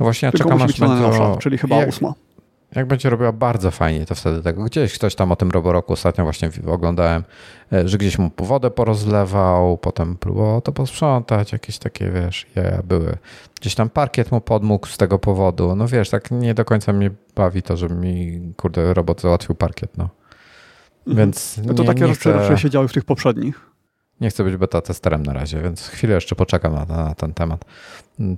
[0.00, 0.94] No właśnie, ja Tylko czekam aż będzie...
[0.94, 2.14] Nasza, czyli chyba jak, ósma.
[2.74, 4.64] Jak będzie robiła bardzo fajnie, to wtedy tego.
[4.64, 7.24] Gdzieś ktoś tam o tym Roboroku ostatnio właśnie oglądałem,
[7.72, 13.16] e, że gdzieś mu wodę porozlewał, potem próbował to posprzątać, jakieś takie, wiesz, jaja były.
[13.60, 15.76] Gdzieś tam parkiet mu podmógł z tego powodu.
[15.76, 19.98] No wiesz, tak nie do końca mnie bawi to, że mi, kurde, robot załatwił parkiet,
[19.98, 20.08] no.
[21.06, 21.16] Mhm.
[21.16, 23.60] Więc No to nie, takie nie chcę, się działy w tych poprzednich.
[24.20, 27.64] nie chcę być beta testerem na razie, więc chwilę jeszcze poczekam na, na ten temat.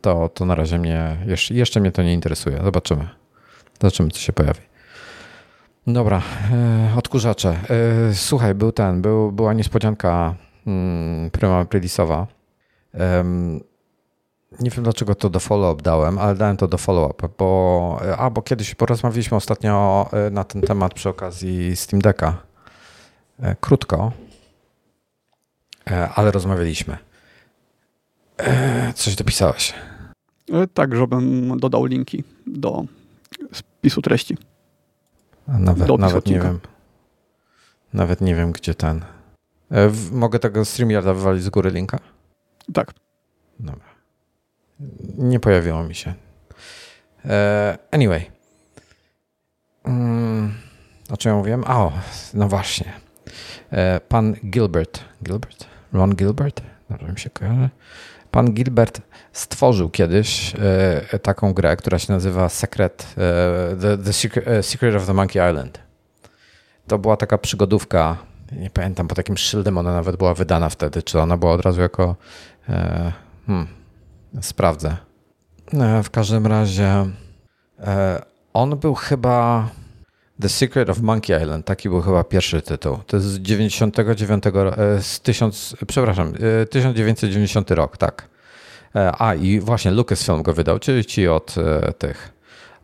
[0.02, 2.60] To, to na razie mnie, jeszcze, jeszcze mnie to nie interesuje.
[2.64, 3.08] Zobaczymy.
[3.80, 4.60] Zobaczymy, co się pojawi.
[5.86, 7.48] Dobra, e, odkurzacze.
[8.10, 10.34] E, słuchaj, był ten, był, była niespodzianka
[10.66, 12.26] mm, prima aprilisowa.
[12.94, 13.60] Em,
[14.60, 18.42] nie wiem dlaczego to do follow-up dałem, ale dałem to do follow-up, bo, a, bo
[18.42, 22.53] kiedyś porozmawialiśmy ostatnio e, na ten temat przy okazji Steam Decka.
[23.40, 24.12] E, Krótko,
[25.90, 26.96] e, ale rozmawialiśmy.
[28.38, 29.74] E, Coś dopisałeś.
[30.74, 32.84] Tak, żebym dodał linki do
[33.52, 34.36] spisu treści.
[35.48, 36.60] Nawet, Do nawet nie wiem.
[37.92, 39.04] Nawet nie wiem, gdzie ten.
[40.12, 41.98] Mogę tego StreamYarda wywalić z góry linka?
[42.74, 42.94] Tak.
[43.60, 43.84] Dobra.
[45.18, 46.14] Nie pojawiło mi się.
[47.90, 48.30] Anyway.
[49.84, 50.54] Mm,
[51.10, 51.64] O czym ja mówiłem?
[51.66, 51.92] A, O,
[52.34, 52.92] no właśnie.
[53.70, 55.00] E, Pan Gilbert.
[55.22, 55.66] Gilbert?
[55.92, 56.62] Ron Gilbert?
[56.90, 57.68] Dobrze mi się kojarzy.
[58.30, 59.00] Pan Gilbert
[59.32, 60.54] stworzył kiedyś
[61.12, 64.12] e, taką grę, która się nazywa Secret, e, the, the
[64.62, 65.78] Secret, e, of the Monkey Island.
[66.86, 68.16] To była taka przygodówka,
[68.52, 71.80] nie pamiętam, pod takim szyldem ona nawet była wydana wtedy, czy ona była od razu
[71.80, 72.16] jako
[72.68, 73.12] e,
[73.46, 73.66] hmm,
[74.40, 74.96] sprawdzę.
[75.72, 77.06] E, w każdym razie
[77.80, 78.22] e,
[78.52, 79.68] on był chyba
[80.40, 82.98] The Secret of Monkey Island, taki był chyba pierwszy tytuł.
[83.06, 86.32] To jest z 99, ro- e, z 1000, przepraszam,
[86.62, 88.28] e, 1990 rok, tak.
[88.96, 92.32] E, A i właśnie Lucasfilm go wydał, czyli ci od e, tych,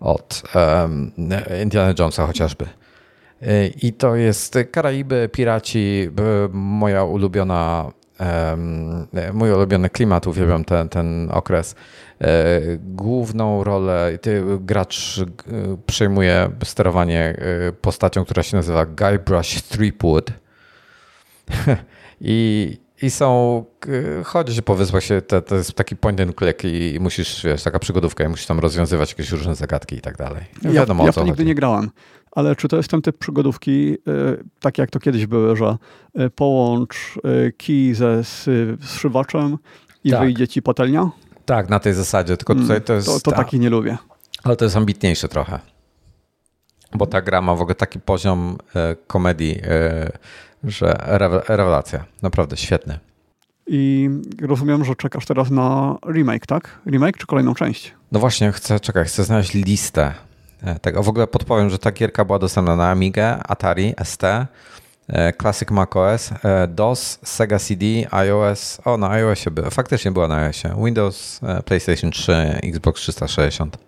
[0.00, 1.12] od em,
[1.62, 2.66] Indiana Jonesa chociażby.
[3.42, 6.08] E, I to jest Karaiby, piraci,
[6.52, 7.90] moja ulubiona,
[8.20, 8.56] e,
[9.32, 11.74] mój ulubiony klimat, uwielbiam ten, ten okres.
[12.20, 15.24] E, Główną rolę ty, gracz e,
[15.86, 17.20] przejmuje sterowanie
[17.68, 20.32] e, postacią, która się nazywa Guybrush Threepwood.
[22.20, 23.64] I, I są,
[24.20, 27.44] e, chodzi po wyspach, się, to, to jest taki point and click i, i musisz,
[27.44, 30.42] wiesz, taka przygodówka i musisz tam rozwiązywać jakieś różne zagadki i tak dalej.
[30.62, 31.48] Ja, Wiadomo ja o w co to nigdy chodzi.
[31.48, 31.90] nie grałem.
[32.32, 33.98] Ale czy to jest ten typ przygodówki, y,
[34.60, 35.76] takie jak to kiedyś były, że
[36.34, 37.18] połącz
[37.56, 38.22] kij ze
[38.80, 39.58] zszywaczem
[40.04, 40.20] i Tak.
[40.20, 41.10] wyjdzie ci patelnia?
[41.50, 43.06] Tak, na tej zasadzie, tylko tutaj Mm, to jest...
[43.06, 43.98] To, to takich nie lubię.
[44.44, 45.58] Ale to jest ambitniejsze trochę.
[46.94, 50.10] Bo ta gra ma w ogóle taki poziom e, komedii, e,
[50.64, 52.04] że rewe- rewelacja.
[52.22, 52.98] Naprawdę świetny.
[53.66, 54.10] I
[54.42, 56.80] rozumiem, że czekasz teraz na remake, tak?
[56.86, 57.94] Remake czy kolejną część?
[58.12, 60.14] No właśnie, chcę, czekaj, chcę znaleźć listę
[60.62, 61.02] e, tego.
[61.02, 64.22] W ogóle podpowiem, że ta gierka była dostępna na Amigę, Atari, ST,
[65.38, 68.80] Classic macOS, e, DOS, Sega CD, iOS.
[68.84, 69.70] O, na iOSie była.
[69.70, 70.74] Faktycznie była na iOSie.
[70.84, 72.32] Windows, e, PlayStation 3,
[72.62, 73.78] Xbox 360.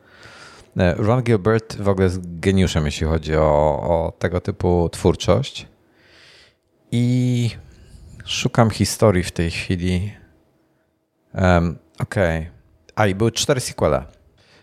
[0.76, 3.42] E, Ron Gilbert w ogóle jest geniuszem, jeśli chodzi o,
[3.82, 5.66] o tego typu twórczość.
[6.92, 7.50] I
[8.24, 10.12] szukam historii w tej chwili.
[11.34, 12.50] Em, Okej.
[12.94, 14.04] A i były cztery sequele.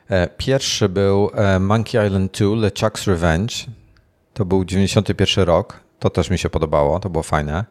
[0.09, 3.55] E, Pierwszy był e, Monkey Island 2 LeChuck's Revenge.
[4.33, 5.88] To był 91 rok.
[5.99, 7.65] To też mi się podobało, to było fajne.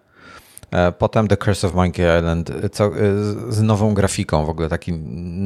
[0.70, 2.90] E, Potem The Curse of Monkey Island e, co, e,
[3.48, 4.92] z- nową grafiką, w ogóle taki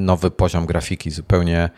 [0.07, 1.71] nowy poziom grafiki, zupełnie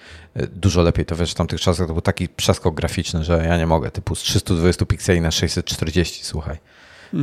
[0.52, 1.06] dużo lepiej.
[1.06, 4.14] To wiesz, w tamtych czasach to był taki przeskok graficzny, że ja nie mogę, typu
[4.14, 6.56] z 320 pikseli na 640, słuchaj.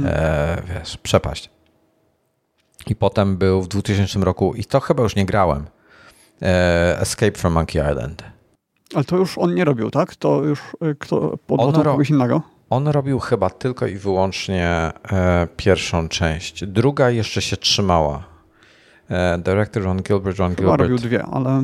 [0.05, 1.49] E, wiesz, przepaść.
[2.88, 5.65] I potem był w 2000 roku, i to chyba już nie grałem,
[6.41, 8.23] e, Escape from Monkey Island.
[8.95, 10.15] Ale to już on nie robił, tak?
[10.15, 10.61] To już
[10.99, 12.41] kto, pod On wodą ro- kogoś innego?
[12.72, 14.67] On robił chyba tylko i wyłącznie
[15.11, 16.65] e, pierwszą część.
[16.65, 18.24] Druga jeszcze się trzymała.
[19.09, 21.03] E, director Ron Gilbert, Ron Chyba robił Gilbert.
[21.24, 21.63] dwie, ale...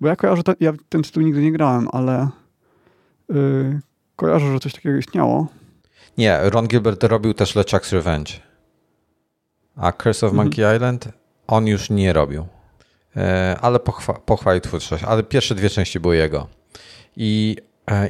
[0.00, 2.28] Bo ja kojarzę, te, ja ten tytuł nigdy nie grałem, ale
[3.30, 3.80] y,
[4.16, 5.46] kojarzę, że coś takiego istniało.
[6.18, 8.32] Nie, Ron Gilbert robił też LeChuck's Revenge.
[9.76, 10.36] A Curse of Mhm.
[10.36, 11.08] Monkey Island
[11.46, 12.46] on już nie robił.
[13.16, 15.04] E, ale pochwa- pochwalił twórczość.
[15.04, 16.46] Ale pierwsze dwie części były jego.
[17.16, 17.56] I,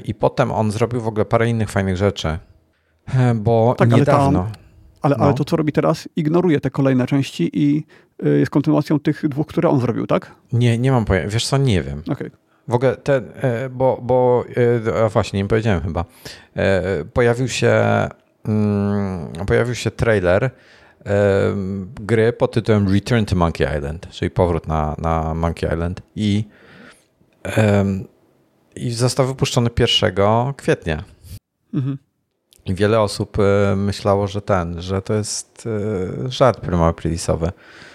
[0.04, 2.38] I potem on zrobił w ogóle parę innych fajnych rzeczy.
[3.18, 4.50] E, bo Tak, ale niedawno...
[5.02, 5.24] Ale, No.
[5.24, 7.84] ale to, co robi teraz, ignoruje te kolejne części i
[8.26, 10.34] y, jest kontynuacją tych dwóch, które on zrobił, tak?
[10.52, 11.30] Nie, nie mam pojęcia.
[11.30, 12.02] Wiesz co, nie wiem.
[12.12, 12.30] Okej.
[12.68, 14.44] W ogóle ten, e, bo, bo
[15.04, 16.04] e, właśnie, nie powiedziałem chyba,
[16.56, 17.72] E, pojawił się
[18.48, 20.50] mm, pojawił się trailer e,
[22.00, 26.44] gry pod tytułem Return to Monkey Island, czyli powrót na, na Monkey Island i
[28.78, 31.04] I został wypuszczony 1 kwietnia.
[31.74, 31.98] Mhm.
[32.66, 35.68] I wiele osób e, myślało, że ten, że to jest
[36.26, 37.52] e, żart primały prilisowy.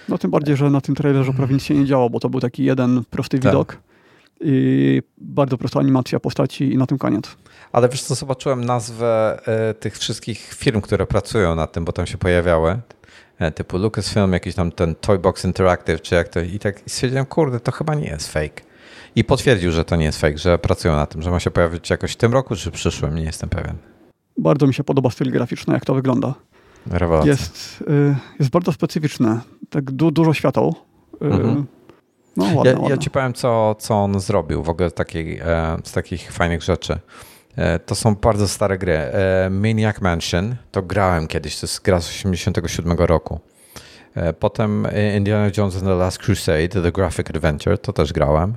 [0.09, 2.39] No tym bardziej, że na tym trailerze prawie nic się nie działo, bo to był
[2.39, 3.51] taki jeden prosty tak.
[3.51, 3.77] widok
[4.41, 7.37] i bardzo prosta animacja postaci i na tym koniec.
[7.71, 12.05] Ale wiesz co, zobaczyłem nazwę e, tych wszystkich firm, które pracują nad tym, bo tam
[12.05, 12.79] się pojawiały.
[13.55, 16.39] Typu Lucasfilm, jakiś tam ten Toybox Interactive, czy jak to.
[16.39, 18.72] I tak i stwierdziłem, kurde, to chyba nie jest fake.
[19.15, 21.89] I potwierdził, że to nie jest fake, że pracują na tym, że ma się pojawić
[21.89, 23.75] jakoś w tym roku, czy w przyszłym, nie jestem pewien.
[24.37, 26.33] Bardzo mi się podoba styl graficzny, jak to wygląda.
[26.87, 27.31] Rewelacja.
[27.31, 29.39] Jest, y, jest bardzo specyficzny.
[29.69, 30.75] Tak du dużo świateł.
[31.21, 31.65] Y, mhm.
[32.37, 32.89] No, ładne, ja, ładne.
[32.89, 36.99] ja ci powiem, co, co on zrobił w ogóle takiej, e, z takich fajnych rzeczy.
[37.55, 38.93] E, to są bardzo stare gry.
[38.93, 43.39] E, Maniac Mansion, to grałem kiedyś, to jest gra z 87 roku.
[44.39, 44.87] Potem
[45.17, 48.55] Indiana Jones and the Last Crusade, The Graphic Adventure, to też grałem.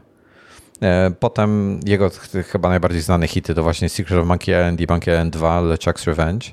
[1.21, 2.11] Potem jego
[2.47, 6.07] chyba najbardziej znane hity to właśnie Secret of Monkey Island i Monkey Island 2, LeChuck's
[6.07, 6.47] Revenge.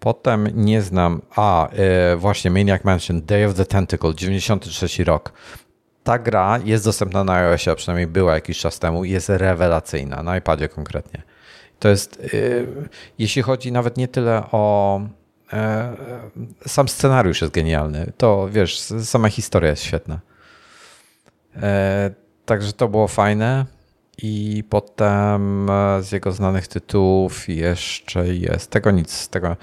[0.00, 1.68] Potem nie znam, a
[2.16, 5.32] właśnie Maniac Mansion, Day of the Tentacle, 93 rok
[6.04, 10.22] ta gra jest dostępna na iOSie, a przynajmniej była jakiś czas temu i jest rewelacyjna,
[10.22, 11.22] na iPadzie konkretnie.
[11.78, 15.00] To jest, yy, jeśli chodzi nawet nie tyle o
[16.66, 20.20] sam scenariusz jest genialny, to wiesz, sama historia jest świetna.
[22.48, 23.66] Także to było fajne.
[24.22, 28.70] I potem e, z jego znanych tytułów jeszcze jest.
[28.70, 29.56] Tego nic, tego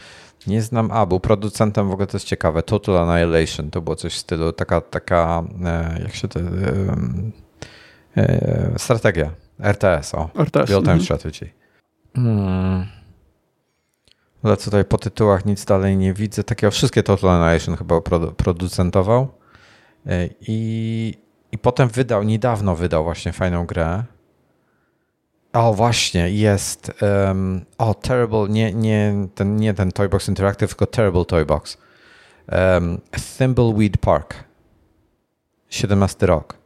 [0.48, 0.92] nie znam.
[0.92, 2.64] A, był producentem, w ogóle to jest ciekawe.
[2.64, 6.40] Total Annihilation to było coś w stylu, taka, taka e, jak się to.
[8.18, 9.32] E, strategia.
[9.60, 10.30] RTS, o.
[10.40, 10.70] RTS.
[10.70, 11.02] Real Time mhm.
[11.02, 11.50] Strategy.
[12.16, 12.86] Hmm.
[14.44, 16.44] Ale tutaj po tytułach nic dalej nie widzę.
[16.44, 18.02] Takiego wszystkie Total Annihilation chyba
[18.38, 19.28] producentował.
[20.42, 21.25] I,
[21.56, 24.04] I potem wydał, niedawno wydał właśnie fajną grę
[25.56, 26.92] o, właśnie, jest.
[27.28, 31.78] Um, o, Terrible, nie, nie, ten, nie ten Toybox Interactive, tylko Terrible Toybox.
[32.52, 33.02] Um,
[33.38, 34.44] Thimbleweed Park.
[35.70, 36.58] 17 rok.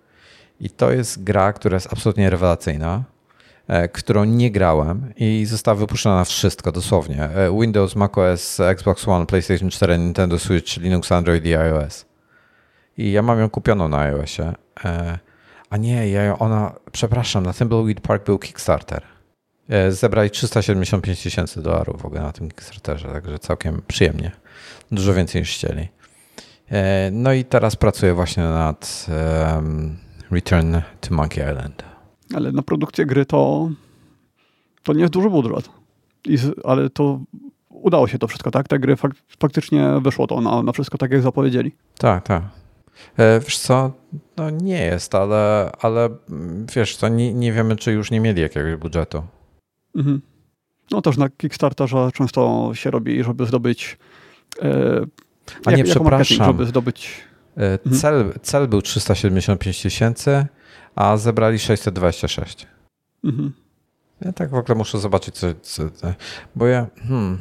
[0.59, 3.03] I to jest gra, która jest absolutnie rewelacyjna,
[3.67, 7.23] e, którą nie grałem i została wypuszczona na wszystko, dosłownie.
[7.23, 12.05] E, Windows, macOS, Xbox One, PlayStation 4, Nintendo Switch, Linux, Android i iOS.
[12.97, 14.53] I ja mam ją kupioną na iOSie.
[14.86, 15.19] E,
[15.69, 19.03] a nie, ja, ona, przepraszam, na Thimbleweed Park był Kickstarter.
[19.69, 24.32] E, zebrali 375 tysięcy dolarów w ogóle na tym Kickstarterze, także całkiem przyjemnie.
[24.91, 25.88] Dużo więcej niż chcieli.
[26.71, 29.07] E, no i teraz pracuję właśnie nad
[29.55, 29.97] um,
[30.32, 31.84] Return to Monkey Island.
[32.34, 33.69] Ale na produkcję gry to,
[34.84, 35.69] to nie jest duży budżet.
[36.27, 37.19] I, ale to
[37.69, 38.67] udało się to wszystko, tak?
[38.67, 41.71] Te gry fak, faktycznie wyszło to na, na wszystko tak, jak zapowiedzieli.
[41.97, 42.43] Tak, tak.
[43.18, 43.91] E, wiesz co,
[44.38, 46.10] no nie jest, ale, ale
[46.76, 49.24] wiesz co, nie, nie wiemy, czy już nie mieli jakiegoś budżetu.
[49.95, 50.22] Mhm.
[50.91, 53.97] No też na Kickstarterze często się robi, żeby zdobyć
[54.62, 55.06] e,
[55.66, 56.47] A nie, jak, przepraszam.
[56.47, 57.22] żeby zdobyć...
[57.58, 57.95] E, mhm.
[57.95, 60.45] cel, cel był 375 tysięcy,
[60.95, 62.68] a zebrali 626.
[63.24, 63.54] Mhm.
[64.22, 65.84] Ja tak w ogóle muszę zobaczyć, co, co
[66.56, 67.39] bo ja, hmm,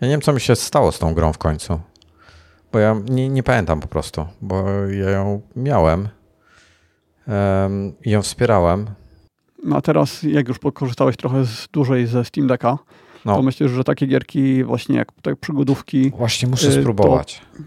[0.00, 1.80] ja nie wiem, co mi się stało z tą grą w końcu.
[2.72, 6.08] Bo ja nie, nie pamiętam po prostu, bo ja ją miałem
[7.26, 8.86] um, i ją wspierałem.
[9.64, 12.78] No a teraz, jak już korzystałeś trochę z, dłużej ze Steam Decka,
[13.24, 13.36] no.
[13.36, 16.10] to myślisz, że takie gierki właśnie jak tak przygodówki...
[16.10, 17.42] Właśnie muszę y, spróbować.
[17.56, 17.62] To,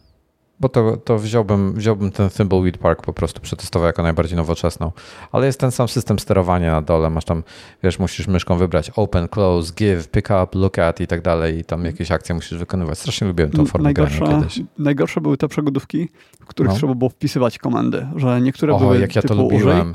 [0.60, 4.92] bo to, to wziąłbym, wziąłbym ten Thimbleweed Park po prostu przetestował jako najbardziej nowoczesną.
[5.32, 7.10] Ale jest ten sam system sterowania na dole.
[7.10, 7.42] Masz tam,
[7.82, 11.64] wiesz, musisz myszką wybrać open, close, give, pick up, look at i tak dalej i
[11.64, 12.98] tam jakieś akcje musisz wykonywać.
[12.98, 14.60] Strasznie lubiłem tą formę najgorsze, grania kiedyś.
[14.78, 16.08] Najgorsze były te przygodówki,
[16.40, 16.78] w których no.
[16.78, 19.90] trzeba było wpisywać komendy, że niektóre Oho, były jak ja to lubiłem.
[19.90, 19.94] Użyj,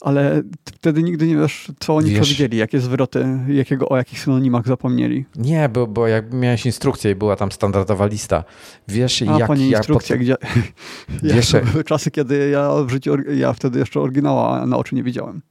[0.00, 4.66] ale wtedy nigdy nie wiesz, co oni wiesz, przewidzieli, jakie zwroty, jakiego, o jakich synonimach
[4.66, 5.24] zapomnieli.
[5.36, 8.44] Nie, bo, bo jak miałeś instrukcję i była tam standardowa lista.
[8.88, 9.48] Wiesz, A, jak...
[9.48, 10.22] Pani instrukcja, pod...
[10.22, 10.36] gdzie...
[11.34, 15.42] Wiesz, były czasy, kiedy ja w życiu, ja wtedy jeszcze oryginała na oczy nie widziałem.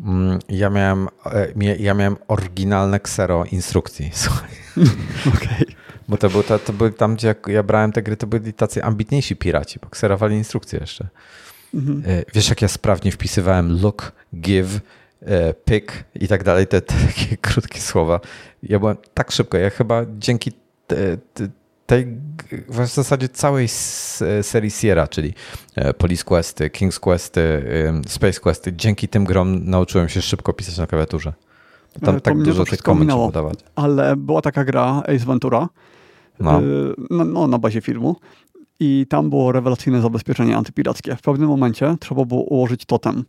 [0.00, 4.50] Mm, ja miałem, e, ja miałem oryginalne ksero instrukcji, słuchaj.
[5.26, 5.34] Okej.
[5.34, 5.74] Okay.
[6.08, 8.84] Bo to, był, to, to były tam, gdzie ja brałem te gry, to byli tacy
[8.84, 11.08] ambitniejsi piraci, bo kserowali instrukcje jeszcze.
[11.74, 12.02] Mhm.
[12.06, 14.80] E, wiesz, jak ja sprawnie wpisywałem look, give,
[15.22, 18.20] e, pick i tak dalej, te, te takie krótkie słowa.
[18.62, 20.52] Ja byłem tak szybko, ja chyba dzięki
[20.86, 21.48] te, te,
[21.86, 22.06] tej
[22.68, 23.68] w zasadzie całej
[24.42, 25.34] serii Sierra, czyli
[25.74, 27.64] e, Police Questy, King's Questy,
[28.08, 31.32] Space Questy, dzięki tym grom nauczyłem się szybko pisać na klawiaturze.
[32.00, 33.10] Tam to tak dużo tych komend
[33.74, 35.68] Ale była taka gra Ace Ventura
[36.40, 36.60] no.
[37.10, 38.16] no, no, na bazie filmu
[38.84, 41.16] i tam było rewelacyjne zabezpieczenie antypirackie.
[41.16, 43.24] W pewnym momencie trzeba było ułożyć totem.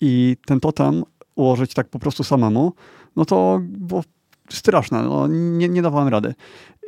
[0.00, 1.04] I ten totem
[1.34, 2.72] ułożyć tak po prostu samemu,
[3.16, 4.02] no to było
[4.50, 5.02] straszne.
[5.02, 6.34] No, nie, nie dawałem rady.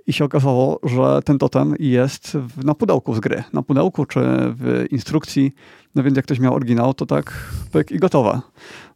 [0.06, 3.44] I się okazało, że ten totem jest na pudełku z gry.
[3.52, 5.54] Na pudełku czy w instrukcji.
[5.94, 7.32] No więc jak ktoś miał oryginał, to tak
[7.72, 8.40] pyk i gotowe.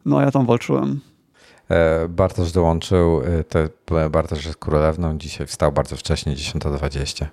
[0.05, 0.99] No a ja tam walczyłem.
[1.69, 3.21] E, Bartosz dołączył.
[3.21, 3.69] E, te,
[4.09, 5.17] Bartosz jest królewną.
[5.17, 7.25] Dzisiaj wstał bardzo wcześnie, 10.20.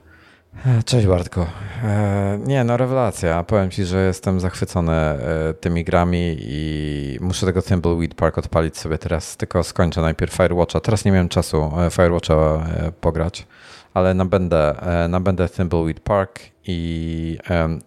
[0.67, 1.47] E, cześć Bartko.
[1.85, 3.45] E, nie, no rewelacja.
[3.45, 8.99] Powiem Ci, że jestem zachwycony e, tymi grami i muszę tego Thimbleweed Park odpalić sobie
[8.99, 9.37] teraz.
[9.37, 10.81] Tylko skończę najpierw Firewatcha.
[10.81, 12.35] Teraz nie miałem czasu Firewatcha
[13.01, 13.47] pograć,
[13.95, 14.75] ale nabędę,
[15.09, 17.39] nabędę Thimbleweed Park i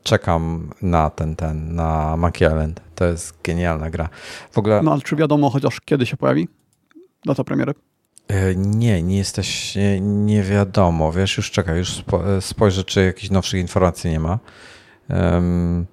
[0.04, 2.82] czekam na ten, ten, na Monkey Island.
[2.96, 4.10] To jest genialna gra.
[4.52, 4.82] W ogóle...
[4.84, 6.48] No ale czy wiadomo chociaż kiedy się pojawi?
[7.26, 7.74] Data premiery?
[8.32, 11.12] E, nie, nie jesteś, nie, nie wiadomo.
[11.12, 14.40] Wiesz, już czekaj, już spo, e, spojrzę, czy jakichś nowszych informacji nie ma.
[15.10, 15.86] Um,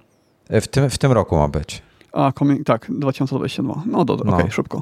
[0.49, 1.81] w, tym, w tym roku ma być.
[2.11, 2.31] A,
[2.65, 3.83] tak, 2022.
[3.85, 4.21] No, do, no.
[4.21, 4.81] okej, okay, szybko.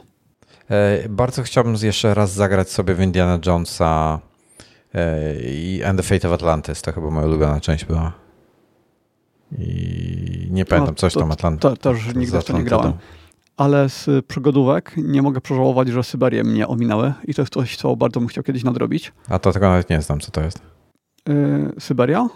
[1.09, 4.19] Bardzo chciałbym jeszcze raz zagrać sobie w Indiana Jonesa
[5.43, 6.81] i And the Fate of Atlantis.
[6.81, 8.11] To chyba moja ulubiona część była.
[9.57, 11.61] I nie pamiętam, no, coś tam Atlantis.
[11.61, 12.93] To, też nigdy w to nie grałem
[13.57, 17.95] ale z przygodówek nie mogę przeżałować, że Syberię mnie ominęły i to jest coś, co
[17.95, 19.13] bardzo bym chciał kiedyś nadrobić.
[19.29, 20.61] A to tego nawet nie znam, co to jest.
[21.27, 22.27] Yy, Syberia?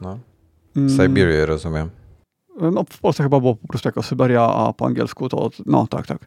[0.00, 0.18] No.
[0.76, 0.90] Mm.
[0.90, 1.90] Siberię, rozumiem.
[2.60, 5.86] Yy, no w Polsce chyba było po prostu jako Syberia, a po angielsku to no
[5.86, 6.18] tak, tak.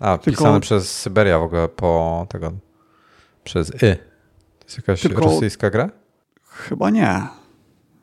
[0.00, 0.38] A, tylko...
[0.38, 2.52] pisane przez Syberia w ogóle po tego,
[3.44, 3.96] przez Y.
[4.58, 5.20] To jest jakaś tylko...
[5.20, 5.90] rosyjska gra?
[6.44, 7.22] Chyba nie.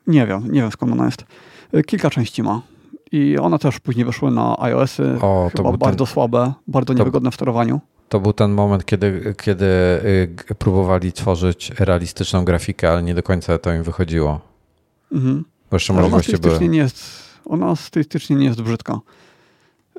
[0.07, 1.25] Nie wiem, nie wiem skąd ona jest.
[1.73, 2.61] Yy, kilka części ma
[3.11, 6.13] i one też później wyszły na iOSy, o, chyba bardzo ten...
[6.13, 7.79] słabe, bardzo niewygodne w sterowaniu.
[8.09, 13.57] To był ten moment, kiedy, kiedy y, próbowali tworzyć realistyczną grafikę, ale nie do końca
[13.57, 14.41] to im wychodziło.
[15.11, 15.45] Mhm.
[15.71, 16.69] Bo jeszcze możliwości były.
[16.69, 18.99] Nie jest, ona stylistycznie nie jest brzydka.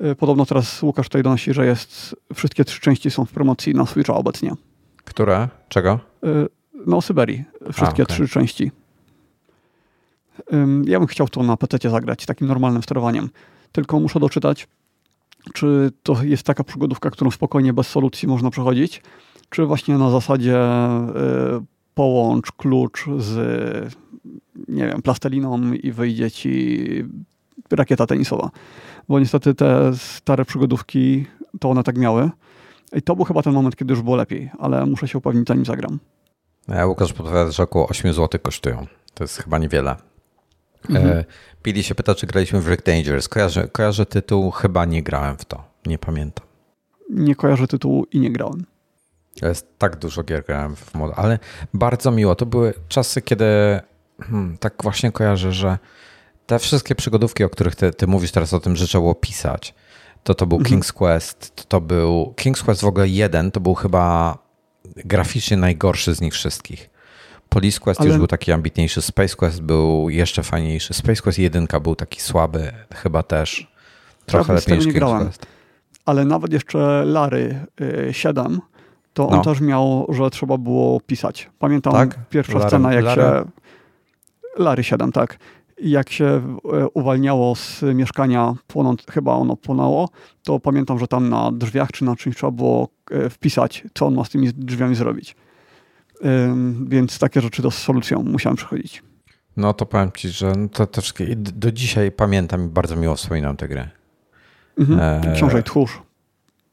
[0.03, 3.85] Y, podobno teraz Łukasz tutaj donosi, że jest, wszystkie trzy części są w promocji na
[3.85, 4.53] Switcha obecnie.
[5.03, 5.47] Które?
[5.69, 5.99] Czego?
[6.23, 6.47] Y,
[6.85, 7.43] no, Syberii.
[7.61, 8.05] Wszystkie A, okay.
[8.05, 8.71] trzy części.
[10.85, 13.29] Ja bym chciał to na PC zagrać takim normalnym sterowaniem.
[13.71, 14.67] Tylko muszę doczytać,
[15.53, 19.01] czy to jest taka przygodówka, którą spokojnie bez solucji można przechodzić,
[19.49, 23.95] czy właśnie na zasadzie y, połącz klucz z
[24.67, 26.79] nie wiem, plasteliną i wyjdzie ci
[27.71, 28.49] rakieta tenisowa.
[29.09, 31.25] Bo niestety te stare przygodówki,
[31.59, 32.29] to one tak miały.
[32.93, 35.65] I to był chyba ten moment, kiedy już było lepiej, ale muszę się upewnić, zanim
[35.65, 35.99] zagram.
[36.67, 38.87] Ja Łukasz podpowiada, że około 8 zł kosztują.
[39.13, 39.95] To jest chyba niewiele.
[40.89, 41.07] Mhm.
[41.07, 41.25] E,
[41.63, 43.29] Pili się pyta, czy graliśmy w Rick Dangerous.
[43.29, 45.63] Kojarzę, kojarzę tytuł, chyba nie grałem w to.
[45.85, 46.45] Nie pamiętam.
[47.09, 48.65] Nie kojarzę tytułu i nie grałem.
[49.41, 51.39] Jest tak dużo gier grałem w mod, ale
[51.73, 52.35] bardzo miło.
[52.35, 53.45] To były czasy, kiedy
[54.21, 55.77] hmm, tak właśnie kojarzę, że
[56.45, 59.73] te wszystkie przygodówki, o których ty, ty mówisz teraz o tym, że trzeba było pisać,
[60.23, 60.81] to to był mhm.
[60.81, 64.37] King's Quest, to, to był King's Quest w ogóle jeden, to był chyba
[64.95, 66.89] graficznie najgorszy z nich wszystkich.
[67.49, 68.09] Police Quest Ale...
[68.09, 70.93] już był taki ambitniejszy, Space Quest był jeszcze fajniejszy.
[70.93, 73.71] Space Quest 1 był taki słaby, chyba też.
[74.25, 75.45] Trochę lepiej niż King's Quest.
[76.05, 78.59] Ale nawet jeszcze Lary y, 7,
[79.13, 79.43] to on no.
[79.43, 81.49] też miał, że trzeba było pisać.
[81.59, 82.19] Pamiętam tak?
[82.29, 83.21] pierwsza Larry, scena, jak Larry?
[83.21, 83.45] się...
[84.57, 85.37] Lary 7, tak.
[85.81, 90.09] Jak się y, uwalniało z mieszkania, płonąc, chyba ono płonęło,
[90.43, 94.15] to pamiętam, że tam na drzwiach czy na czymś trzeba było y, wpisać, co on
[94.15, 95.35] ma z tymi drzwiami zrobić.
[96.87, 99.03] Więc takie rzeczy to z solucją musiałem przechodzić.
[99.57, 103.57] No to powiem ci, że to, to wszystkie, do dzisiaj pamiętam i bardzo miło wspominam
[103.57, 103.89] tę grę.
[104.77, 104.99] Mhm.
[104.99, 105.33] E...
[105.35, 106.01] Książę tchórz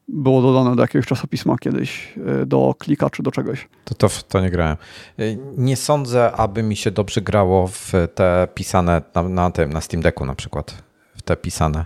[0.07, 3.67] było dodane do jakiegoś czasopisma kiedyś, e, do klika czy do czegoś.
[3.85, 4.77] To, to, to nie grałem.
[5.19, 5.23] E,
[5.57, 10.03] nie sądzę, aby mi się dobrze grało w te pisane na, na tym, na Steam
[10.03, 10.83] Decku na przykład.
[11.15, 11.85] W te pisane.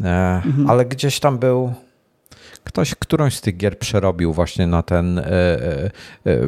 [0.00, 0.70] E, mhm.
[0.70, 1.74] Ale gdzieś tam był
[2.64, 5.90] ktoś którąś z tych gier przerobił właśnie na ten, e, e,
[6.26, 6.38] e,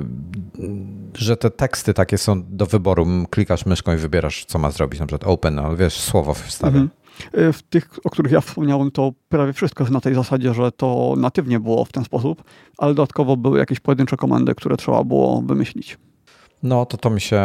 [1.15, 3.07] że te teksty takie są do wyboru.
[3.31, 6.79] Klikasz myszką i wybierasz, co ma zrobić, na przykład open, ale wiesz, słowo wstawia.
[6.79, 6.91] Mhm.
[7.53, 11.15] W tych, o których ja wspomniałem, to prawie wszystko jest na tej zasadzie, że to
[11.17, 12.45] natywnie było w ten sposób,
[12.79, 15.99] ale dodatkowo były jakieś pojedyncze komendy, które trzeba było wymyślić.
[16.63, 17.43] No to to mi się,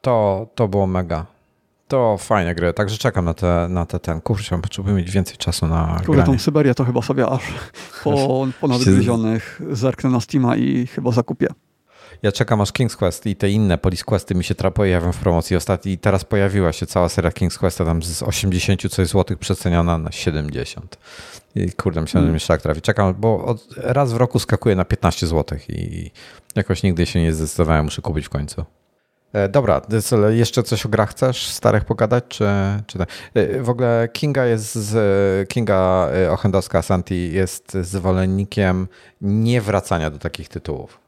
[0.00, 1.26] to, to było mega.
[1.92, 4.20] To fajne gry, także czekam na te, na te ten.
[4.20, 7.42] Kurczę, potrzebuję mieć więcej czasu na Kurde, tą Syberię to chyba sobie aż
[8.04, 11.46] po, po nadgryzionych zerknę na Steama i chyba zakupię.
[12.22, 15.56] Ja czekam aż King's Quest i te inne Police Questy mi się pojawią w promocji.
[15.56, 20.12] Ostatni, teraz pojawiła się cała seria King's Questa tam z 80 coś złotych przeceniona na
[20.12, 20.98] 70.
[21.54, 22.82] I kurde, myślałem, że mi szlak trafi.
[22.82, 26.10] Czekam, bo od, raz w roku skakuje na 15 złotych i
[26.56, 28.64] jakoś nigdy się nie zdecydowałem, muszę kupić w końcu.
[29.32, 29.80] E, dobra,
[30.30, 32.44] jeszcze coś o grach chcesz starych pogadać, czy,
[32.86, 33.08] czy tak?
[33.60, 38.88] W ogóle Kinga jest z, Kinga e, Ochendowska Santi jest zwolennikiem
[39.20, 41.00] niewracania do takich tytułów.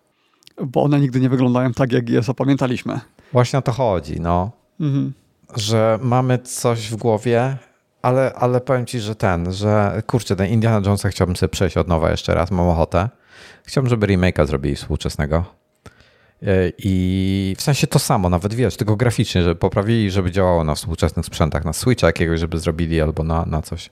[0.67, 3.01] Bo one nigdy nie wyglądają tak, jak je zapamiętaliśmy.
[3.33, 4.51] Właśnie o to chodzi, no.
[4.81, 5.13] Mhm.
[5.57, 7.57] Że mamy coś w głowie,
[8.03, 11.89] ale, ale powiem ci, że ten, że kurczę, ten Indiana Jonesa chciałbym sobie przejść od
[11.89, 13.09] nowa jeszcze raz, mam ochotę.
[13.65, 15.45] Chciałbym, żeby remake'a zrobili współczesnego.
[16.43, 20.75] E, I w sensie to samo, nawet wiesz, tylko graficznie, żeby poprawili, żeby działało na
[20.75, 23.91] współczesnych sprzętach, na Switcha jakiegoś, żeby zrobili albo na, na coś.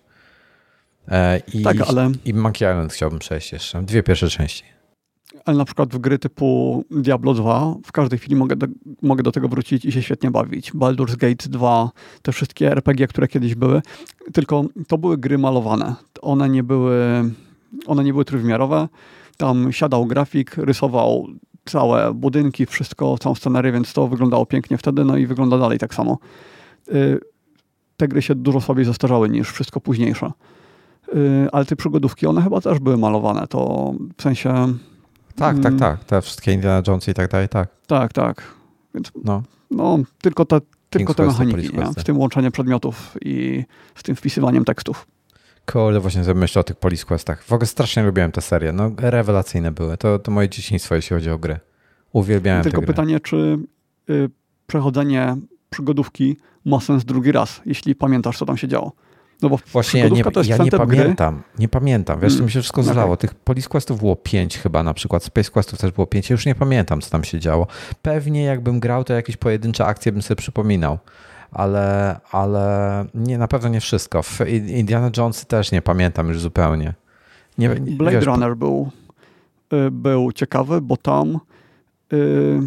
[1.09, 2.13] E, I, tak, ale...
[2.25, 3.83] I Monkey Island chciałbym przejść jeszcze.
[3.83, 4.65] Dwie pierwsze części.
[5.45, 8.67] Ale na przykład w gry typu Diablo 2 w każdej chwili mogę do,
[9.03, 10.73] mogę do tego wrócić i się świetnie bawić.
[10.73, 11.91] Baldur's Gate 2,
[12.23, 13.83] te wszystkie RPG, które kiedyś były,
[14.33, 15.95] tylko to były gry malowane.
[16.23, 16.97] One nie były,
[17.87, 18.89] one nie były trójwymiarowe.
[19.37, 21.29] Tam siadał grafik, rysował
[21.65, 25.95] całe budynki, wszystko, całą scenerię, więc to wyglądało pięknie wtedy, no i wygląda dalej tak
[25.95, 26.19] samo.
[26.89, 27.21] Y,
[27.97, 30.33] te gry się dużo słabiej zastarzały niż wszystko późniejsze.
[31.15, 34.75] Y, ale te przygodówki, one chyba też były malowane, to w sensie...
[35.35, 36.05] Tak, tak, mm, tak.
[36.05, 37.69] Te wszystkie Indiana Jones i tak dalej, tak.
[37.87, 38.43] Tak, tak.
[38.95, 40.61] Więc no, no tylko te,
[40.91, 41.87] tylko te mechaniki, nie?
[41.97, 43.65] w tym łączenie przedmiotów i
[43.95, 45.07] z tym wpisywaniem tekstów.
[45.67, 47.45] Kurde, właśnie sobie myślę o tych Police Questach.
[47.45, 48.73] W ogóle strasznie lubiłem te serie.
[48.73, 49.97] No, rewelacyjne były.
[49.97, 51.61] To, to moje dzieciństwo, jeśli chodzi o gry.
[52.13, 53.59] Uwielbiałem Tylko pytanie, czy
[54.11, 54.31] y,
[54.67, 55.37] przechodzenie
[55.71, 58.93] przygodówki ma sens drugi raz, jeśli pamiętasz, co tam się działo.
[59.43, 61.45] No bo Właśnie ja nie, ja nie pamiętam, gry.
[61.59, 62.21] nie pamiętam.
[62.21, 63.13] Wiesz, to mi się wszystko mm, zlało.
[63.13, 63.21] Okay.
[63.29, 66.31] Tych Police Questów było pięć chyba na przykład, Space Questów też było pięć.
[66.31, 67.67] Ja już nie pamiętam, co tam się działo.
[68.03, 70.99] Pewnie jakbym grał, to jakieś pojedyncze akcje bym sobie przypominał
[71.53, 74.23] ale, ale nie, na pewno nie wszystko.
[74.23, 76.95] W Indiana Jones też nie pamiętam już zupełnie.
[77.59, 78.91] Nie, Blade wiesz, Runner był,
[79.73, 81.39] y, był ciekawy, bo tam
[82.13, 82.61] yy,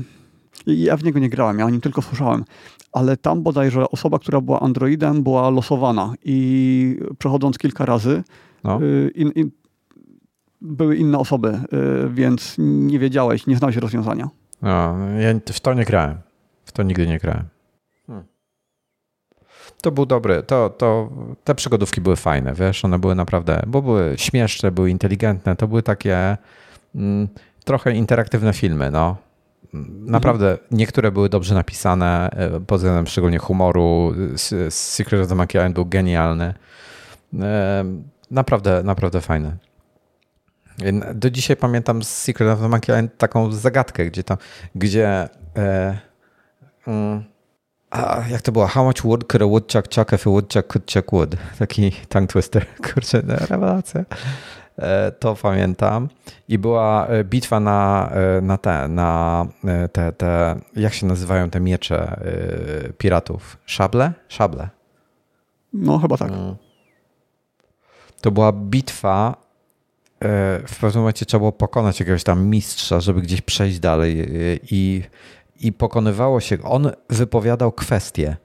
[0.67, 2.45] ja w niego nie grałem, ja o nim tylko słyszałem,
[2.91, 8.23] ale tam bodajże osoba, która była androidem, była losowana i przechodząc kilka razy
[8.63, 8.79] no.
[8.79, 9.51] yy, in, in,
[10.61, 14.29] były inne osoby, yy, więc nie wiedziałeś, nie znałeś rozwiązania.
[14.61, 16.17] No, ja w to nie grałem.
[16.65, 17.54] W to nigdy nie grałem.
[19.85, 21.09] To był dobry, to, to,
[21.43, 25.83] te przygodówki były fajne, wiesz, one były naprawdę, bo były śmieszne, były inteligentne, to były
[25.83, 26.37] takie
[26.95, 27.27] mm,
[27.65, 29.17] trochę interaktywne filmy, no.
[30.05, 34.13] Naprawdę niektóre były dobrze napisane, e, pod względem szczególnie humoru.
[34.69, 36.53] Secret of the Monkey Island był genialny.
[38.31, 39.57] Naprawdę, naprawdę fajny.
[41.13, 44.37] Do dzisiaj pamiętam z Secret of the Monkey Island taką zagadkę, gdzie tam,
[44.75, 45.97] gdzie e,
[46.87, 47.34] mm,
[47.95, 48.67] a jak to było?
[48.67, 51.35] How much wood could a woodchuck chuck if a woodchuck could chuck wood?
[51.59, 52.65] Taki tongue twister.
[52.93, 54.05] Kurczę, rewelacja.
[54.77, 56.09] E, to pamiętam.
[56.47, 59.45] I była e, bitwa na, e, na te, na
[59.91, 62.19] te, te, jak się nazywają te miecze
[62.97, 63.57] piratów?
[63.65, 64.13] Szable?
[64.27, 64.69] Szable.
[65.73, 66.31] No, chyba tak.
[66.31, 66.55] Mm.
[68.21, 69.45] To była bitwa.
[70.67, 74.27] W pewnym momencie trzeba było pokonać jakiegoś tam mistrza, żeby gdzieś przejść dalej.
[74.71, 75.03] I
[75.59, 78.37] i pokonywało się, on wypowiadał kwestie.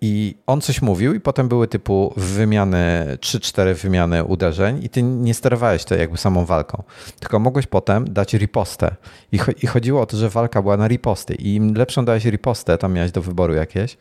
[0.00, 5.34] I on coś mówił, i potem były typu wymiany, 3-4 wymiany uderzeń, i ty nie
[5.34, 6.82] sterowałeś to jakby samą walką,
[7.20, 8.96] tylko mogłeś potem dać ripostę.
[9.32, 11.34] I, I chodziło o to, że walka była na riposty.
[11.34, 13.96] I im lepszą dałeś ripostę, tam miałeś do wyboru jakieś,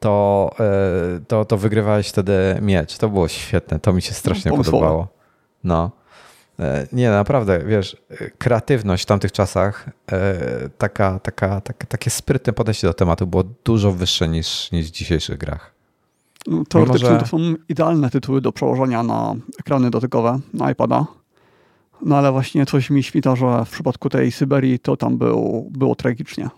[0.00, 2.98] to, e, to, to wygrywałeś wtedy miecz.
[2.98, 5.08] To było świetne, to mi się strasznie podobało.
[5.64, 5.90] No.
[6.60, 7.96] E, nie, naprawdę, wiesz,
[8.38, 13.92] kreatywność w tamtych czasach, e, taka, taka, taka, takie sprytne podejście do tematu było dużo
[13.92, 15.74] wyższe niż, niż w dzisiejszych grach.
[16.46, 17.18] No, teoretycznie że...
[17.18, 17.38] to są
[17.68, 21.06] idealne tytuły do przełożenia na ekrany dotykowe, na iPada.
[22.02, 25.94] No ale właśnie coś mi świta, że w przypadku tej Syberii to tam był, było
[25.94, 26.48] tragicznie.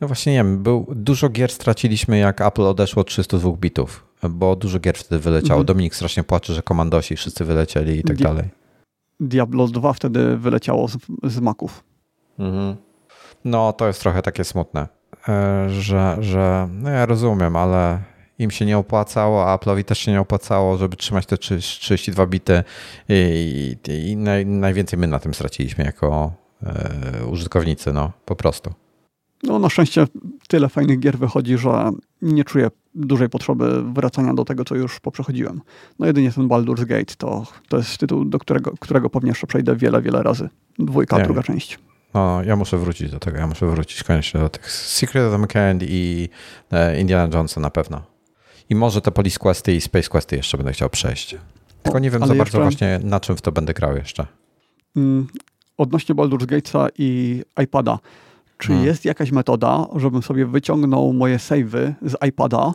[0.00, 4.06] No właśnie nie wiem, był, dużo gier straciliśmy jak Apple odeszło od 302 bitów.
[4.30, 5.60] bo dużo gier wtedy wyleciało.
[5.60, 5.66] Mhm.
[5.66, 8.63] Dominik strasznie płacze, że komandosi wszyscy wylecieli i tak dalej.
[9.20, 11.84] Diablo 2 wtedy wyleciało z, z Maków.
[12.38, 12.76] Mhm.
[13.44, 14.88] No, to jest trochę takie smutne,
[15.28, 17.98] e, że, że no ja rozumiem, ale
[18.38, 22.64] im się nie opłacało, a Apple'owi też się nie opłacało, żeby trzymać te 32 bity
[23.08, 26.32] i, i, i naj, najwięcej my na tym straciliśmy jako
[26.62, 28.74] e, użytkownicy, no po prostu.
[29.46, 30.06] No na szczęście
[30.48, 31.90] tyle fajnych gier wychodzi, że
[32.22, 35.60] nie czuję dużej potrzeby wracania do tego, co już poprzechodziłem.
[35.98, 39.76] No jedynie ten Baldur's Gate to, to jest tytuł, do którego, którego pewnie jeszcze przejdę
[39.76, 40.48] wiele, wiele razy.
[40.78, 41.24] Dwójka, nie.
[41.24, 41.78] druga część.
[42.14, 45.40] No, ja muszę wrócić do tego, ja muszę wrócić koniecznie do tych Secret of the
[45.40, 46.28] Weekend i
[46.72, 48.02] e, Indiana Jonesa na pewno.
[48.70, 51.36] I może te Police Questy i Space Questy jeszcze będę chciał przejść.
[51.82, 54.26] Tylko nie wiem za bardzo właśnie na czym w to będę grał jeszcze.
[54.96, 55.26] Mm,
[55.76, 57.98] odnośnie Baldur's Gate'a i iPada.
[58.58, 58.86] Czy hmm.
[58.86, 62.74] jest jakaś metoda, żebym sobie wyciągnął moje savey z iPada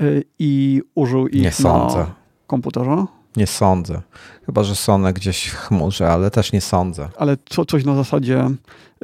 [0.00, 1.98] y, i użył ich nie sądzę.
[1.98, 2.14] na
[2.46, 3.06] komputerze?
[3.36, 4.02] Nie sądzę.
[4.46, 7.08] Chyba, że są one gdzieś w chmurze, ale też nie sądzę.
[7.16, 8.50] Ale co, coś na zasadzie,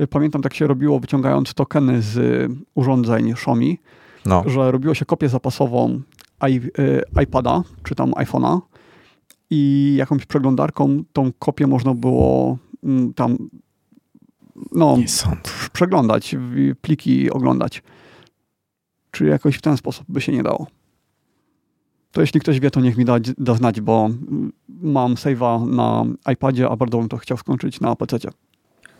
[0.00, 3.78] y, pamiętam tak się robiło wyciągając tokeny z urządzeń Xiaomi,
[4.26, 4.44] no.
[4.46, 6.00] że robiło się kopię zapasową
[6.48, 8.60] i, y, iPada czy tam iPhone'a
[9.50, 13.38] i jakąś przeglądarką tą kopię można było mm, tam
[14.72, 14.96] no,
[15.72, 16.36] przeglądać,
[16.80, 17.82] pliki oglądać.
[19.10, 20.66] Czy jakoś w ten sposób by się nie dało?
[22.12, 24.08] To jeśli ktoś wie, to niech mi da, da znać, bo
[24.68, 28.18] mam save'a na iPadzie, a bardzo bym to chciał skończyć na PC.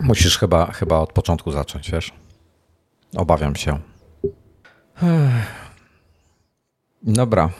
[0.00, 2.12] Musisz chyba, chyba od początku zacząć, wiesz?
[3.16, 3.78] Obawiam się.
[7.02, 7.50] Dobra.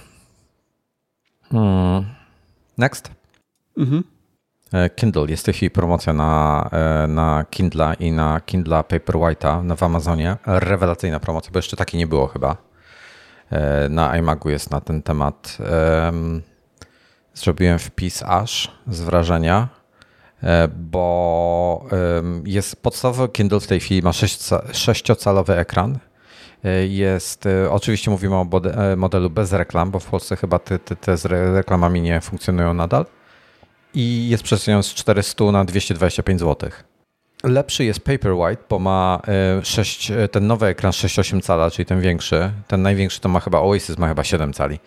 [1.51, 2.05] Hmm.
[2.79, 3.11] Next.
[3.77, 4.05] Mhm.
[4.74, 5.26] E, Kindle.
[5.28, 10.36] Jest w tej chwili promocja na, e, na Kindle i na Kindle Paperwhite'a w Amazonie.
[10.46, 12.56] Rewelacyjna promocja, bo jeszcze takiej nie było chyba.
[13.51, 15.59] E, na iMagu jest na ten temat.
[17.34, 19.68] Zrobiłem wpis aż z wrażenia,
[20.76, 21.86] bo
[22.44, 24.10] jest podstawowy Kindle w tej chwili ma
[24.72, 25.98] sześciocalowy ekran.
[26.88, 28.46] Jest, oczywiście mówimy o
[28.96, 31.24] modelu bez reklam, bo w Polsce chyba te, te, te z
[31.56, 33.06] reklamami nie funkcjonują nadal
[33.95, 36.71] i jest przesunięty z 400 na 225 zł.
[37.45, 39.23] Lepszy jest Paperwhite, bo ma
[39.62, 42.51] 6, e, e, ten nowy ekran 6,8 cala, czyli ten większy.
[42.69, 44.79] Ten największy to ma chyba Oasis, ma chyba 7 cali.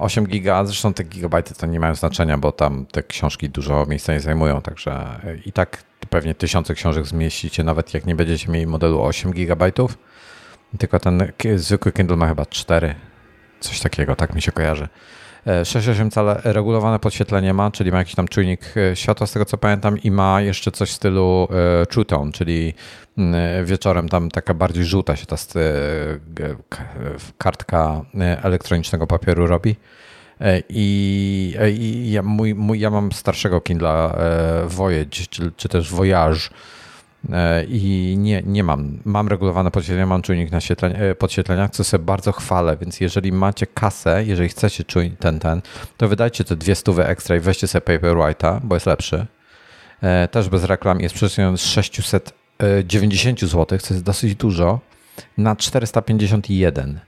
[0.00, 3.86] 8 e, giga, zresztą te gigabajty to nie mają znaczenia, bo tam te książki dużo
[3.86, 8.66] miejsca nie zajmują, także i tak pewnie tysiące książek zmieścicie, nawet jak nie będziecie mieli
[8.66, 9.98] modelu 8 gigabajtów.
[10.78, 12.94] Tylko ten zwykły Kindle ma chyba 4,
[13.60, 14.88] coś takiego, tak mi się kojarzy.
[15.48, 19.58] 6,8 cale regulowane podświetlenie ma, czyli ma jakiś tam czujnik e, światła z tego co
[19.58, 21.48] pamiętam i ma jeszcze coś w stylu
[21.82, 22.74] e, True Tone, czyli
[23.18, 25.36] mm, wieczorem tam taka bardziej żółta się ta
[27.38, 29.76] kartka e, elektronicznego papieru robi.
[30.68, 34.18] I, i ja, mój, mój, ja mam starszego Kindla
[34.66, 36.40] Voyage, czy, czy też Voyage
[37.68, 38.98] i nie, nie mam.
[39.04, 40.58] Mam regulowane podświetlenie, mam czujnik na
[40.88, 45.62] e, podświetleniach, co sobie bardzo chwalę, więc jeżeli macie kasę, jeżeli chcecie czujnik ten, ten,
[45.96, 49.26] to wydajcie te dwie stówy ekstra i weźcie sobie Paperwhite'a, bo jest lepszy.
[50.02, 54.80] E, też bez reklam jest przeceniony z 690 zł, co jest dosyć dużo,
[55.38, 57.00] na 451.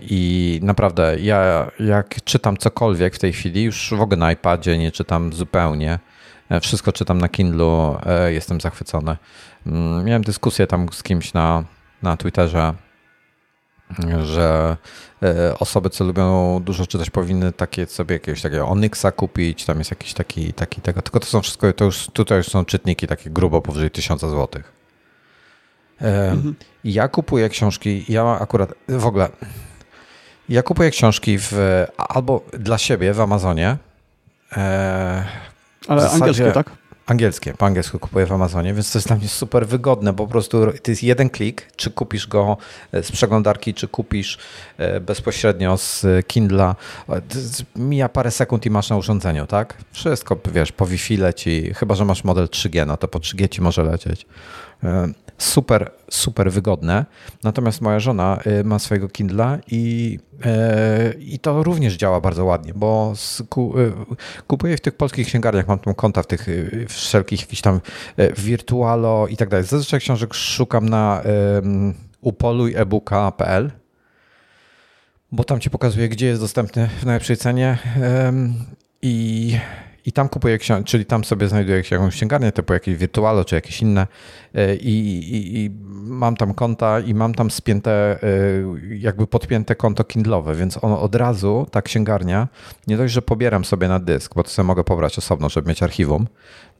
[0.00, 4.92] I naprawdę, ja jak czytam cokolwiek w tej chwili, już w ogóle na iPadzie nie
[4.92, 5.98] czytam zupełnie, E,
[6.60, 9.16] wszystko czytam na Kindlu, e, jestem zachwycony.
[9.66, 11.64] Mm, miałem dyskusję tam z kimś na,
[12.02, 12.74] na Twitterze,
[14.24, 14.76] że
[15.22, 19.90] e, osoby, co lubią dużo czytać, powinny takie sobie jakiegoś takiego Onyxa kupić, tam jest
[19.90, 23.30] jakiś taki, taki tego, tylko to są wszystko, to już, tutaj już są czytniki takie
[23.30, 24.72] grubo powyżej 1000 złotych.
[26.00, 26.54] Mhm.
[26.84, 29.28] Ja kupuję książki, ja akurat w ogóle,
[30.48, 33.76] ja kupuję książki w, albo dla siebie w Amazonie,
[35.88, 36.70] ale angielskie, tak?
[37.06, 40.66] Angielskie, po angielsku kupuję w Amazonie, więc to jest dla mnie super wygodne, po prostu
[40.82, 42.56] to jest jeden klik, czy kupisz go
[42.92, 44.38] e, z przeglądarki, czy kupisz
[44.78, 46.76] e, bezpośrednio z Kindla.
[47.76, 49.76] Mija parę sekund i masz na urządzeniu, tak?
[49.92, 53.62] Wszystko, wiesz, po Wi-Fi leci, chyba, że masz model 3G, no to po 3G ci
[53.62, 54.26] może lecieć.
[55.38, 57.04] E, super, super wygodne.
[57.42, 60.18] Natomiast moja żona y, ma swojego Kindla i,
[61.10, 65.78] y, i to również działa bardzo ładnie, bo y, kupuję w tych polskich księgarniach, mam
[65.78, 66.46] tam konta w tych
[66.88, 67.80] wszelkich jakichś tam
[68.36, 69.66] Virtualo i tak dalej.
[69.66, 71.22] Zazwyczaj książek szukam na
[72.20, 73.70] upoluj.ebuka.pl
[75.32, 77.78] bo tam ci pokazuje, gdzie jest dostępny w najlepszej cenie
[79.02, 79.58] i
[80.06, 83.82] I tam kupuję książki, czyli tam sobie znajduję jakąś księgarnię, typu jakieś wirtualo czy jakieś
[83.82, 84.06] inne
[84.54, 88.26] e, i, i, i, mam tam konta i mam tam spięte, e,
[88.98, 92.48] jakby podpięte konto Kindle'owe, więc ono od razu, ta księgarnia,
[92.86, 95.82] nie dość, że pobieram sobie na dysk, bo to sobie mogę pobrać osobno, żeby mieć
[95.82, 96.26] archiwum,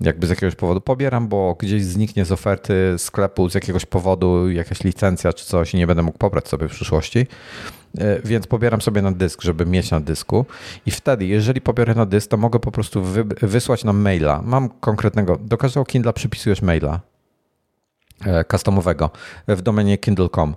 [0.01, 4.85] jakby z jakiegoś powodu pobieram, bo gdzieś zniknie z oferty sklepu z jakiegoś powodu jakaś
[4.85, 7.27] licencja czy coś i nie będę mógł pobrać sobie w przyszłości,
[8.25, 10.47] więc pobieram sobie na dysk, żeby mieć na dysku.
[10.87, 14.43] I wtedy, jeżeli pobiorę na dysk, to mogę po prostu wy, wysłać nam maila.
[14.43, 17.01] Mam konkretnego, do każdego Kindle przypisujesz maila
[18.27, 19.11] e, customowego
[19.49, 20.55] w domenie kindle.com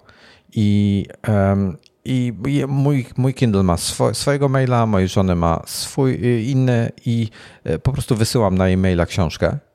[0.54, 2.34] i, um, i
[2.68, 6.20] mój, mój Kindle ma swo, swojego maila, mojej żony ma swój
[6.52, 7.30] inny i
[7.64, 9.48] e, po prostu wysyłam na e-maila książkę.
[9.48, 9.67] E,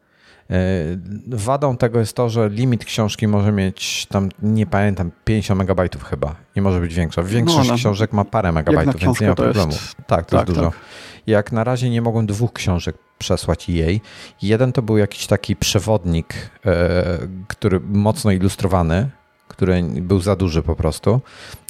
[1.26, 6.34] wadą tego jest to, że limit książki może mieć tam, nie pamiętam, 50 megabajtów chyba.
[6.56, 7.22] Nie może być większa.
[7.22, 9.72] Większość no, książek ma parę megabajtów, więc nie ma problemu.
[9.72, 9.96] Jest...
[10.06, 10.70] Tak, to tak, jest dużo.
[10.70, 10.80] Tak.
[11.26, 14.00] Jak na razie nie mogłem dwóch książek przesłać jej.
[14.42, 16.34] Jeden to był jakiś taki przewodnik,
[16.66, 17.18] e,
[17.48, 19.10] który mocno ilustrowany,
[19.48, 21.20] który był za duży po prostu.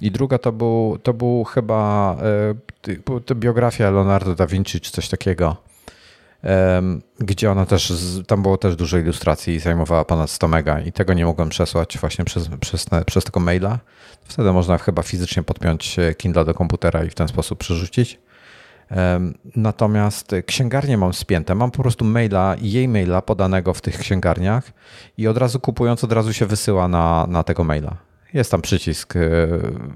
[0.03, 2.17] I druga to był, to był chyba
[2.87, 5.57] e, to biografia Leonardo da Vinci czy coś takiego
[7.19, 7.93] gdzie ona też,
[8.27, 11.99] tam było też dużo ilustracji i zajmowała ponad 100 mega i tego nie mogłem przesłać
[11.99, 13.79] właśnie przez, przez, przez tego maila.
[14.25, 18.19] Wtedy można chyba fizycznie podpiąć e, Kindle do komputera i w ten sposób przerzucić.
[19.57, 21.55] Natomiast księgarnię mam spięte.
[21.55, 24.73] Mam po prostu maila, jej maila podanego w tych księgarniach
[25.19, 27.97] i od razu kupując, od razu się wysyła na, na tego maila.
[28.35, 29.17] Jest tam przycisk.
[29.17, 29.21] E,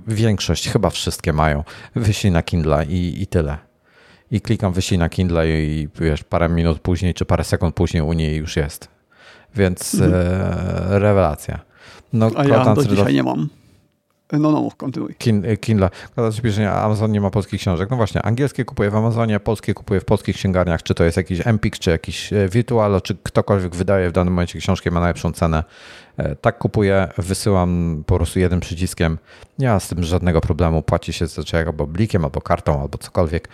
[0.06, 1.64] większość, chyba wszystkie mają.
[1.94, 3.65] Wyślij na Kindle i, i tyle
[4.30, 8.12] i klikam wyślij na Kindle i wiesz, parę minut później czy parę sekund później u
[8.12, 8.88] niej już jest.
[9.54, 10.12] Więc mhm.
[10.14, 11.60] e, rewelacja.
[12.12, 13.48] No, A ja do dzisiaj nie mam.
[14.32, 15.14] No, no, kontynuuj.
[15.44, 15.90] E, Kindle.
[16.42, 17.90] Pisze, Amazon nie ma polskich książek.
[17.90, 21.46] No właśnie, angielskie kupuję w Amazonie, polskie kupuję w polskich księgarniach, czy to jest jakiś
[21.46, 25.64] Empik, czy jakiś e, Virtualo, czy ktokolwiek wydaje w danym momencie książkę ma najlepszą cenę.
[26.16, 29.18] E, tak kupuję, wysyłam po prostu jednym przyciskiem.
[29.58, 30.82] Nie ma z tym żadnego problemu.
[30.82, 33.48] Płaci się zazwyczaj albo blikiem, albo kartą, albo cokolwiek.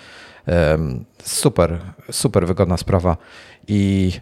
[1.22, 1.78] Super,
[2.10, 3.16] super wygodna sprawa
[3.68, 4.12] i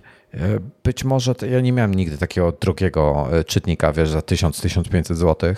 [0.83, 5.55] być może ja nie miałem nigdy takiego drugiego czytnika, wiesz, za 1000-1500 zł,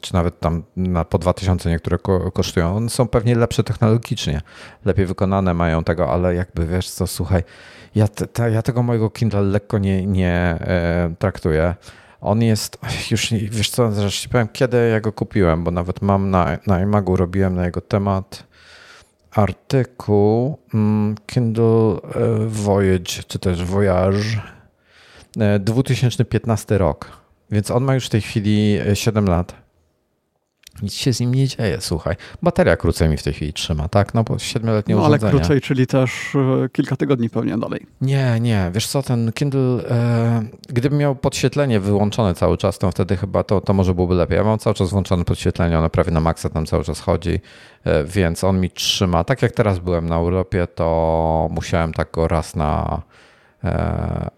[0.00, 1.98] czy nawet tam na po 2000 niektóre
[2.32, 2.76] kosztują.
[2.76, 4.40] One są pewnie lepsze technologicznie,
[4.84, 7.42] lepiej wykonane mają tego, ale jakby wiesz co, słuchaj,
[7.94, 11.74] ja, te, ja tego mojego Kindle lekko nie, nie e, traktuję.
[12.20, 12.78] On jest,
[13.10, 17.16] już wiesz co, zresztą powiem, kiedy ja go kupiłem, bo nawet mam na, na iMagu,
[17.16, 18.48] robiłem na jego temat
[19.30, 21.98] artykuł mm, Kindle e,
[22.46, 24.24] Voyage, czy też Voyage
[25.60, 27.27] 2015 e, rok.
[27.50, 29.68] Więc on ma już w tej chwili 7 e, lat.
[30.82, 32.16] Nic się z nim nie dzieje, słuchaj.
[32.42, 34.14] Bateria krócej mi w tej chwili trzyma, tak?
[34.14, 35.30] No bo siedmioletnie no, urządzenie.
[35.30, 37.86] ale krócej, czyli też e, kilka tygodni pewnie dalej.
[38.00, 38.70] Nie, nie.
[38.74, 43.60] Wiesz co, ten Kindle, e, gdybym miał podświetlenie wyłączone cały czas, to wtedy chyba to,
[43.60, 44.36] to może byłoby lepiej.
[44.36, 47.40] Ja mam cały czas włączone podświetlenie, ono prawie na maksa tam cały czas chodzi,
[47.84, 49.24] e, więc on mi trzyma.
[49.24, 53.02] Tak jak teraz byłem na urlopie, to musiałem tak go raz na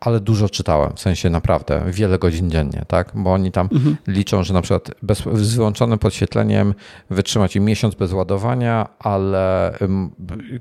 [0.00, 3.12] ale dużo czytałem, w sensie naprawdę, wiele godzin dziennie, tak?
[3.14, 3.96] Bo oni tam mhm.
[4.06, 6.74] liczą, że na przykład bez, z wyłączonym podświetleniem
[7.10, 10.10] wytrzymać im miesiąc bez ładowania, ale um,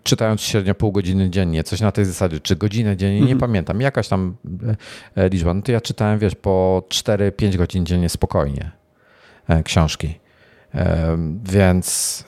[0.04, 3.38] czytając średnio pół godziny dziennie, coś na tej zasadzie, czy godzinę dziennie, mhm.
[3.38, 4.36] nie pamiętam, jakaś tam
[5.16, 5.54] e, liczba.
[5.54, 8.72] No to ja czytałem, wiesz, po 4-5 godzin dziennie spokojnie
[9.48, 10.20] e, książki.
[11.44, 12.24] Więc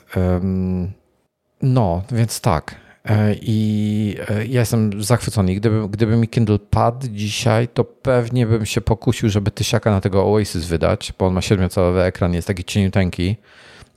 [1.62, 2.81] no, więc tak.
[3.04, 5.54] E, I e, ja jestem zachwycony.
[5.54, 10.32] Gdyby, gdyby mi Kindle padł dzisiaj, to pewnie bym się pokusił, żeby tysiaka na tego
[10.32, 13.36] Oasis wydać, bo on ma 7-calowy ekran, jest taki cieniuteńki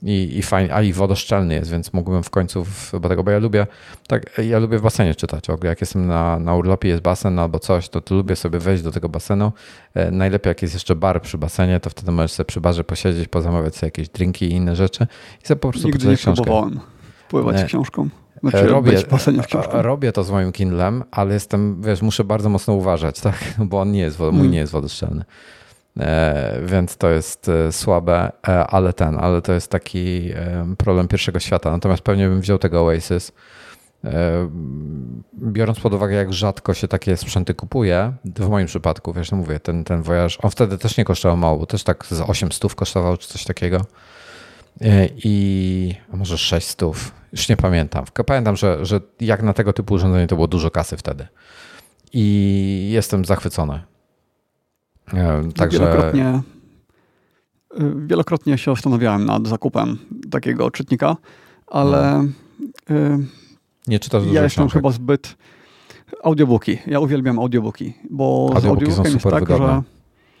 [0.02, 3.30] i, i fajny, a i wodoszczelny jest, więc mógłbym w końcu, w, bo tego, bo
[3.30, 3.66] ja lubię,
[4.08, 5.50] tak, ja lubię w basenie czytać.
[5.50, 8.82] Ogóle jak jestem na, na urlopie, jest basen albo coś, to, to lubię sobie wejść
[8.82, 9.52] do tego basenu.
[9.94, 13.28] E, najlepiej jak jest jeszcze bar przy basenie, to wtedy możesz sobie przy barze posiedzieć,
[13.28, 15.06] pozamawiać sobie jakieś drinki i inne rzeczy
[15.44, 16.44] i sobie po prostu Nigdy nie książkę.
[16.44, 16.80] próbowałem
[17.28, 18.08] pływać e, książką.
[18.50, 18.98] Znaczy, robię,
[19.72, 23.54] robię to z moim Kindlem, ale jestem, wiesz, muszę bardzo mocno uważać, tak?
[23.58, 24.50] Bo on nie jest, mój hmm.
[24.50, 25.24] nie jest wodoszczelny.
[26.00, 30.32] E, więc to jest e, słabe, e, ale ten, ale to jest taki
[30.78, 31.70] problem pierwszego świata.
[31.70, 33.32] Natomiast pewnie bym wziął tego Oasis.
[35.42, 39.60] Biorąc pod uwagę, jak rzadko się takie sprzęty kupuje, w moim przypadku, wiesz, no mówię,
[39.60, 43.16] ten, ten Voyage, on wtedy też nie kosztował mało, bo też tak z 800 kosztował,
[43.16, 43.80] czy coś takiego.
[44.80, 46.82] E, I a może 600
[47.32, 48.04] już nie pamiętam.
[48.26, 51.26] Pamiętam, że, że jak na tego typu urządzenie to było dużo kasy wtedy.
[52.12, 53.80] I jestem zachwycony.
[55.14, 55.78] E, także...
[55.78, 56.42] Wielokrotnie,
[57.80, 59.98] y, wielokrotnie się zastanawiałem nad zakupem
[60.30, 61.16] takiego czytnika,
[61.66, 62.28] ale
[62.88, 63.18] no.
[63.86, 65.36] nie czytasz ja jestem chyba zbyt
[66.22, 66.78] Audiobooki.
[66.86, 69.66] Ja uwielbiam audiobooki, bo Audiobooki z audiobookiem są jest super tak, wygodne.
[69.66, 69.95] że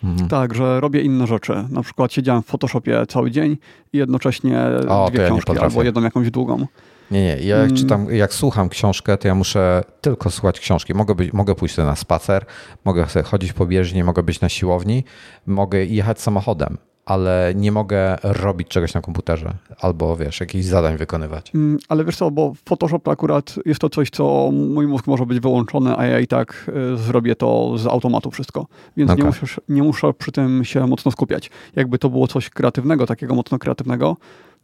[0.06, 0.28] Mhm.
[0.28, 1.64] tak, że robię inne rzeczy.
[1.70, 3.56] Na przykład siedziałem w Photoshopie cały dzień
[3.92, 6.66] i jednocześnie O, dwie książki albo jedną jakąś długą.
[7.10, 7.36] Nie, nie.
[7.46, 7.76] Ja jak Mm.
[7.76, 10.94] czytam, jak słucham książkę, to ja muszę tylko słuchać książki.
[10.94, 12.44] Mogę, być, mogę pójść sobie na spacer,
[12.84, 15.04] mogę chodzić po bieżni, mogę być na siłowni,
[15.46, 21.52] mogę jechać samochodem, ale nie mogę robić czegoś na komputerze albo wiesz, jakichś zadań wykonywać.
[21.54, 25.26] Mm, Ale wiesz co, bo Photoshop to akurat jest to coś, co mój mózg może
[25.26, 28.66] być wyłączony, a ja i tak y, zrobię to z automatu wszystko.
[28.96, 29.24] Więc Okej.
[29.24, 31.50] nie, muszę, nie muszę przy tym się mocno skupiać.
[31.76, 34.16] Jakby to było coś kreatywnego, takiego mocno kreatywnego,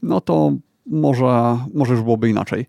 [0.03, 0.53] no to
[0.87, 2.67] może, może już byłoby inaczej.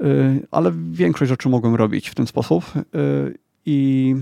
[0.00, 4.14] Y, Ale większość rzeczy mogłem robić w ten sposób y, i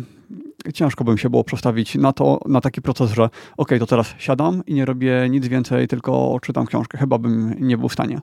[0.75, 4.63] ciężko bym się było przestawić na to, na taki proces, że ok, to teraz siadam
[4.67, 6.99] i nie robię nic więcej, tylko czytam książkę.
[6.99, 8.19] Chyba bym nie był w stanie.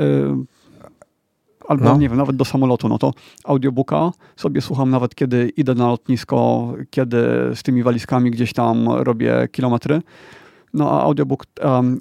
[0.00, 0.02] Y,
[1.68, 1.96] Albo No.
[1.96, 3.12] nie wiem, nawet do samolotu, no to
[3.44, 7.18] audiobooka sobie słucham nawet kiedy idę na lotnisko, kiedy
[7.54, 10.02] z tymi walizkami gdzieś tam robię kilometry.
[10.74, 11.44] No a audiobook,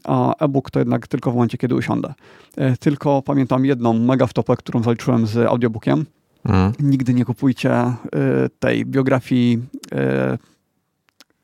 [0.04, 2.14] a e-book to jednak tylko w momencie, kiedy usiądę.
[2.58, 6.06] E, Tylko pamiętam jedną mega wtopę, którą zaliczyłem z audiobookiem.
[6.48, 6.74] Mm.
[6.80, 9.60] Nigdy nie kupujcie y, tej biografii,
[9.94, 10.38] y,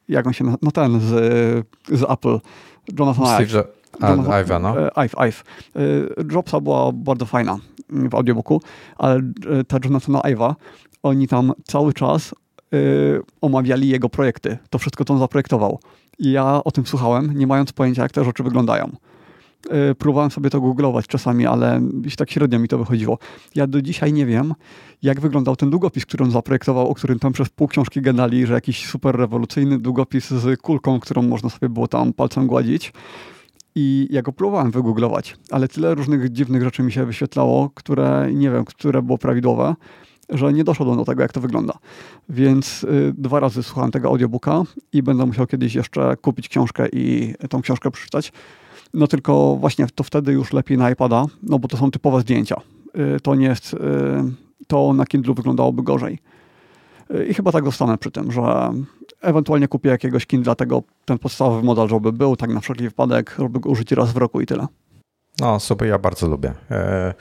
[0.09, 1.09] jak on się nazywa, no ten z,
[1.99, 2.39] z Apple,
[2.99, 3.53] Jonathan Ive.
[3.53, 3.63] Jo-
[4.01, 4.87] a, Iva, no.
[4.87, 5.43] E, Ive, Ive.
[6.31, 7.57] Jobsa była bardzo fajna
[7.89, 8.61] w audiobooku,
[8.97, 9.21] ale
[9.67, 10.55] ta Jonathana Ive'a,
[11.03, 12.35] oni tam cały czas
[13.41, 14.57] omawiali jego projekty.
[14.69, 15.79] To wszystko, co on zaprojektował.
[16.19, 18.91] I ja o tym słuchałem, nie mając pojęcia, jak te rzeczy wyglądają.
[19.91, 21.81] Y, Próbowałem sobie to googlować czasami, ale
[22.17, 23.17] tak średnio mi to wychodziło.
[23.55, 24.53] Ja do dzisiaj nie wiem,
[25.01, 28.53] jak wyglądał ten długopis, który on zaprojektował, o którym tam przez pół książki gadali, że
[28.53, 32.93] jakiś super rewolucyjny długopis z kulką, którą można sobie było tam palcem gładzić.
[33.75, 38.51] I ja go próbowałem wygooglować, ale tyle różnych dziwnych rzeczy mi się wyświetlało, które nie
[38.51, 39.75] wiem, które było prawidłowe,
[40.29, 41.73] że nie doszedłem do tego, jak to wygląda.
[42.29, 44.63] Więc y, dwa razy słuchałem tego audiobooka
[44.93, 48.31] i będę musiał kiedyś jeszcze kupić książkę i tą książkę przeczytać.
[48.93, 52.61] No tylko właśnie to wtedy już lepiej na iPada, no bo to są typowe zdjęcia.
[53.15, 53.77] Y, to nie jest, y,
[54.67, 56.19] to na Kindle wyglądałoby gorzej.
[57.11, 58.71] Y, I chyba tak zostanę przy tym, że
[59.21, 63.59] ewentualnie kupię jakiegoś Kindle, tego, ten podstawowy model, żeby był, tak na wszelki wypadek, żeby
[63.59, 64.67] go użyć raz w roku i tyle.
[65.39, 66.53] No, super, ja bardzo lubię.
[66.71, 67.13] E,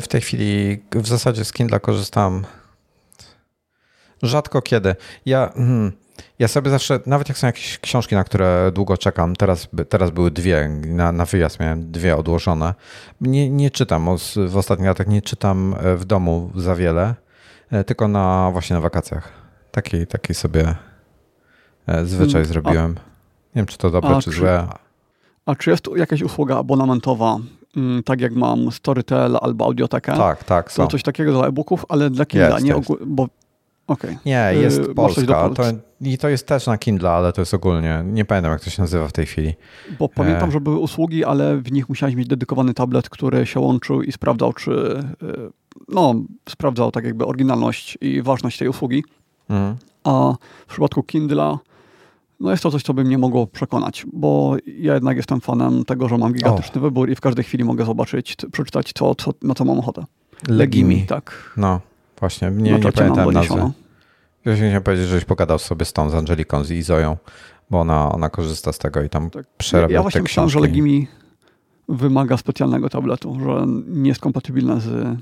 [0.00, 2.44] W tej chwili w zasadzie z Kindle korzystam
[4.22, 4.94] rzadko kiedy.
[5.26, 5.92] Ja, hmm,
[6.38, 10.30] ja sobie zawsze, nawet jak są jakieś książki, na które długo czekam, teraz, teraz były
[10.30, 12.74] dwie, na, na wyjazd miałem dwie odłożone.
[13.20, 14.08] Nie, nie czytam,
[14.48, 17.14] w ostatnich latach nie czytam e, w domu za wiele,
[17.70, 19.32] e, tylko na właśnie na wakacjach.
[19.70, 20.74] Taki, taki sobie
[21.86, 22.90] e, zwyczaj Mm, a- zrobiłem.
[23.54, 24.68] Nie wiem, czy to dobre, a czy czy- złe.
[25.46, 27.36] A czy jest tu jakaś usługa abonamentowa,
[27.76, 30.16] mm, tak jak mam Storytel albo Audiotekę?
[30.16, 30.86] Tak, tak, To są.
[30.86, 32.74] coś takiego dla e-booków, ale dla Kindle, nie
[33.06, 33.26] bo
[33.86, 34.18] Okej.
[34.26, 35.50] Nie, Yy, jest coś Polska.
[35.50, 35.62] To,
[36.00, 38.02] I to jest też na Kindle, ale to jest ogólnie.
[38.06, 39.54] Nie pamiętam, jak to się nazywa w tej chwili.
[39.98, 40.52] Bo pamiętam, E.
[40.52, 44.52] że były usługi, ale w nich musiałeś mieć dedykowany tablet, który się łączył i sprawdzał,
[44.52, 45.50] czy y,
[45.88, 46.14] no,
[46.48, 49.04] sprawdzał tak jakby oryginalność i ważność tej usługi.
[49.50, 49.76] Mhm.
[50.04, 50.34] A
[50.66, 51.58] w przypadku Kindla
[52.40, 56.08] no jest to coś, co by mnie mogło przekonać, bo ja jednak jestem fanem tego,
[56.08, 59.64] że mam gigantyczny wybór i w każdej chwili mogę zobaczyć, przeczytać to, co, na co
[59.64, 60.04] mam ochotę.
[60.48, 61.06] Legimi.
[61.06, 61.52] tak.
[61.56, 61.80] No,
[62.20, 62.50] właśnie.
[62.50, 63.70] Nie, Na nie pamiętam nazwy.
[64.44, 67.16] Ja chciałem powiedzieć, żeś pogadał sobie z tą, z Angeliką, z Izoją,
[67.70, 69.46] bo ona, ona korzysta z tego i tam Tak.
[69.58, 70.60] przerabia Ja właśnie myślałem, że.
[70.60, 71.08] Legimi
[71.88, 75.18] wymaga specjalnego tabletu, że nie jest kompatybilne z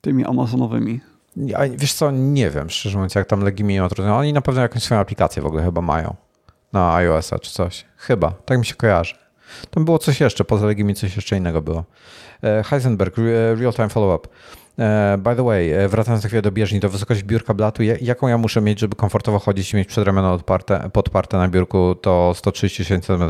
[0.00, 1.00] tymi amazonowymi.
[1.36, 4.16] Ja, wiesz co, nie wiem, szczerze mówiąc, jak tam Legimi odróżniają.
[4.18, 6.14] Oni na pewno jakąś swoją aplikację w ogóle chyba mają.
[6.72, 7.84] Na iOS-a czy coś.
[7.96, 9.14] Chyba, tak mi się kojarzy.
[9.70, 11.84] Tam było coś jeszcze, poza Legimi coś jeszcze innego było.
[12.42, 14.28] E, Heisenberg, re- Real Time Follow-up.
[14.78, 17.96] E, By the way, e, wracając na chwilę do bieżni, to wysokość biurka blatu, ja-
[18.00, 22.32] jaką ja muszę mieć, żeby komfortowo chodzić i mieć przedramiona odparte, podparte na biurku, to
[22.36, 23.22] 136 cm.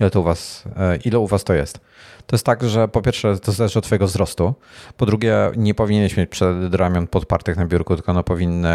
[0.00, 1.80] Ile to u was, e, ile u was to jest?
[2.26, 4.54] To jest tak, że po pierwsze to zależy od twojego wzrostu,
[4.96, 8.68] po drugie nie powinieneś mieć przedramion podpartych na biurku, tylko one powinny,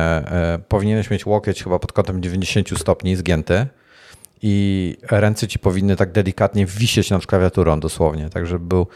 [0.67, 3.67] powinieneś mieć łokieć chyba pod kątem 90 stopni zgięty
[4.41, 8.87] i ręce ci powinny tak delikatnie wisieć nad klawiaturą dosłownie, tak żeby był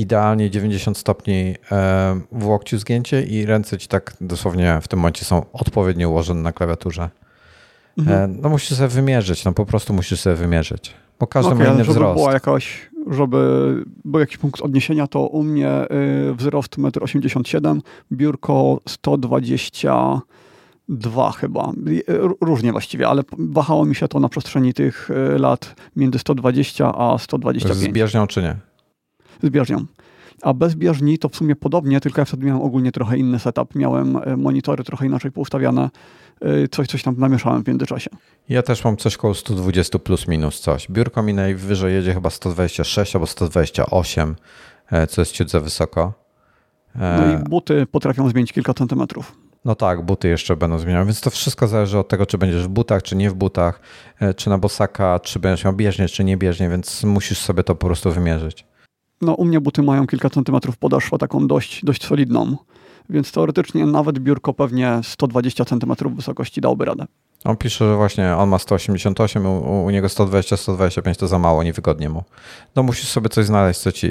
[0.00, 5.24] idealnie 90 stopni e, w łokciu zgięcie i ręce ci tak dosłownie w tym momencie
[5.24, 7.10] są odpowiednio ułożone na klawiaturze.
[7.98, 8.30] Mhm.
[8.30, 11.72] E, No musisz sobie wymierzyć, no po prostu musisz sobie wymierzyć, bo każdy Okej, ma
[11.72, 12.20] inny żeby wzrost.
[12.20, 13.38] była jakaś, żeby
[14.04, 15.70] był jakiś punkt odniesienia, to u mnie
[16.30, 17.82] y, wzrost 1,87 m,
[18.12, 21.72] biurko 122 chyba.
[21.88, 22.04] Y,
[22.40, 27.18] Różnie właściwie, ale wahało mi się to na przestrzeni tych y, lat między 120 a
[27.18, 28.56] Z 125 bieżnią czy nie?
[29.42, 29.86] Z bieżnią.
[30.42, 33.74] A bez bieżni to w sumie podobnie, tylko ja wtedy miałem ogólnie trochę inny setup.
[33.74, 35.90] Miałem e, monitory trochę inaczej poustawiane,
[36.40, 38.10] e, coś, coś tam namieszałem w międzyczasie.
[38.48, 40.90] Ja też mam coś koło 120 plus minus coś.
[40.90, 44.36] Biurko mi najwyżej jedzie chyba 126 albo 128,
[44.92, 46.12] e, co jest ciut za wysoko.
[46.94, 49.36] No i buty potrafią zmienić kilka centymetrów.
[49.64, 52.68] No tak, buty jeszcze będą zmienione, więc to wszystko zależy od tego, czy będziesz w
[52.68, 53.80] butach, czy nie w butach,
[54.36, 57.86] czy na bosaka, czy będziesz miał bieżnie, czy nie bieżnie, więc musisz sobie to po
[57.86, 58.64] prostu wymierzyć.
[59.20, 62.56] No u mnie buty mają kilka centymetrów podeszła, taką dość, dość solidną,
[63.10, 67.06] więc teoretycznie nawet biurko pewnie 120 centymetrów wysokości dałoby radę.
[67.44, 72.08] On pisze, że właśnie on ma 188, u, u niego 120-125 to za mało, niewygodnie
[72.08, 72.24] mu.
[72.76, 74.10] No musisz sobie coś znaleźć, co, ci,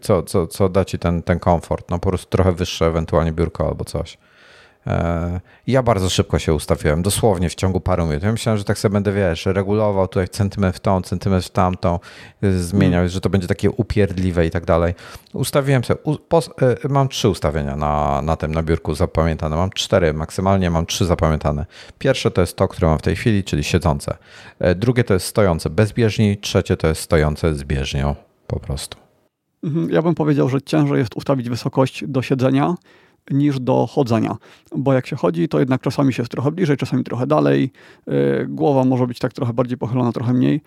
[0.00, 1.90] co, co, co da ci ten, ten komfort.
[1.90, 4.18] No po prostu trochę wyższe ewentualnie biurko albo coś.
[4.86, 8.22] E, ja bardzo szybko się ustawiłem, dosłownie w ciągu paru minut.
[8.22, 11.98] Ja myślałem, że tak sobie będę, wiesz, regulował tutaj centymetr w tą, centymetr w tamtą,
[12.44, 13.08] y, zmieniał, mm.
[13.08, 14.94] że to będzie takie upierdliwe i tak dalej.
[15.32, 16.00] Ustawiłem sobie,
[16.84, 19.56] y, mam trzy ustawienia na, na tym, na biurku zapamiętane.
[19.56, 21.66] Mam cztery, maksymalnie mam trzy zapamiętane.
[21.98, 24.16] Pierwsze to jest to, które mam w tej chwili, czyli siedzące.
[24.58, 28.14] E, drugie to jest stojące bez bieżni, trzecie to jest stojące z bieżnią
[28.46, 28.98] po prostu.
[29.64, 32.74] Mhm, ja bym powiedział, że ciężej jest ustawić wysokość do siedzenia,
[33.30, 34.36] niż do chodzenia.
[34.76, 37.72] Bo jak się chodzi, to jednak czasami się jest trochę bliżej, czasami trochę dalej.
[38.08, 40.60] Y, głowa może być tak trochę bardziej pochylona, trochę mniej.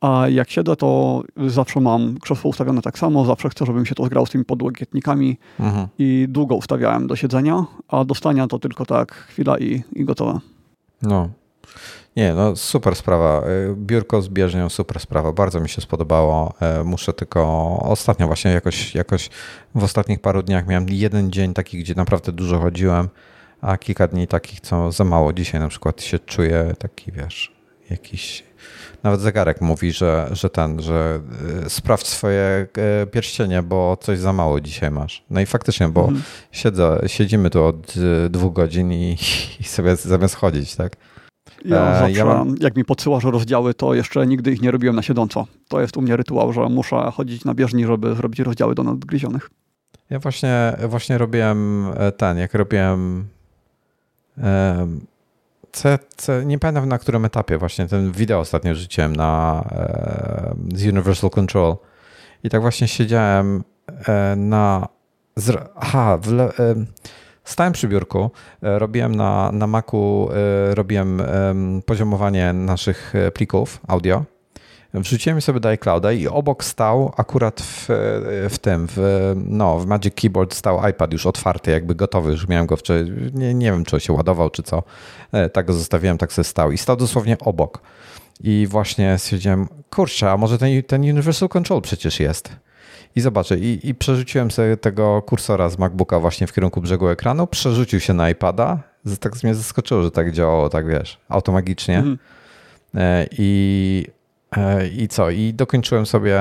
[0.00, 3.24] A jak siedzę, to zawsze mam krzesło ustawione tak samo.
[3.24, 5.86] Zawsze chcę, żebym się to zgrał z tymi podłokietnikami mhm.
[5.98, 10.40] i długo ustawiałem do siedzenia, a do stania to tylko tak chwila i, i gotowe.
[11.02, 11.28] No,
[12.16, 13.42] nie, no super sprawa.
[13.46, 15.32] Y, biurko z bieżnią, super sprawa.
[15.32, 16.54] Bardzo mi się spodobało.
[16.80, 17.42] Y, muszę tylko
[17.82, 19.30] ostatnio właśnie jakoś, jakoś
[19.74, 23.08] w ostatnich paru dniach miałem jeden dzień taki, gdzie naprawdę dużo chodziłem,
[23.60, 25.32] a kilka dni takich, co za mało.
[25.32, 27.52] Dzisiaj na przykład się czuję taki, wiesz,
[27.90, 28.44] jakiś
[29.02, 31.20] nawet zegarek mówi, że, że ten, że
[31.66, 32.66] y, sprawdź swoje
[33.12, 35.24] pierścienie, bo coś za mało dzisiaj masz.
[35.30, 36.22] No i faktycznie, bo mhm.
[36.52, 37.94] siedzę, siedzimy tu od
[38.30, 39.16] dwóch godzin i,
[39.60, 40.96] i sobie zamiast chodzić, tak?
[41.64, 42.54] Ja zawsze, ja mam...
[42.60, 45.46] jak mi podsyłasz rozdziały, to jeszcze nigdy ich nie robiłem na siedząco.
[45.68, 49.50] To jest u mnie rytuał, że muszę chodzić na bieżni, żeby zrobić rozdziały do nadgryzionych.
[50.10, 53.28] Ja właśnie, właśnie robiłem e, ten, jak robiłem
[55.72, 59.64] C, C, nie pamiętam na którym etapie właśnie ten wideo ostatnio rzuciłem na
[60.74, 61.76] z Universal Control
[62.44, 63.64] i tak właśnie siedziałem
[64.08, 64.88] e, na
[65.76, 66.48] aha, w,
[67.46, 68.30] Stałem przy biurku,
[68.62, 71.22] e, robiłem na, na Macu, e, robiłem
[71.86, 74.24] poziomowanie naszych e, plików audio.
[74.94, 77.86] Wrzuciłem sobie do iClouda i obok stał akurat w,
[78.50, 82.66] w tym, w, no, w Magic Keyboard stał iPad już otwarty, jakby gotowy, już miałem
[82.66, 83.04] go wczoraj,
[83.34, 84.82] nie, nie wiem czy się ładował czy co,
[85.52, 87.82] tak go zostawiłem, tak sobie stał i stał dosłownie obok.
[88.40, 92.65] I właśnie stwierdziłem, kurczę, a może ten, ten Universal Control przecież jest.
[93.16, 97.46] I zobaczę, i, i przerzuciłem sobie tego kursora z MacBooka właśnie w kierunku brzegu ekranu,
[97.46, 98.78] przerzucił się na iPada.
[99.20, 101.98] Tak mnie zaskoczyło, że tak działało, tak wiesz, automagicznie.
[101.98, 102.18] Mhm.
[102.94, 104.06] E, I,
[104.56, 105.30] e, I co?
[105.30, 106.40] I dokończyłem sobie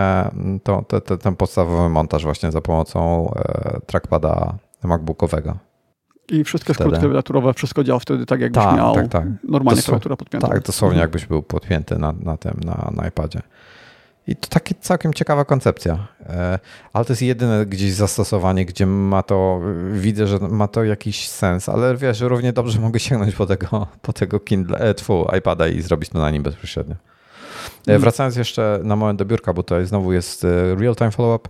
[0.64, 4.54] to, to, to, ten podstawowy montaż właśnie za pomocą e, trackpada
[4.84, 5.58] MacBookowego.
[6.30, 6.90] I wszystkie wtedy.
[6.90, 9.26] skróty klawiaturowe, wszystko działa wtedy tak, jakbyś tak, miał tak, tak.
[9.44, 10.48] normalnie Dosł- klawiaturę podpiętą.
[10.48, 11.02] Tak, dosłownie mhm.
[11.02, 13.42] jakbyś był podpięty na, na tym, na, na iPadzie.
[14.28, 16.08] I to takie całkiem ciekawa koncepcja.
[16.26, 16.60] E,
[16.94, 19.62] ale to jest jedyne gdzieś zastosowanie, gdzie ma to,
[19.92, 24.14] widzę, że ma to jakiś sens, ale wiesz, równie dobrze mogę sięgnąć po tego, po
[24.14, 26.96] tego Kindle, e, tfu, iPada i zrobić to na nim bezpośrednio.
[27.88, 28.02] Mm.
[28.02, 30.48] Wracając jeszcze na moment do biurka, bo tutaj znowu jest
[30.78, 31.50] real-time follow-up.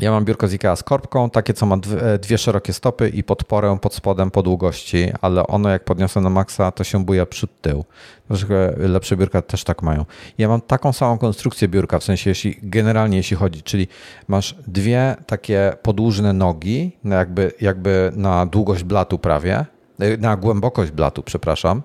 [0.00, 3.22] Ja mam biurko z IKEA z korbką, takie co ma dwie, dwie, szerokie stopy i
[3.22, 7.50] podporę pod spodem po długości, ale ono jak podniosę na maksa, to się buja przód
[7.60, 7.84] tył.
[8.28, 10.04] Troszkę lepsze biurka też tak mają.
[10.38, 13.88] Ja mam taką samą konstrukcję biurka, w sensie jeśli, generalnie jeśli chodzi, czyli
[14.28, 19.66] masz dwie takie podłużne nogi, jakby, jakby na długość blatu prawie,
[19.98, 21.82] e, na głębokość blatu, przepraszam,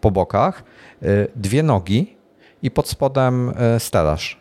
[0.00, 0.64] po bokach,
[1.02, 1.06] e,
[1.36, 2.16] dwie nogi
[2.62, 4.37] i pod spodem e, stelaż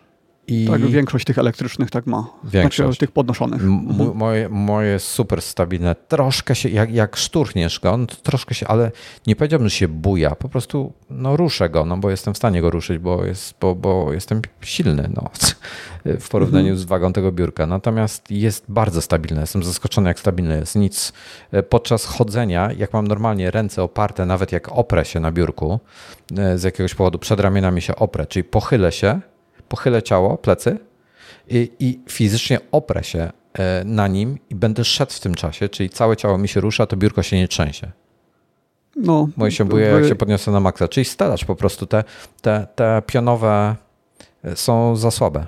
[0.48, 0.68] i...
[0.68, 2.30] Tak, większość tych elektrycznych tak ma.
[2.44, 2.88] Większość.
[2.88, 3.62] Znaczy, tych podnoszonych.
[3.62, 4.18] Mhm.
[4.18, 5.96] Moje, moje jest super stabilne.
[5.96, 8.92] Troszkę się, jak, jak szturchniesz go, no troszkę się, ale
[9.28, 10.36] nie powiedziałbym, że się buja.
[10.36, 13.76] Po prostu no, ruszę go, no bo jestem w stanie go ruszyć, bo, jest, bo,
[13.76, 15.30] bo jestem silny no,
[16.20, 16.80] w porównaniu mhm.
[16.80, 17.66] z wagą tego biurka.
[17.66, 19.42] Natomiast jest bardzo stabilne.
[19.42, 20.76] Jestem zaskoczony, jak stabilne jest.
[20.76, 21.14] Nic
[21.52, 25.80] e, podczas chodzenia, jak mam normalnie ręce oparte, nawet jak oprę się na biurku,
[26.38, 29.22] e, z jakiegoś powodu przed ramionami się oprę, czyli pochylę się,
[29.70, 30.78] pochylę ciało, plecy
[31.50, 35.90] i, i fizycznie oprę się e, na nim i będę szedł w tym czasie, czyli
[35.90, 37.92] całe ciało mi się rusza, to biurko się nie trzęsie.
[38.96, 40.88] No, Bo się buje, jak się podniosę na maksa.
[40.88, 42.04] Czyli stelacz po prostu, te,
[42.42, 43.76] te, te pionowe
[44.44, 45.46] e, są za słabe.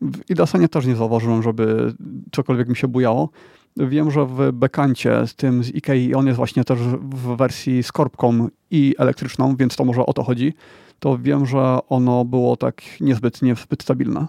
[0.00, 1.94] W Idasanie też nie zauważyłem, żeby
[2.32, 3.28] cokolwiek mi się bujało.
[3.76, 7.92] Wiem, że w Bekancie z tym z Ikei, on jest właśnie też w wersji z
[7.92, 10.54] korbką i elektryczną, więc to może o to chodzi,
[11.02, 14.26] to wiem, że ono było tak niezbyt, niezbyt stabilne.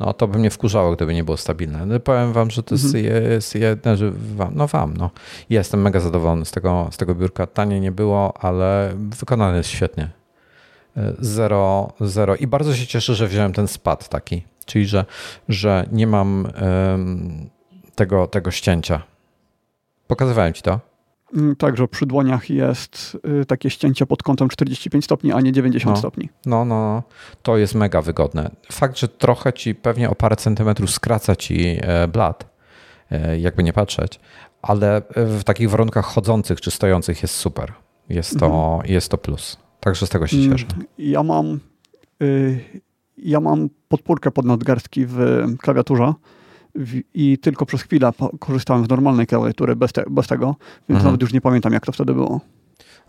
[0.00, 1.86] No to by mnie wkurzało, gdyby nie było stabilne.
[1.86, 3.24] No, powiem wam, że to jest, mhm.
[3.30, 5.10] jest jedne, że wam, no wam, no.
[5.50, 7.46] Jestem mega zadowolony z tego, z tego biurka.
[7.46, 10.10] Tanie nie było, ale wykonane jest świetnie.
[11.18, 12.36] Zero, zero.
[12.36, 14.44] I bardzo się cieszę, że wziąłem ten spad taki.
[14.66, 15.04] Czyli, że,
[15.48, 16.48] że nie mam
[16.90, 17.50] um,
[17.94, 19.02] tego, tego ścięcia.
[20.06, 20.87] Pokazywałem ci to?
[21.34, 25.94] Mm, Także przy dłoniach jest y, takie ścięcie pod kątem 45 stopni, a nie 90
[25.94, 26.28] no, stopni.
[26.46, 27.02] No, no, no,
[27.42, 28.50] to jest mega wygodne.
[28.72, 32.54] Fakt, że trochę ci pewnie o parę centymetrów skraca ci e, blat,
[33.10, 34.20] e, jakby nie patrzeć,
[34.62, 37.72] ale w takich warunkach chodzących czy stojących jest super.
[38.08, 38.92] Jest to, mhm.
[38.92, 39.56] jest to plus.
[39.80, 40.66] Także z tego się mm, cieszę.
[40.98, 41.60] Ja mam,
[42.22, 42.60] y,
[43.18, 46.14] ja mam podpórkę pod nadgarstki w klawiaturze
[47.14, 50.46] i tylko przez chwilę korzystałem z normalnej klawiatury bez, te, bez tego,
[50.88, 51.04] więc mhm.
[51.04, 52.40] nawet już nie pamiętam, jak to wtedy było.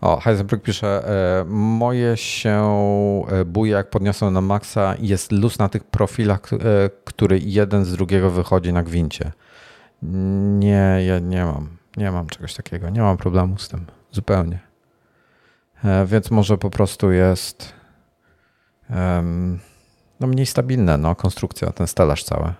[0.00, 1.08] O, Heisenberg pisze,
[1.40, 2.62] e, moje się
[3.28, 6.56] e, buje, jak podniosłem na maksa, jest luz na tych profilach, e,
[7.04, 9.32] który jeden z drugiego wychodzi na gwincie.
[10.58, 14.58] Nie, ja nie mam, nie mam czegoś takiego, nie mam problemu z tym, zupełnie.
[16.06, 17.74] Więc może po prostu jest
[20.20, 22.52] no mniej stabilna no, konstrukcja, ten stelaż cały.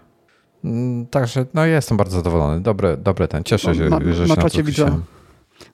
[0.64, 2.60] Mm, także no jestem bardzo zadowolony.
[2.60, 3.44] Dobry, dobry ten.
[3.44, 5.00] Cieszę się, na, że na się czacie widzę,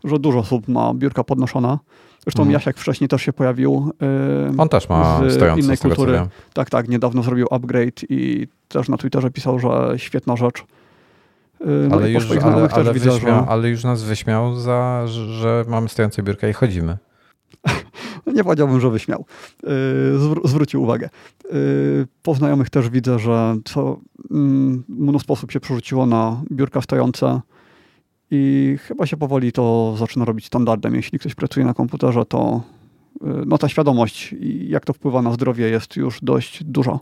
[0.05, 1.79] że dużo osób ma biurka podnoszona.
[2.23, 2.53] Zresztą mm.
[2.53, 3.93] Jasiek wcześniej też się pojawił.
[4.01, 6.29] Yy, On też ma z stojący, innej kultury.
[6.55, 10.65] Tak, tak, niedawno zrobił upgrade i też na Twitterze pisał, że świetna rzecz.
[11.61, 13.51] Yy, no ale, już, ale, ale, widzę, wyśmiał, że...
[13.51, 16.97] ale już nas wyśmiał za, że mamy stojące biurka i chodzimy.
[18.27, 19.25] No nie powiedziałbym, że wyśmiał.
[19.63, 19.69] Yy,
[20.19, 21.09] zwr zwrócił uwagę.
[21.45, 24.01] Yy, po znajomych też widzę, że co
[24.31, 27.41] mm, mnóstwo osób się przerzuciło na biurka stojące
[28.31, 30.95] i chyba się powoli to zaczyna robić standardem.
[30.95, 32.63] Jeśli ktoś pracuje na komputerze, to
[33.21, 34.35] yy, no ta świadomość,
[34.69, 36.99] jak to wpływa na zdrowie jest już dość duża.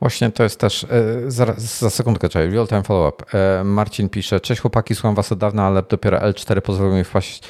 [0.00, 0.86] Właśnie to jest też,
[1.26, 3.24] za, sekundkę, czekaj, real time follow-up.
[3.64, 7.42] Marcin pisze, cześć chłopaki, słucham was od dawna, ale dopiero L4 pozwolił mi wpaść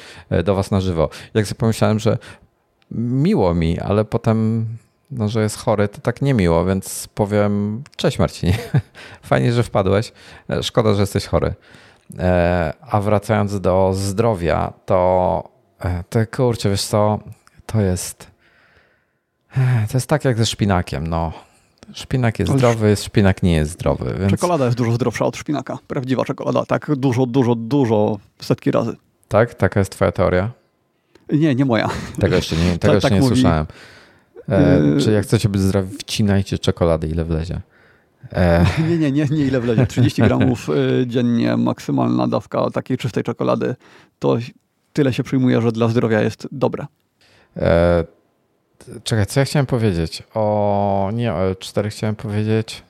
[0.43, 1.09] do was na żywo.
[1.33, 2.17] Jak sobie pomyślałem, że
[2.91, 4.65] miło mi, ale potem,
[5.11, 8.57] no, że jest chory, to tak niemiło, więc powiem cześć Marcinie,
[9.23, 10.13] fajnie, że wpadłeś,
[10.49, 11.55] e, szkoda, że jesteś chory.
[12.19, 15.49] E, a wracając do zdrowia, to,
[15.79, 17.19] e, to kurczę, wiesz co,
[17.65, 18.37] to jest
[19.91, 21.31] to jest tak jak ze szpinakiem, no.
[21.93, 24.15] Szpinak jest zdrowy, szpinak nie jest zdrowy.
[24.19, 24.31] Więc...
[24.31, 25.77] Czekolada jest dużo zdrowsza od szpinaka.
[25.87, 28.95] Prawdziwa czekolada, tak dużo, dużo, dużo, setki razy.
[29.27, 29.53] Tak?
[29.53, 30.51] Taka jest twoja teoria?
[31.33, 31.89] Nie, nie moja.
[32.19, 33.65] Tego jeszcze nie, tego tak, jeszcze tak nie słyszałem.
[34.49, 35.01] E, yy...
[35.01, 37.61] Czy jak chcecie być zdrowi, wcinajcie czekolady, ile wlezie.
[38.33, 38.65] E...
[38.89, 39.87] Nie, nie, nie, nie ile wlezie.
[39.87, 40.69] 30 gramów
[41.01, 43.75] y, dziennie maksymalna dawka takiej czystej czekolady.
[44.19, 44.37] To
[44.93, 46.85] tyle się przyjmuje, że dla zdrowia jest dobre.
[47.57, 48.03] E...
[49.03, 50.23] Czekaj, co ja chciałem powiedzieć?
[50.33, 52.83] O nie, o L4 chciałem powiedzieć.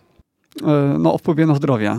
[0.64, 1.98] E, no, o wpływie na zdrowie.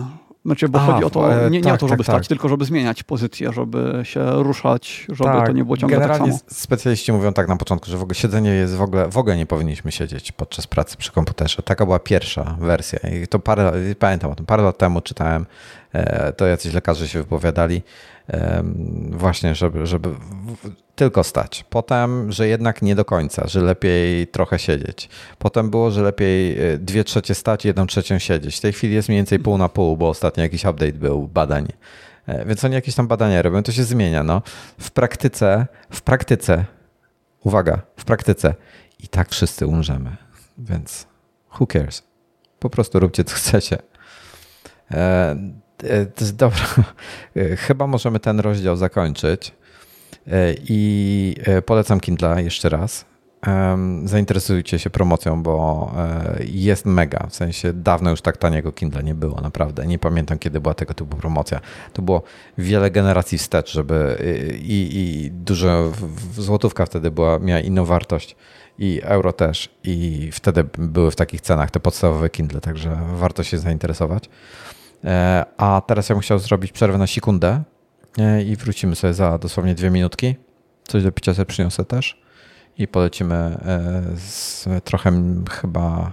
[0.49, 2.23] Znaczy, bo A, chodzi o to, e, nie, nie tak, o to, żeby tak, stać,
[2.23, 2.27] tak.
[2.27, 6.33] tylko żeby zmieniać pozycję, żeby się ruszać, żeby tak, to nie było ciągle tak generalnie
[6.33, 6.59] tak samo.
[6.59, 9.45] specjaliści mówią tak na początku, że w ogóle siedzenie jest w ogóle, w ogóle nie
[9.45, 11.63] powinniśmy siedzieć podczas pracy przy komputerze.
[11.63, 15.45] Taka była pierwsza wersja i to parę, pamiętam o tym, parę lat temu czytałem,
[15.93, 17.81] e, to jacyś lekarze się wypowiadali,
[19.11, 20.09] właśnie, żeby, żeby
[20.95, 21.65] tylko stać.
[21.69, 25.09] Potem, że jednak nie do końca, że lepiej trochę siedzieć.
[25.37, 28.57] Potem było, że lepiej e, dwie trzecie stać, jedną trzecią siedzieć.
[28.57, 31.67] W tej chwili jest mniej więcej pół na pół, bo ostatnio jakiś update był, badań.
[32.27, 34.23] E, więc oni jakieś tam badania robią, to się zmienia.
[34.23, 34.41] No.
[34.79, 36.65] W praktyce, w praktyce,
[37.43, 38.55] uwaga, w praktyce
[38.99, 40.17] i tak wszyscy umrzemy.
[40.57, 41.07] Więc
[41.59, 42.03] who cares?
[42.59, 43.77] Po prostu róbcie co chcecie.
[45.83, 46.65] E, dobra,
[47.57, 49.53] chyba możemy ten rozdział zakończyć.
[50.27, 53.05] E, I e, polecam Kindle jeszcze raz.
[54.03, 57.27] Zainteresujcie się promocją, bo e, jest mega.
[57.29, 59.87] W sensie dawno już tak taniego Kindle nie było, naprawdę.
[59.87, 61.59] Nie pamiętam, kiedy była tego typu promocja.
[61.93, 62.23] To było
[62.57, 64.17] wiele generacji wstecz, żeby
[64.61, 65.31] i, i
[66.41, 68.35] złotówka wtedy była, miała inną wartość
[68.79, 69.69] i euro też.
[69.83, 74.29] I wtedy były w takich cenach te podstawowe Kindle, także warto się zainteresować.
[75.57, 77.63] A teraz ja bym chciał zrobić przerwę na sekundę
[78.45, 80.35] i wrócimy sobie za dosłownie dwie minutki.
[80.83, 82.21] Coś do picia sobie przyniosę też
[82.77, 85.11] i polecimy e, z trochę
[85.49, 86.11] chyba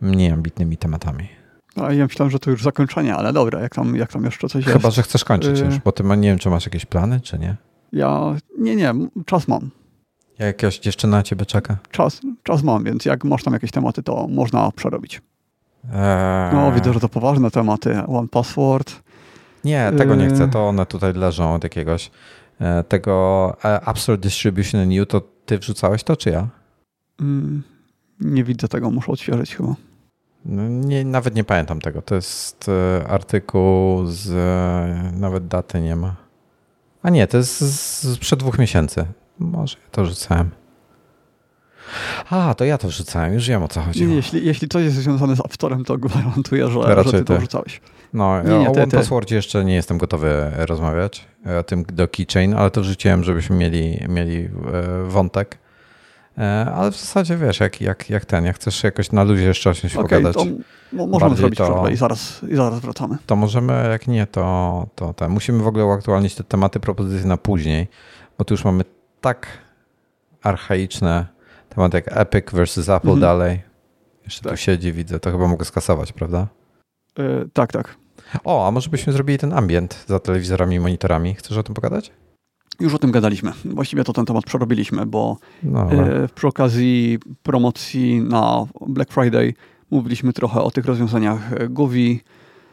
[0.00, 1.28] mniej ambitnymi tematami.
[1.76, 4.64] A ja myślałem, że to już zakończenie, ale dobra, jak tam, jak tam jeszcze coś
[4.64, 4.82] Chyba, jest.
[4.82, 7.38] Chyba, że chcesz kończyć y już, bo ty nie wiem, czy masz jakieś plany, czy
[7.38, 7.56] nie?
[7.92, 8.94] Ja, nie, nie,
[9.26, 9.70] czas mam.
[10.38, 11.76] Jakaś dziewczyna na ciebie czeka?
[11.90, 15.22] Czas, czas mam, więc jak masz tam jakieś tematy, to można przerobić.
[15.84, 18.02] Eee, No, widzę, że to poważne tematy.
[18.06, 19.02] One Password.
[19.64, 20.50] Nie, tego nie chcę, Eee.
[20.50, 22.10] to one tutaj leżą od jakiegoś.
[22.60, 26.48] E, tego App Store Distribution You, to ty wrzucałeś to, czy ja?
[27.20, 27.62] Mm,
[28.20, 29.74] nie widzę tego, muszę odświeżyć chyba.
[30.44, 32.02] No, Nie, nawet nie pamiętam tego.
[32.02, 34.30] To jest e, artykuł z.
[34.30, 36.16] e, Nawet daty nie ma.
[37.02, 39.04] A nie, to jest z, z przed dwóch miesięcy.
[39.38, 40.50] Może ja to rzucałem.
[42.30, 44.14] A, to ja to wrzucałem, już wiem o co Nie, chodziło.
[44.14, 47.24] jeśli, jeśli coś jest związane z App Storem, to gwarantuję, że, To że raczej ty
[47.24, 47.80] to wrzucałeś.
[48.12, 48.96] No, Nie, nie, o ty- One ty.
[48.96, 53.56] Passwordzie jeszcze nie jestem gotowy rozmawiać, e, o tym do Keychain, ale to wrzuciłem, żebyśmy
[53.56, 54.48] mieli, mieli e,
[55.08, 55.58] wątek.
[56.38, 59.70] E, Ale w zasadzie wiesz, jak, jak, jak ten, jak chcesz jakoś na luzie jeszcze
[59.70, 60.44] o czymś Okej, pogadać, to
[60.92, 63.16] mo- możemy bardziej zrobić to- i zaraz, i zaraz wracamy.
[63.26, 65.30] to możemy, jak nie, to, to ten.
[65.30, 67.88] Musimy w ogóle uaktualnić te tematy, propozycje na później,
[68.38, 68.84] bo tu już mamy
[69.20, 69.46] tak
[70.42, 71.26] archaiczne
[71.74, 73.20] tematy jak Epic versus Apple Mhm.
[73.20, 73.60] dalej.
[74.24, 74.58] Jeszcze tu Tak.
[74.58, 76.46] siedzi, widzę, to chyba mogę skasować, prawda?
[77.18, 77.96] Y, tak, tak.
[78.44, 81.34] O, a może byśmy zrobili ten ambient za telewizorami i monitorami.
[81.34, 82.12] Chcesz o tym pogadać?
[82.80, 83.52] Już o tym gadaliśmy.
[83.64, 89.54] Właściwie to ten temat przerobiliśmy, bo No, ale- y, przy okazji promocji na Black Friday
[89.90, 92.20] mówiliśmy trochę o tych rozwiązaniach Govi.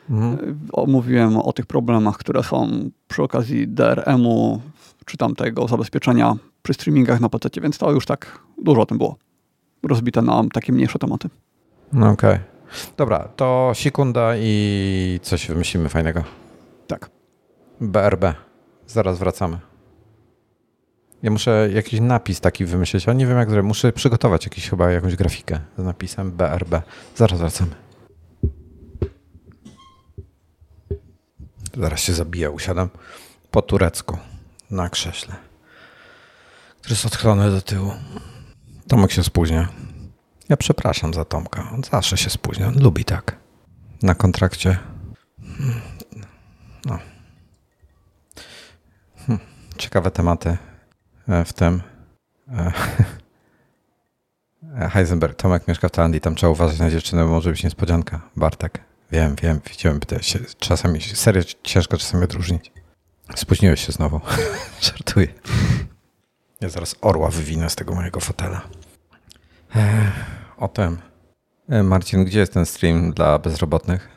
[0.09, 0.33] mhm.
[0.49, 2.69] Y, Omówiłem o tych problemach, które są
[3.07, 4.61] przy okazji DRM-u,
[5.05, 6.35] czy tamtego zabezpieczenia
[6.67, 9.17] przy streamingach na PC, więc to już tak dużo o tym było.
[9.83, 11.29] Rozbite na takie mniejsze tematy.
[11.93, 12.39] No okej.
[12.97, 16.23] Dobra, to sekunda i coś wymyślimy fajnego.
[16.87, 17.09] Tak.
[17.81, 18.23] BRB.
[18.87, 19.59] Zaraz wracamy.
[21.23, 23.67] Ja muszę jakiś napis taki wymyślić, ale nie wiem jak zrobić.
[23.67, 26.81] Muszę przygotować jakiś, chyba jakąś grafikę z napisem BRB.
[27.15, 27.71] Zaraz wracamy.
[31.77, 32.89] Zaraz się zabiję, usiadam
[33.51, 34.17] po turecku
[34.71, 35.35] na krześle,
[36.87, 37.93] który jest odchylony do tyłu.
[38.87, 39.67] Tomek się spóźnia.
[40.49, 41.71] Ja przepraszam za Tomka.
[41.73, 42.67] On zawsze się spóźnia.
[42.67, 43.37] On lubi tak.
[44.03, 44.77] Na kontrakcie.
[45.41, 45.81] Hmm.
[46.85, 46.99] No.
[49.17, 49.45] Hmm.
[49.77, 50.57] Ciekawe tematy
[51.27, 51.81] e, w tym.
[52.51, 52.71] E,
[54.81, 58.21] e, Heisenberg, Tomek mieszka w Tajlandii, tam trzeba uważać na dziewczynę, bo może być niespodzianka.
[58.35, 62.71] Bartek, wiem, wiem, widziałem, się, czasami, serio ciężko czasami odróżnić.
[63.35, 64.21] Spóźniłeś się znowu.
[64.81, 65.27] Żartuję.
[66.61, 68.61] Ja zaraz orła wywinę z tego mojego fotela.
[69.75, 70.11] E,
[70.57, 70.97] o tym.
[71.69, 74.09] E, Marcin, gdzie jest ten stream dla bezrobotnych?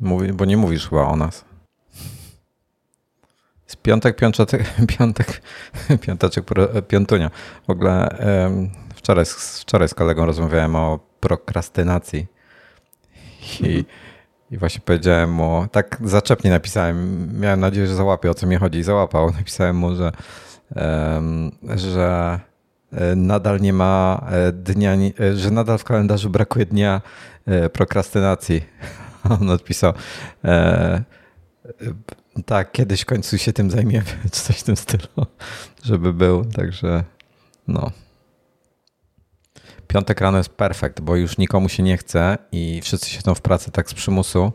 [0.00, 1.44] Mówi, bo nie mówisz chyba o nas.
[3.64, 4.50] Jest piątek, piątek,
[4.98, 5.42] piątek,
[6.00, 7.30] piąteczek, pro- piątunia.
[7.66, 8.18] W ogóle
[8.94, 12.26] wczoraj, z- wczoraj z kolegą rozmawiałem o prokrastynacji
[13.60, 13.84] i,
[14.50, 18.78] i właśnie powiedziałem mu, tak zaczepnie napisałem, miałem nadzieję, że załapie o co mi chodzi
[18.78, 19.30] i załapał.
[19.30, 20.12] Napisałem mu, że,
[21.76, 22.40] że
[22.92, 27.00] e, nadal nie ma e, dnia, ni- e, że nadal w kalendarzu brakuje dnia
[27.72, 28.64] prokrastynacji.
[29.40, 29.92] On odpisał,
[32.46, 35.26] tak, kiedyś w końcu się tym zajmiemy, czy coś w tym stylu,
[35.82, 37.04] żeby był, także
[37.68, 37.90] no.
[39.86, 43.70] Piątek rano jest perfekt, bo już nikomu się nie chce i wszyscy siedzą w pracy
[43.70, 44.52] tak z przymusu,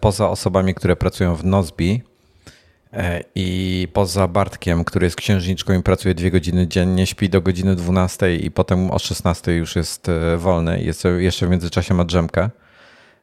[0.00, 2.02] poza osobami, które pracują w Nozbi
[3.34, 8.36] i poza Bartkiem, który jest księżniczką i pracuje dwie godziny dziennie, śpi do godziny 12
[8.36, 12.50] i potem o 16 już jest e, wolny i jest, jeszcze w międzyczasie ma drzemkę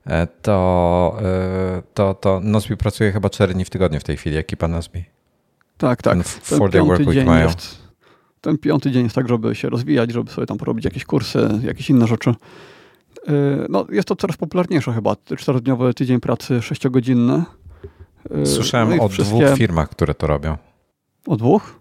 [0.06, 4.38] e, to, e, to, to Nozbi pracuje chyba 4 dni w tygodniu w tej chwili,
[4.38, 5.04] ekipa Nozbi.
[5.78, 6.14] Tak, tak.
[6.14, 7.48] Ten four-day work piąty, week dzień mają.
[7.48, 7.78] jest,
[8.42, 11.90] ten piąty dzień jest tak, żeby się rozwijać, żeby sobie tam porobić jakieś kursy, jakieś
[11.90, 12.34] inne rzeczy.
[13.70, 15.16] No, jest to coraz popularniejsze chyba.
[15.38, 17.34] Czterodniowy tydzień pracy, sześciogodzinny.
[17.34, 17.61] Yy,
[18.46, 20.58] Słyszałem no o wszystkie- dwóch firmach, które to robią.
[21.28, 21.80] O dwóch?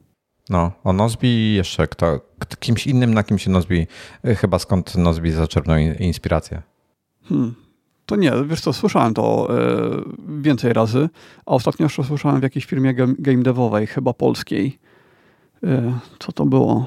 [0.51, 2.21] No, o Nozbi i jeszcze kto,
[2.61, 3.87] kimś innym, na kim się Nozbi,
[4.29, 6.63] y, chyba skąd Nozbi zaczerpnął in- inspirację.
[7.25, 7.55] Hmm.
[8.07, 9.49] To nie, wiesz co, słyszałem to
[10.29, 11.09] yy, więcej razy,
[11.47, 14.79] a ostatnio jeszcze słyszałem w jakiejś firmie game, game devowej, chyba polskiej.
[16.19, 16.87] Co to było?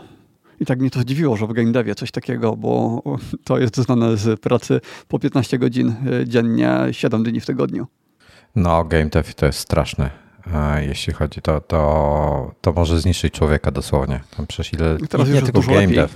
[0.60, 3.02] I tak mnie to zdziwiło, że w game devie coś takiego, bo
[3.44, 7.88] to jest znane z pracy po 15 godzin dziennie, 7 dni w tygodniu.
[8.56, 10.10] No, game dev to jest straszne.
[10.82, 14.20] Jeśli chodzi, to, to, to może zniszczyć człowieka dosłownie.
[14.38, 15.96] Tam przecież ile, I teraz nie już tylko game lepiej.
[15.96, 16.10] dev.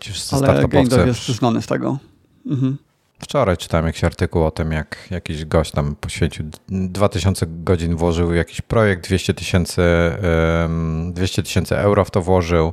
[0.00, 1.98] Wszyscy Ale game dev jest znany z tego.
[2.46, 2.76] Mhm.
[3.18, 8.34] Wczoraj czytałem jakiś artykuł o tym, jak jakiś gość tam poświęcił 2000 godzin, włożył w
[8.34, 12.72] jakiś projekt, 200 tysięcy em, 200 tysięcy euro w to włożył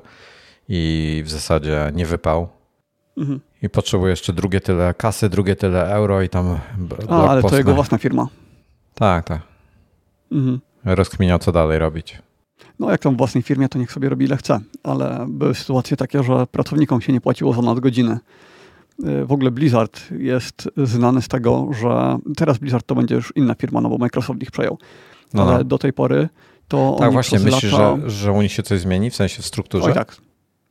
[0.70, 2.49] i w zasadzie nie wypał.
[3.18, 3.40] Mhm.
[3.61, 6.60] I potrzebuje jeszcze drugie tyle kasy, drugie tyle euro i tam
[7.10, 8.28] A, ale to post jego na- własna firma.
[8.99, 9.41] Tak, tak.
[10.31, 10.59] Mhm.
[10.85, 12.17] Rozkminiał, co dalej robić.
[12.80, 15.97] No jak tam w własnej firmie, to niech sobie robi ile chce, ale były sytuacje
[15.97, 18.19] takie, że pracownikom się nie płaciło za nadgodziny.
[19.26, 23.81] W ogóle Blizzard jest znany z tego, że teraz Blizzard to będzie już inna firma,
[23.81, 24.77] no bo Microsoft ich przejął.
[25.34, 25.63] No, Ale no.
[25.63, 26.30] do tej pory
[26.67, 27.97] to Tak, właśnie myślisz, lata...
[28.01, 29.85] że, że u nich się coś zmieni, w sensie w strukturze?
[29.85, 30.15] Oj, tak,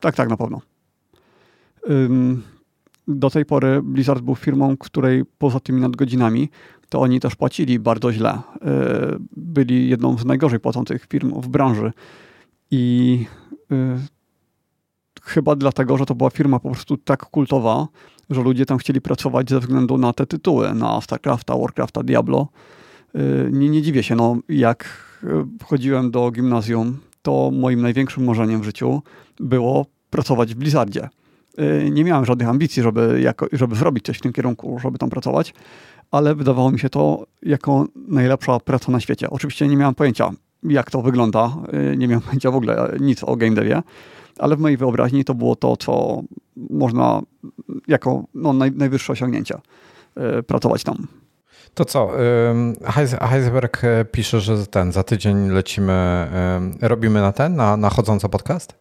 [0.01, 0.61] tak, tak, na pewno.
[3.09, 6.49] Do tej pory Blizzard był firmą, której poza tymi nadgodzinami,
[6.89, 8.35] to oni też płacili bardzo źle.
[8.35, 8.39] Y,
[9.37, 11.93] byli jedną z najgorzej płacących firm w branży.
[12.71, 13.25] I
[13.73, 13.99] y,
[15.23, 17.89] chyba dlatego, że to była firma po prostu tak kultowa,
[18.31, 22.49] że ludzie tam chcieli pracować ze względu na te tytuły, na StarCrafta, Warcrafta, Diablo.
[23.17, 25.09] Y, nie, nie dziwię się, no jak
[25.61, 29.03] wchodziłem do gimnazjum, to moim największym marzeniem w życiu
[29.41, 31.09] było pracować w Blizzardzie.
[31.91, 35.55] Nie miałem żadnych ambicji, żeby, jako, żeby zrobić coś w tym kierunku, żeby tam pracować,
[36.11, 39.31] ale wydawało mi się to jako najlepsza praca na świecie.
[39.31, 40.31] Oczywiście nie miałem pojęcia,
[40.63, 41.57] jak to wygląda.
[41.93, 43.83] Y, nie miałem pojęcia w ogóle nic o game devie,
[44.39, 46.23] ale w mojej wyobraźni to było to, co
[46.57, 47.21] można
[47.89, 49.61] jako no, naj, najwyższe osiągnięcia
[50.39, 51.07] y, pracować tam.
[51.75, 52.11] To co?
[53.21, 56.27] Heisenberg e, pisze, że ten za tydzień lecimy,
[56.81, 58.75] robimy na ten, na, na chodząco podcast?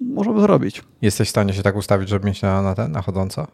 [0.00, 0.84] Możemy zrobić.
[1.02, 3.46] Jesteś w stanie się tak ustawić, żeby mieć na, na ten, na chodząco?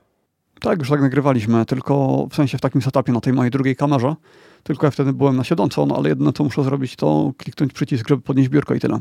[0.64, 4.14] Tak, już tak nagrywaliśmy, tylko w sensie w takim setupie na tej mojej drugiej kamerze.
[4.62, 8.08] Tylko ja wtedy byłem na siedząco, no ale jedyne co muszę zrobić to kliknąć przycisk,
[8.08, 9.00] żeby podnieść biurko i tyle.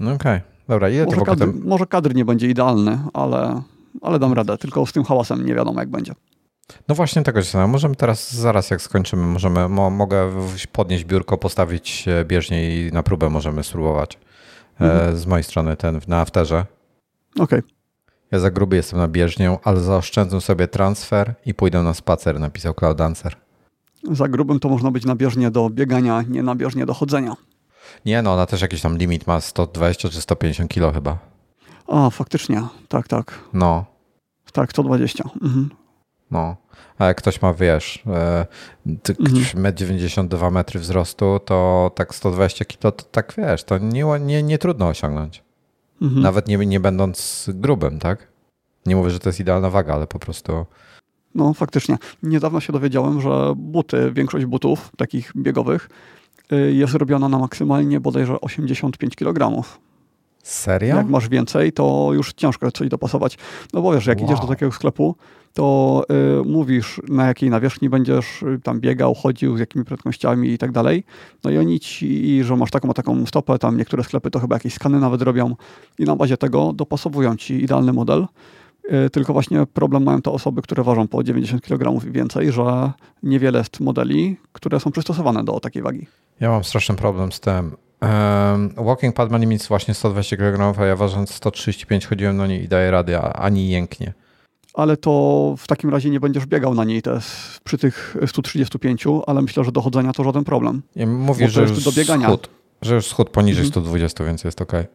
[0.00, 0.40] No okej, okay.
[0.68, 0.88] dobra.
[0.88, 1.62] Ile może, kadr, potem...
[1.64, 3.62] może kadr nie będzie idealny, ale,
[4.02, 4.58] ale dam radę.
[4.58, 6.12] Tylko z tym hałasem nie wiadomo jak będzie.
[6.88, 10.30] No właśnie tego się Możemy teraz, zaraz jak skończymy, możemy, mo, mogę
[10.72, 14.18] podnieść biurko, postawić bieżnie i na próbę możemy spróbować.
[14.80, 15.14] E, mhm.
[15.14, 16.66] E, z mojej strony ten na afterze.
[17.38, 17.58] Okej.
[17.58, 17.79] Okay.
[18.30, 22.74] Ja za gruby jestem na bieżnię, ale zaoszczędzę sobie transfer i pójdę na spacer, napisał
[22.74, 23.36] Cloud Dancer.
[24.10, 27.36] Za grubym to można być na bieżnię do biegania, nie na bieżnię do chodzenia.
[28.06, 31.18] Nie, no ona też jakiś tam limit ma 120 czy 150 kilo chyba.
[31.86, 33.38] A, faktycznie, tak, tak.
[33.52, 33.84] No.
[34.52, 35.24] Tak, 120.
[35.42, 35.70] Mhm.
[36.30, 36.56] No,
[36.98, 38.46] a jak ktoś ma, wiesz, e,
[39.20, 39.76] mhm.
[39.76, 44.88] 92 metry wzrostu, to tak 120 kilo, to tak wiesz, to nie, nie, nie trudno
[44.88, 45.42] osiągnąć.
[46.00, 46.22] Mhm.
[46.22, 48.28] Nawet nie, nie będąc grubym, tak?
[48.86, 50.66] Nie mówię, że to jest idealna waga, ale po prostu.
[51.34, 51.98] No, faktycznie.
[52.22, 55.88] Niedawno się dowiedziałem, że buty, większość butów takich biegowych
[56.52, 59.66] y, jest robiona na maksymalnie bodajże 85 kg.
[60.42, 60.96] Serio?
[60.96, 63.38] Jak masz więcej, to już ciężko coś dopasować.
[63.72, 64.26] No bo wiesz, jak wow.
[64.26, 65.16] idziesz do takiego sklepu,
[65.54, 66.04] to
[66.40, 70.72] y, mówisz, na jakiej nawierzchni będziesz y, tam biegał, chodził, z jakimi prędkościami i tak
[70.72, 71.04] dalej.
[71.44, 74.74] No i oni ci, że masz taką, taką stopę, tam niektóre sklepy to chyba jakieś
[74.74, 75.56] skany nawet robią
[75.98, 78.26] i na bazie tego dopasowują ci idealny model.
[79.06, 82.92] Y, tylko właśnie problem mają te osoby, które ważą po 90 kg i więcej, że
[83.22, 86.06] niewiele jest modeli, które są przystosowane do takiej wagi.
[86.40, 87.76] Ja mam straszny problem z tym.
[88.02, 92.64] Um, walking pad ma limit właśnie 120 kg, a ja ważąc 135 chodziłem na niej
[92.64, 94.12] i daję rady, a ani jęknie
[94.74, 97.18] ale to w takim razie nie będziesz biegał na niej te,
[97.64, 100.82] przy tych 135, ale myślę, że dochodzenia to żaden problem.
[100.96, 102.26] Ja mówię, że już do biegania.
[102.26, 102.50] Schód,
[102.82, 103.72] że już schód poniżej mhm.
[103.72, 104.72] 120, więc jest ok.
[104.72, 104.86] E,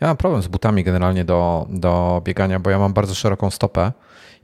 [0.00, 3.92] ja mam problem z butami generalnie do, do biegania, bo ja mam bardzo szeroką stopę.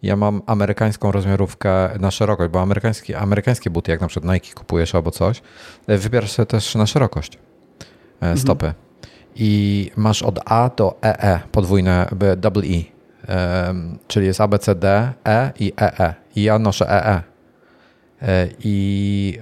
[0.02, 4.94] Ja mam amerykańską rozmiarówkę na szerokość, bo amerykańskie, amerykańskie buty, jak na przykład Nike kupujesz
[4.94, 5.42] albo coś,
[5.86, 7.43] e, wybierasz sobie też na szerokość mhm.
[8.36, 8.66] Stopy.
[8.66, 8.84] Mhm.
[9.36, 12.94] I masz od A do EE, podwójne double E
[14.08, 15.98] czyli jest A, B, C, D, E i EE.
[15.98, 16.14] E.
[16.36, 17.22] I ja noszę EE.
[18.22, 18.48] E.
[18.64, 19.38] I,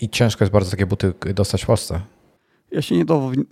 [0.00, 2.00] I ciężko jest bardzo takie buty dostać w Polsce.
[2.70, 2.94] Ja się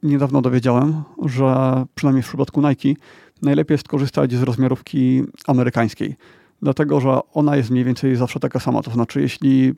[0.03, 3.01] niedawno dowiedziałem, że przynajmniej w przypadku Nike
[3.43, 6.17] najlepiej jest korzystać z rozmiarówki amerykańskiej.
[6.65, 8.83] Dlatego, że ona jest mniej więcej zawsze taka sama.
[8.83, 9.75] To znaczy, jeśli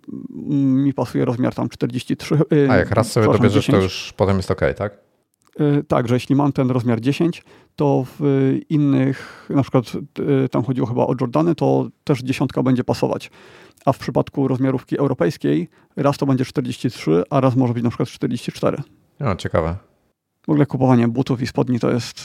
[0.54, 2.38] mi pasuje rozmiar tam 43.
[2.68, 4.98] A jak raz sobie dobierzesz, 10, to już potem jest ok, tak?
[5.60, 7.42] Y, tak, że jeśli mam ten rozmiar 10,
[7.76, 9.84] to w innych, na przykład
[10.44, 13.30] y, tam chodziło chyba o Jordany, to też dziesiątka będzie pasować.
[13.84, 18.08] A w przypadku rozmiarówki europejskiej raz to będzie 43, a raz może być na przykład
[18.08, 18.76] 44.
[19.20, 19.76] No, ciekawe.
[20.46, 22.22] W ogóle kupowanie butów i spodni to jest,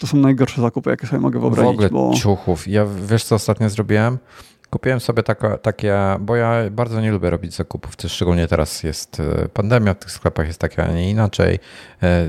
[0.00, 1.66] to są najgorsze zakupy, jakie sobie mogę wyobrazić.
[1.66, 2.14] W ogóle bo...
[2.14, 2.68] ciuchów.
[2.68, 4.18] Ja wiesz co ostatnio zrobiłem?
[4.70, 9.20] Kupiłem sobie tako, takie, bo ja bardzo nie lubię robić zakupów, też szczególnie teraz jest
[9.20, 11.58] e, pandemia, w tych sklepach jest tak, a nie inaczej.
[12.02, 12.26] E,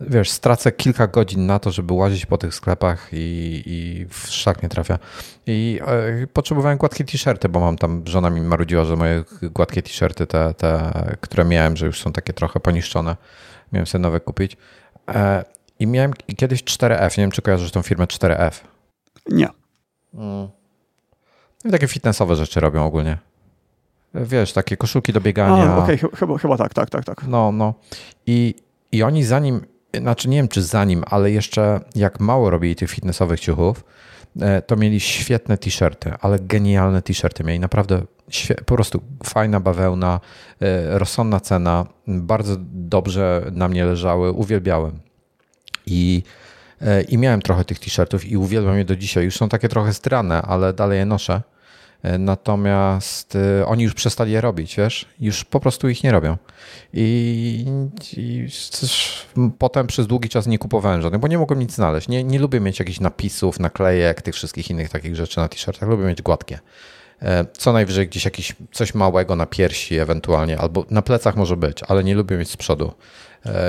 [0.00, 4.62] wiesz, stracę kilka godzin na to, żeby łazić po tych sklepach i, i w szlak
[4.62, 4.98] nie trafia.
[5.46, 10.26] I e, potrzebowałem gładkie t-shirty, bo mam tam, żona mi marudziła, że moje gładkie t-shirty,
[10.26, 13.16] te, te, które miałem, że już są takie trochę poniszczone,
[13.72, 14.56] miałem sobie nowe kupić.
[15.78, 18.52] I miałem kiedyś 4F, nie wiem czy kojarzysz tą firmę 4F.
[19.30, 19.48] Nie.
[20.14, 20.48] Mm.
[21.64, 23.18] I takie fitnessowe rzeczy robią ogólnie.
[24.14, 25.76] Wiesz, takie koszulki do biegania.
[25.76, 27.26] Okej, okay, chyba, chyba tak, tak, tak, tak.
[27.26, 27.74] No, no.
[28.26, 28.54] I,
[28.92, 29.60] I oni zanim,
[30.00, 33.84] znaczy nie wiem czy zanim, ale jeszcze jak mało robili tych fitnessowych ciuchów,
[34.40, 37.44] e, to mieli świetne t-shirty, ale genialne t-shirty.
[37.44, 38.02] Mieli naprawdę
[38.66, 40.20] po prostu fajna bawełna,
[40.60, 45.03] e, rozsądna cena, bardzo dobrze na mnie leżały, uwielbiałem.
[45.86, 46.22] I,
[46.80, 49.24] e, i miałem trochę tych t-shirtów i uwielbiam je do dzisiaj.
[49.24, 51.42] Już są takie trochę strane, ale dalej je noszę.
[52.02, 55.06] E, natomiast e, oni już przestali je robić, wiesz?
[55.20, 56.36] Już po prostu ich nie robią.
[56.92, 57.66] I,
[58.16, 58.48] i
[59.58, 62.08] potem przez długi czas nie kupowałem żadnych, bo nie mogłem nic znaleźć.
[62.08, 65.88] Nie, nie lubię mieć jakichś napisów, naklejek, tych wszystkich innych takich rzeczy na t-shirtach.
[65.88, 66.58] Lubię mieć gładkie.
[67.58, 72.04] Co najwyżej gdzieś jakieś coś małego na piersi ewentualnie, albo na plecach może być, ale
[72.04, 72.92] nie lubię mieć z przodu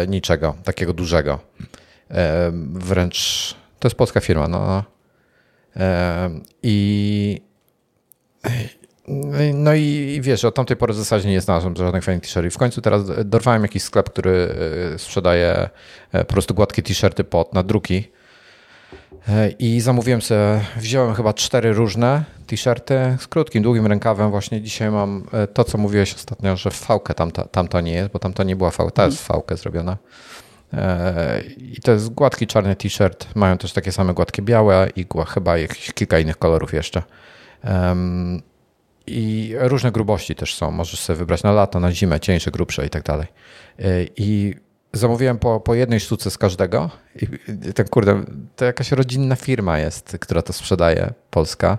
[0.07, 1.39] niczego takiego dużego.
[2.73, 4.47] Wręcz to jest polska firma.
[4.47, 4.67] No.
[4.67, 4.83] no.
[6.63, 7.41] I
[9.53, 12.53] no i wiesz, od tamtej pory w zasadzie nie znalazłem żadnych fajnych t-shirtów.
[12.53, 14.55] W końcu teraz dorwałem jakiś sklep, który
[14.95, 15.69] e, sprzedaje
[16.11, 18.11] e, po prostu gładkie t-shirty pod nadruki.
[19.29, 24.31] E, I zamówiłem sobie, wziąłem chyba cztery różne t-shirty z krótkim, długim rękawem.
[24.31, 25.23] Właśnie dzisiaj mam
[25.53, 28.91] to, co mówiłeś ostatnio, że fałkę tamta, tamta nie jest, bo tamta nie była fałka,
[28.91, 29.97] ta jest fałkę zrobiona.
[31.57, 33.35] I to jest gładki czarny t-shirt.
[33.35, 37.03] Mają też takie same gładkie białe i chyba jakieś kilka innych kolorów jeszcze.
[39.07, 40.71] I różne grubości też są.
[40.71, 43.27] Możesz sobie wybrać na lato, na zimę, cieńsze, grubsze i tak dalej.
[43.79, 43.83] E,
[44.15, 44.55] I
[44.93, 46.89] zamówiłem po, po jednej sztuce z każdego.
[47.15, 47.27] I
[47.73, 48.23] ten kurde,
[48.55, 51.77] to jakaś rodzinna firma jest, która to sprzedaje, polska.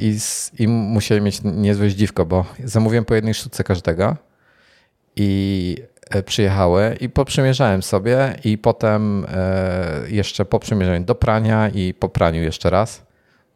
[0.00, 0.18] I,
[0.58, 4.16] I musieli mieć niezłe zdziwko, bo zamówiłem po jednej sztuce każdego
[5.16, 5.76] i
[6.24, 9.26] przyjechały i poprzymierzałem sobie i potem
[10.08, 13.08] jeszcze po przymierzeniu do prania i po praniu jeszcze raz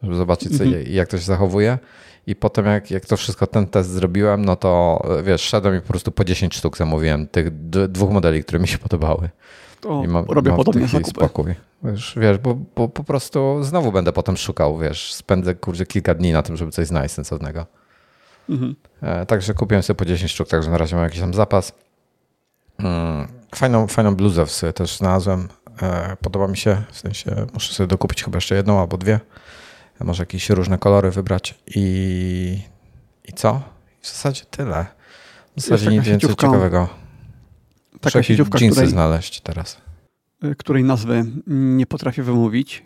[0.03, 0.85] żeby zobaczyć, co, mhm.
[0.87, 1.79] jak to się zachowuje.
[2.27, 5.89] I potem jak, jak to wszystko, ten test zrobiłem, no to wiesz, szedłem i po
[5.89, 9.29] prostu po 10 sztuk zamówiłem tych dwóch modeli, które mi się podobały.
[9.81, 11.11] To I robię podobnie zakupy.
[11.11, 11.55] spokój.
[11.83, 16.33] Wiesz, wiesz bo, bo po prostu znowu będę potem szukał, wiesz, spędzę kurczę kilka dni
[16.33, 17.67] na tym, żeby coś znaleźć sensownego.
[18.49, 18.77] Mhm.
[19.03, 21.73] E, także kupiłem sobie po 10 sztuk, także na razie mam jakiś tam zapas.
[22.79, 25.49] Mm, fajną, fajną bluzę sobie też znalazłem.
[25.83, 29.21] E, podoba mi się, w sensie muszę sobie dokupić chyba jeszcze jedną albo dwie
[30.05, 32.59] może jakieś różne kolory wybrać i,
[33.25, 33.63] i co?
[34.01, 34.87] W zasadzie tyle.
[35.57, 36.89] W zasadzie nic więcej ciekawego.
[38.01, 39.81] Taka Muszę sieciówka, jeansy której, znaleźć teraz.
[40.45, 42.83] Y, której nazwy nie potrafię wymówić.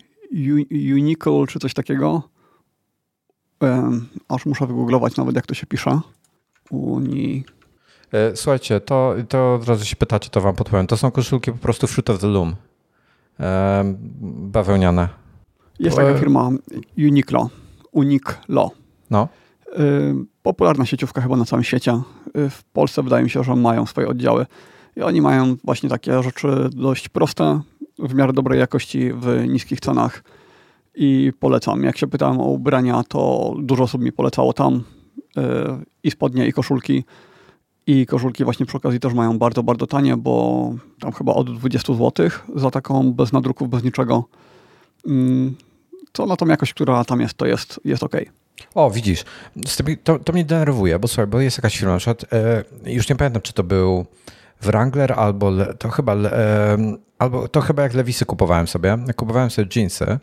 [0.71, 2.29] Unicle czy coś takiego.
[3.61, 5.99] Um, aż muszę wygooglować nawet jak to się pisze.
[6.69, 7.45] Uni...
[8.13, 10.87] E, słuchajcie, to, to od razu się pytacie, to wam podpowiem.
[10.87, 12.55] To są koszulki po prostu Fruit of the Loom.
[14.23, 15.09] bawełniane.
[15.79, 16.49] Jest taka firma
[16.97, 17.49] Uniqlo.
[17.91, 18.71] Uniqlo.
[19.09, 19.27] No.
[19.79, 22.01] Y, popularna sieciówka chyba na całym świecie.
[22.37, 24.45] Y, w Polsce wydaje mi się, że mają swoje oddziały.
[24.95, 27.61] I oni mają właśnie takie rzeczy dość proste,
[27.99, 30.23] w miarę dobrej jakości, w niskich cenach.
[30.95, 31.83] I polecam.
[31.83, 34.83] Jak się pytałem o ubrania, to dużo osób mi polecało tam
[36.03, 37.03] i spodnie, i koszulki.
[37.87, 41.93] I koszulki właśnie przy okazji też mają bardzo, bardzo tanie, bo tam chyba od 20
[41.93, 44.23] zł za taką bez nadruków, bez niczego.
[45.07, 45.55] Mm,
[46.11, 48.15] to na tą jakość, która tam jest, to jest, jest ok.
[48.75, 49.23] O, widzisz,
[50.03, 53.15] to, to mnie denerwuje, bo słuchaj, bo jest jakaś firma, na przykład, e, już nie
[53.15, 54.05] pamiętam, czy to był
[54.61, 56.15] Wrangler albo to chyba,
[57.19, 58.97] albo to chyba jak Lewisy kupowałem sobie.
[59.07, 60.19] Jak kupowałem sobie jeansy,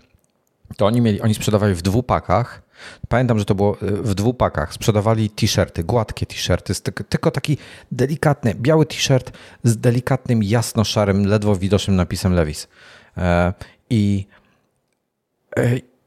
[0.77, 2.63] to oni mieli, oni sprzedawali w dwupakach.
[3.09, 4.75] Pamiętam, że to było e, w dwupakach.
[4.75, 6.75] Sprzedawali t-shirty, gładkie t-shirty,
[7.09, 7.59] tylko taki
[7.93, 9.33] delikatny, biały t-shirt
[9.65, 12.69] z delikatnym, jasno-szarym, ledwo widocznym napisem Levis.
[13.17, 13.53] E,
[13.91, 14.27] I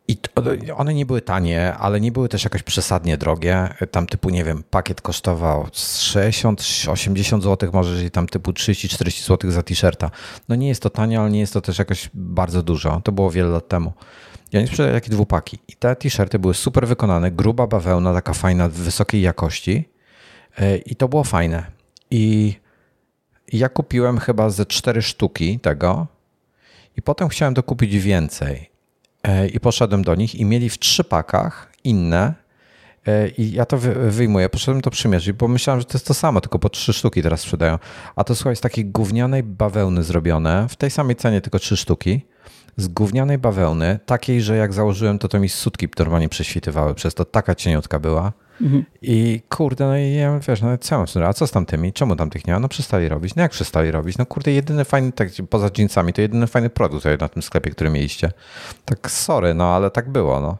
[0.08, 0.18] i
[0.76, 3.70] one nie były tanie, ale nie były też jakoś przesadnie drogie.
[3.92, 9.64] Tam typu, nie wiem, pakiet kosztował 60-80 zł, może jeżeli tam typu 30-40 zł za
[9.64, 10.12] t-shirta.
[10.50, 13.02] No nie jest to tanie, ale nie jest to też jakoś bardzo dużo.
[13.04, 13.94] To było wiele lat temu.
[14.54, 15.60] I oni sprzedali takie dwupaki.
[15.68, 19.90] I te t-shirty były super wykonane, gruba bawełna, taka fajna, wysokiej jakości.
[20.58, 21.66] E, I to było fajne.
[22.12, 22.56] I
[23.54, 26.08] ja kupiłem chyba ze cztery sztuki tego.
[26.98, 28.70] I potem chciałem dokupić więcej.
[29.24, 32.34] E, i poszedłem do nich i mieli w trzy pakach inne
[33.08, 33.78] e, i ja to
[34.10, 37.24] wyjmuję, poszedłem to przymierzyć, bo myślałem, że to jest to samo, tylko po trzy sztuki
[37.24, 37.80] teraz sprzedają.
[38.16, 42.22] A to słuchaj, z takiej gównianej bawełny zrobione, w tej samej cenie tylko trzy sztuki,
[42.78, 47.26] z gównianej bawełny, takiej, że jak założyłem, to to mi sutki normalnie prześwitywały, przez to
[47.26, 48.34] taka cieniutka była.
[48.62, 48.86] Mhm.
[49.02, 51.94] I kurde, no i ja wiesz, no co mam a co z tamtymi?
[51.94, 52.60] Czemu tamtych nie ma?
[52.60, 53.36] No przestali robić.
[53.36, 54.18] No jak przestali robić?
[54.18, 57.90] No kurde, jedyny fajny, tak poza jeansami, to jedyny fajny produkt na tym sklepie, który
[57.90, 58.32] mieliście.
[58.86, 60.58] Tak sorry, no ale tak było, no.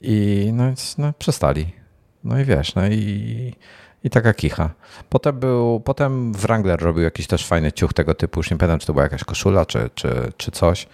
[0.00, 0.64] I no,
[0.98, 1.72] no przestali.
[2.24, 3.54] No i wiesz, no i
[4.04, 4.70] I taka kicha.
[5.08, 8.86] Potem był, potem Wrangler robił jakiś też fajny ciuch tego typu, już nie pamiętam, czy
[8.86, 10.86] to była jakaś koszula, czy, czy, czy coś.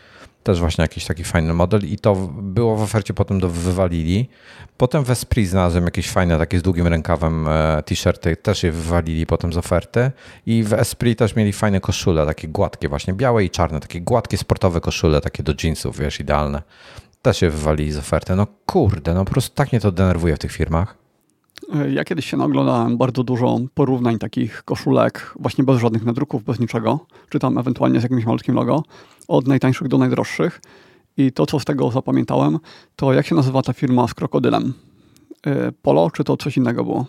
[0.48, 4.28] Też właśnie jakiś taki fajny model i to było w ofercie, potem to wywalili.
[4.76, 9.26] Potem w Esprit znalazłem jakieś fajne, takie z długim rękawem e, t-shirty, też je wywalili
[9.26, 10.10] potem z oferty.
[10.46, 14.38] I w Esprit też mieli fajne koszule, takie gładkie właśnie, białe i czarne, takie gładkie
[14.38, 16.62] sportowe koszule, takie do jeansów, wiesz, idealne.
[17.22, 18.36] Też je wywalili z oferty.
[18.36, 21.07] No kurde, no po prostu tak mnie to denerwuje w tych firmach.
[21.74, 26.60] E, ja kiedyś się naglądałem bardzo dużo porównań takich koszulek, właśnie bez żadnych nadruków, bez
[26.60, 28.82] niczego, czy tam ewentualnie z jakimś malutkim logo,
[29.28, 30.60] od najtańszych do najdroższych.
[31.16, 32.58] I to, co z tego zapamiętałem,
[32.96, 34.74] to jak się nazywa ta firma z krokodylem?
[35.46, 37.06] E, Polo, czy to coś innego było?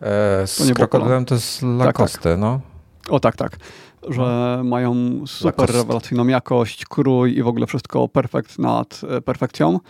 [0.00, 2.38] E, z to krokodylem to jest Lacoste, tak, tak.
[2.38, 2.60] no.
[3.08, 3.56] O tak, tak.
[4.08, 4.64] Że no.
[4.64, 4.94] mają
[5.26, 9.80] super rewelacyjną jakość, krój i w ogóle wszystko perfekt nad e, perfekcją,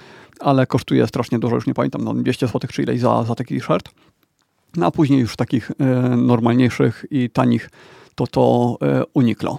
[0.41, 3.61] ale kosztuje strasznie dużo, już nie pamiętam, no 200 zł czy ileś za, za taki
[3.61, 3.91] shirt.
[4.77, 5.85] No a później już takich e,
[6.17, 7.71] normalniejszych i tanich
[8.15, 9.59] to to e, Uniqlo.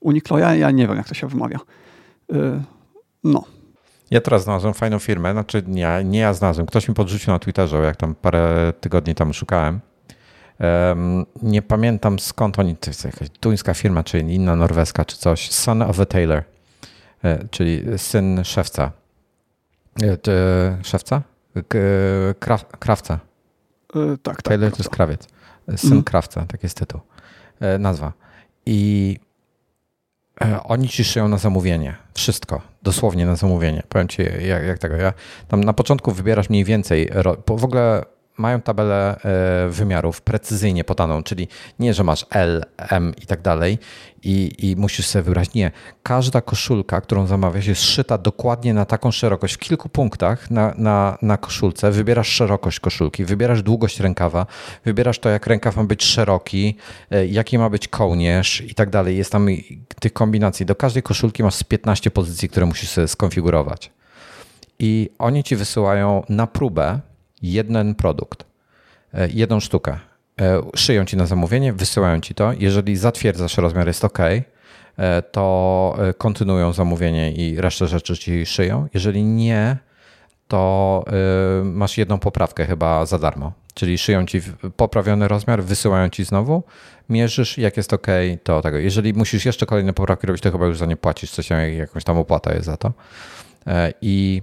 [0.00, 1.58] Uniqlo, ja, ja nie wiem jak to się wymawia.
[2.32, 2.62] E,
[3.24, 3.44] no.
[4.10, 7.76] Ja teraz znalazłem fajną firmę, znaczy nie, nie ja znalazłem, ktoś mi podrzucił na Twitterze,
[7.76, 9.80] jak tam parę tygodni temu szukałem.
[11.42, 15.50] Nie pamiętam skąd oni, to jest jakaś duńska firma, czy inna norweska, czy coś.
[15.50, 16.42] Son of a Tailor,
[17.24, 18.92] e, czyli syn szewca.
[20.02, 21.22] E, szewca?
[22.78, 23.14] krawca.
[23.94, 24.42] E, tak, tak.
[24.42, 25.26] Taylor to jest krawiec.
[25.76, 26.04] Syn mm.
[26.04, 27.00] krawca, tak jest tytuł.
[27.78, 28.12] Nazwa.
[28.66, 29.16] I
[30.40, 31.96] E, oni ci szyją na zamówienie.
[32.14, 32.62] Wszystko.
[32.82, 33.82] Dosłownie na zamówienie.
[33.88, 34.96] Powiem ci, jak, jak tego.
[34.96, 35.12] Ja,
[35.48, 37.10] tam na początku wybierasz mniej więcej.
[37.46, 38.04] W ogóle
[38.38, 41.48] mają tabelę e, wymiarów precyzyjnie podaną, czyli
[41.78, 43.78] nie, że masz L, M i tak dalej
[44.22, 45.54] i, i musisz sobie wybrać.
[45.54, 45.70] Nie,
[46.02, 49.54] każda koszulka, którą zamawiasz jest szyta dokładnie na taką szerokość.
[49.54, 54.46] W kilku punktach na, na, na koszulce wybierasz szerokość koszulki, wybierasz długość rękawa,
[54.84, 56.76] wybierasz to, jak rękaw ma być szeroki,
[57.10, 59.16] e, jaki ma być kołnierz i tak dalej.
[59.16, 59.46] Jest tam
[60.00, 60.66] tych kombinacji.
[60.66, 63.90] Do każdej koszulki masz 15 pozycji, które musisz sobie skonfigurować.
[64.78, 67.00] I oni ci wysyłają na próbę
[67.42, 68.44] jeden produkt,
[69.14, 69.98] e, jedną sztukę.
[70.40, 72.52] E, szyją ci na zamówienie, wysyłają ci to.
[72.58, 78.88] Jeżeli zatwierdzasz rozmiar, jest ok, e, to kontynuują zamówienie i resztę rzeczy ci szyją.
[78.94, 79.76] Jeżeli nie,
[80.48, 81.04] to
[81.64, 83.52] masz jedną poprawkę chyba za darmo.
[83.74, 84.40] Czyli szyją ci
[84.76, 86.62] poprawiony rozmiar, wysyłają ci znowu,
[87.08, 88.06] mierzysz, jak jest ok,
[88.42, 88.78] to tego.
[88.78, 92.18] Jeżeli musisz jeszcze kolejne poprawki robić, to chyba już za nie płacisz, coś jakąś tam
[92.18, 92.92] opłata jest za to.
[94.02, 94.42] I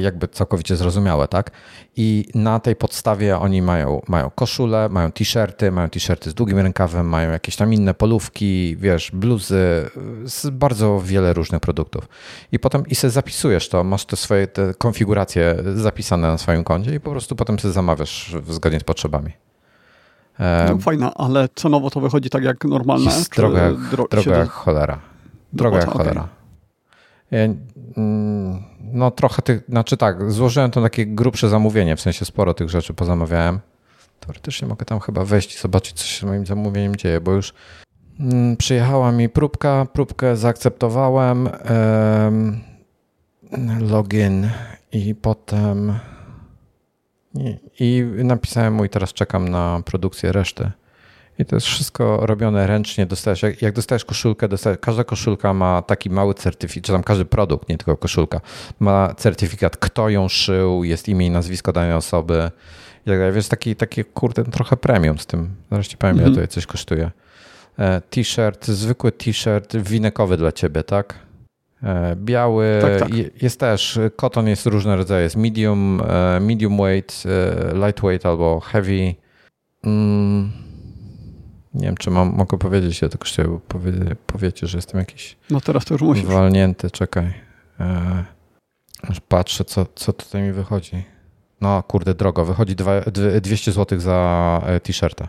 [0.00, 1.50] jakby całkowicie zrozumiałe, tak?
[1.96, 7.08] I na tej podstawie oni mają, mają koszule, mają t-shirty, mają t-shirty z długim rękawem,
[7.08, 9.90] mają jakieś tam inne polówki, wiesz, bluzy,
[10.52, 12.08] bardzo wiele różnych produktów.
[12.52, 16.94] I potem i sobie zapisujesz to, masz te swoje te konfiguracje zapisane na swoim koncie
[16.94, 19.32] i po prostu potem sobie zamawiasz zgodnie z potrzebami.
[20.40, 23.04] E, no fajna, ale cenowo to wychodzi tak jak normalne?
[23.04, 24.98] Jest droga, jak, dro droga jak cholera.
[25.52, 26.39] Droga jak cholera.
[27.32, 28.62] Mm,
[28.92, 32.94] no trochę tych, znaczy tak, złożyłem to takie grubsze zamówienie, w sensie sporo tych rzeczy
[32.94, 33.60] pozamawiałem.
[34.20, 37.54] Teoretycznie mogę tam chyba wejść i zobaczyć, co się z moim zamówieniem dzieje, bo już
[38.20, 41.48] mm, przyjechała mi próbka, próbkę zaakceptowałem,
[43.80, 44.50] login
[44.92, 45.98] i potem
[47.80, 50.70] i napisałem mu i teraz czekam na produkcję reszty.
[51.40, 53.06] I to jest wszystko robione ręcznie.
[53.06, 57.24] Dostajesz, jak, jak dostajesz koszulkę, dostajesz, każda koszulka ma taki mały certyfikat, czy tam każdy
[57.24, 58.40] produkt, nie tylko koszulka,
[58.80, 62.50] ma certyfikat, kto ją szył, jest imię i nazwisko danej osoby.
[63.06, 63.32] I tak dalej.
[63.32, 65.54] Wiesz, taki, taki kurde, trochę premium z tym.
[65.70, 66.34] Nareszcie powiem, mhm.
[66.34, 67.10] ile to coś kosztuje.
[67.78, 71.14] E, t-shirt, zwykły t-shirt winekowy dla ciebie, tak?
[71.82, 73.42] E, biały, tak, tak.
[73.42, 77.24] jest też, koton jest różne rodzaje, jest medium, e, medium weight,
[77.74, 79.14] lightweight albo heavy.
[79.84, 80.69] Mm
[81.74, 83.92] nie wiem, czy mam, mogę powiedzieć, ja tylko chciałem powie,
[84.26, 85.36] powiecie, że jestem jakiś.
[85.50, 86.24] No teraz to już musisz.
[86.24, 87.34] Walnięty, czekaj.
[87.80, 88.24] E,
[89.08, 91.04] już patrzę, co, co tutaj mi wychodzi.
[91.60, 92.44] No kurde, drogo.
[92.44, 93.00] Wychodzi dwa,
[93.40, 95.28] 200 zł za e, t-shirta.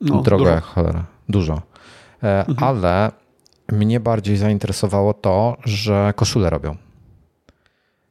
[0.00, 0.54] No, drogo dużo.
[0.54, 1.04] jak cholera.
[1.28, 1.62] Dużo.
[2.22, 2.68] E, mhm.
[2.68, 3.12] Ale
[3.72, 6.76] mnie bardziej zainteresowało to, że koszule robią.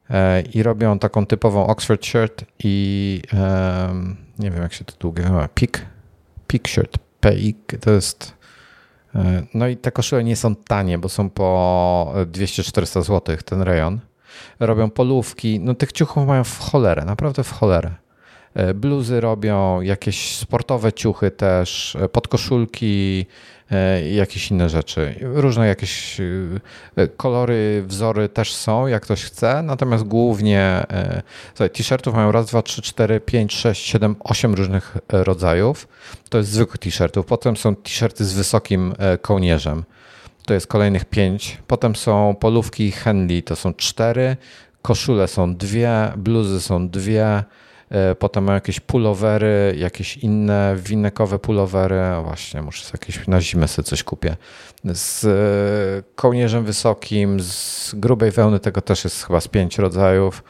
[0.09, 3.21] E, I robią taką typową Oxford shirt i
[4.39, 5.23] nie wiem, jak się to długie.
[5.55, 5.85] Pik
[6.47, 6.97] Pickshirt.
[7.19, 8.33] PIK to jest.
[9.15, 13.99] E, no i te koszule nie są tanie, bo są po 200-400 zł ten rejon.
[14.59, 15.59] Robią polówki.
[15.59, 17.91] No tych ciuchów mają w cholerę, naprawdę w cholerę.
[18.75, 23.25] bluzy robią, jakieś sportowe ciuchy też, podkoszulki,
[24.11, 25.15] jakieś inne rzeczy.
[25.21, 26.21] Różne jakieś
[27.17, 30.85] kolory, wzory też są, jak ktoś chce, natomiast głównie
[31.73, 35.87] t-shirtów mają raz, dwa, trzy, cztery, pięć, sześć, siedem, osiem różnych rodzajów.
[36.29, 37.25] To jest zwykłych t-shirtów.
[37.25, 39.83] Potem są t-shirty z wysokim kołnierzem
[40.45, 41.57] to jest kolejnych pięć.
[41.67, 44.37] Potem są polówki Henley, to są cztery.
[44.81, 47.43] Koszule są dwie, bluzy są dwie.
[47.89, 52.01] E, potem mam jakieś pulowery, jakieś inne winekowe pulowery.
[52.23, 54.35] Właśnie, muszę jakieś na zimę sobie coś kupię.
[54.93, 60.43] Z e, kołnierzem wysokim, z grubej wełny tego też jest chyba z pięć rodzajów.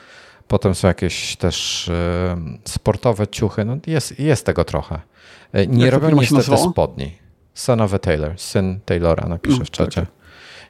[0.48, 3.66] Potem są jakieś też e, sportowe ciuchy.
[3.66, 5.00] No jest, jest tego trochę.
[5.68, 7.18] Nie Jak robią niestety spodni.
[7.54, 10.02] Son of a Taylor, syn Taylora, napiszę mm, w czacie.
[10.02, 10.12] Tak.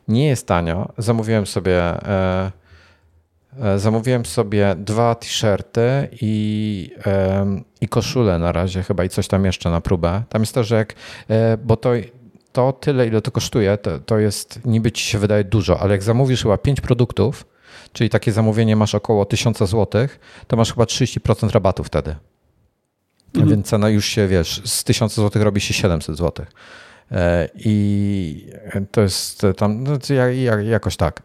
[0.07, 0.93] Nie jest tanio.
[0.97, 2.51] Zamówiłem sobie e,
[3.77, 7.45] zamówiłem sobie dwa t-shirty i, e,
[7.81, 10.23] i koszulę na razie chyba i coś tam jeszcze na próbę.
[10.29, 10.93] Tam jest to, że jak,
[11.29, 11.89] e, bo to,
[12.51, 16.03] to tyle, ile to kosztuje, to, to jest, niby ci się wydaje dużo, ale jak
[16.03, 17.45] zamówisz chyba pięć produktów,
[17.93, 20.07] czyli takie zamówienie masz około 1000 zł,
[20.47, 22.15] to masz chyba 30% rabatu wtedy.
[23.33, 23.49] Mhm.
[23.49, 26.45] Więc cena już się, wiesz, z 1000 zł robi się 700 zł.
[27.11, 28.47] E, I
[28.91, 29.91] to jest tam no,
[30.63, 31.23] jakoś tak.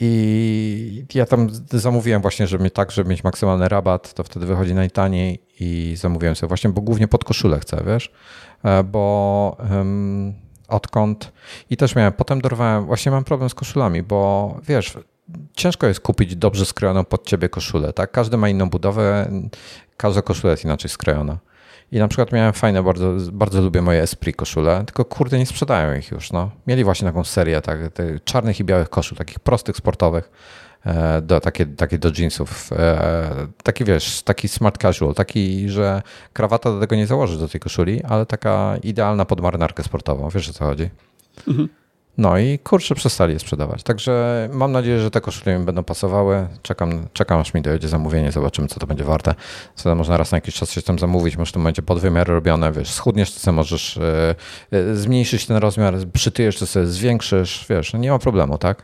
[0.00, 5.42] I ja tam zamówiłem właśnie, żeby tak, żeby mieć maksymalny rabat, to wtedy wychodzi najtaniej
[5.60, 8.12] i zamówiłem sobie właśnie, bo głównie pod koszulę chcę, wiesz,
[8.64, 10.34] e, bo um,
[10.68, 11.32] odkąd
[11.70, 14.98] i też miałem, potem dorwałem, właśnie mam problem z koszulami, bo wiesz,
[15.54, 18.10] ciężko jest kupić dobrze skrojoną pod ciebie koszulę, tak?
[18.10, 19.30] Każdy ma inną budowę,
[19.96, 21.38] każda koszula jest inaczej skrojona.
[21.92, 25.98] I na przykład miałem fajne, bardzo, bardzo lubię moje Esprit koszule, tylko kurde nie sprzedają
[25.98, 26.32] ich już.
[26.32, 26.50] No.
[26.66, 27.78] Mieli właśnie taką serię tak,
[28.24, 30.30] czarnych i białych koszul, takich prostych, sportowych,
[30.86, 32.72] e, do, takie, takie do jeansów.
[32.72, 36.02] E, taki wiesz, taki smart casual, taki, że
[36.32, 40.28] krawata do tego nie założysz do tej koszuli, ale taka idealna pod marynarkę sportową.
[40.28, 40.90] Wiesz o co chodzi?
[41.48, 41.68] Mhm.
[42.18, 43.82] No i kurczę, przestali je sprzedawać.
[43.82, 46.48] Także mam nadzieję, że te koszule mi będą pasowały.
[46.62, 49.34] Czekam, czekam aż mi dojedzie zamówienie, zobaczymy, co to będzie warte.
[49.74, 52.90] Co można raz na jakiś czas coś tam zamówić, może to będzie podwymiar robione, wiesz,
[52.90, 53.98] schudniesz, to sobie możesz
[54.70, 58.82] yy, zmniejszyć ten rozmiar, przytyjesz, to sobie zwiększysz, wiesz, no nie ma problemu, tak?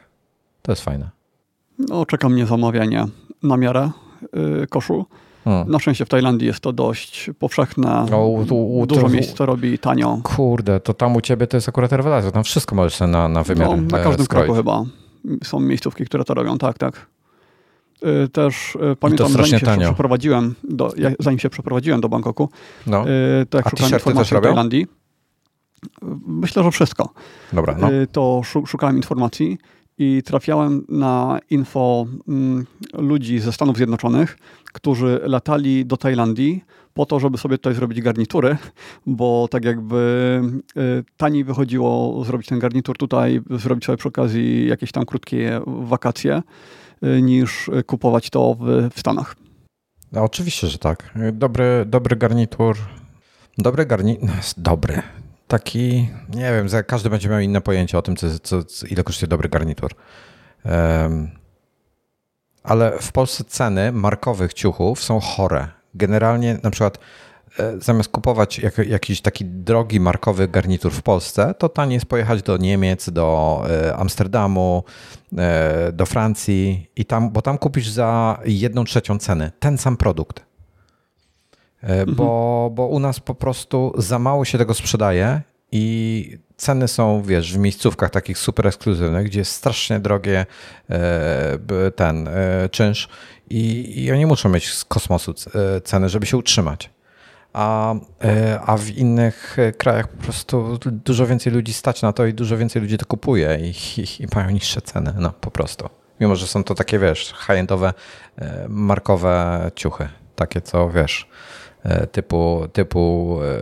[0.63, 1.11] To jest fajne.
[1.79, 3.05] No, czeka mnie zamawianie
[3.43, 3.91] na miarę
[4.33, 5.07] yy, koszu.
[5.45, 5.71] Hmm.
[5.71, 8.07] Na szczęście w Tajlandii jest to dość powszechne.
[8.11, 10.19] No, tu, Dużo miejsc to robi tanio.
[10.23, 12.31] Kurde, to tam u ciebie to jest akurat rewelacja.
[12.31, 14.47] Tam wszystko możesz na, na wymiar no, Na każdym skroić.
[14.47, 14.85] kroku chyba
[15.45, 17.07] są miejscówki, które to robią, tak, tak.
[18.25, 19.89] Y, też y, pamiętam, zanim się tanio.
[19.89, 22.49] przeprowadziłem do, zanim się przeprowadziłem do Bangkoku,
[22.87, 23.05] no.
[23.51, 24.87] To jak A szukałem informacji o Tajlandii,
[26.27, 27.09] myślę, że wszystko.
[27.53, 27.89] Dobra, no.
[28.13, 29.59] To szukałem informacji
[29.99, 34.39] i trafiałem na info mm, ludzi ze Stanów Zjednoczonych,
[34.75, 36.65] którzy latali do Tajlandii
[36.95, 38.57] po to, żeby sobie tutaj zrobić garnitury,
[39.07, 40.41] bo tak jakby
[40.77, 46.43] y, taniej wychodziło zrobić ten garnitur tutaj, zrobić sobie przy okazji jakieś tam krótkie wakacje,
[47.05, 49.37] y, niż kupować to w, w Stanach.
[50.13, 51.15] No, oczywiście, że tak.
[51.33, 52.77] Dobry, dobry garnitur.
[53.59, 54.29] Dobry garnitur.
[54.57, 55.03] Dobry
[55.49, 59.49] taki, nie wiem, każdy będzie miał inne pojęcie o tym, co, co ile kosztuje dobry
[59.49, 59.91] garnitur.
[60.65, 61.44] Um,
[62.65, 65.69] ale w Polsce ceny markowych ciuchów są chore.
[65.95, 66.99] Generalnie na przykład
[67.59, 72.43] e, zamiast kupować jak, jakiś taki drogi markowy garnitur w Polsce, to taniej jest pojechać
[72.43, 74.85] do Niemiec, do e, Amsterdamu,
[75.39, 80.45] e, do Francji i tam, bo tam kupisz za jedną trzecią ceny ten sam produkt.
[81.83, 82.15] Mhm.
[82.15, 85.43] Bo, bo u nas po prostu za mało się tego sprzedaje
[85.77, 90.47] i ceny są, wiesz, w miejscówkach takich super ekskluzywnych, gdzie jest strasznie drogie
[90.91, 93.09] e, ten e, czynsz
[93.51, 95.35] i, i oni muszą mieć z kosmosu
[95.85, 96.91] ceny, żeby się utrzymać.
[97.53, 97.95] A,
[98.67, 102.83] a w innych krajach po prostu dużo więcej ludzi stać na to i dużo więcej
[102.83, 105.89] ludzi to kupuje i, i, i mają niższe ceny, no po prostu.
[106.21, 107.93] Mimo, że są to takie, wiesz, high-endowe,
[108.69, 110.09] markowe ciuchy.
[110.37, 111.64] Takie, co, wiesz, E,
[112.13, 113.59] typu, typu e,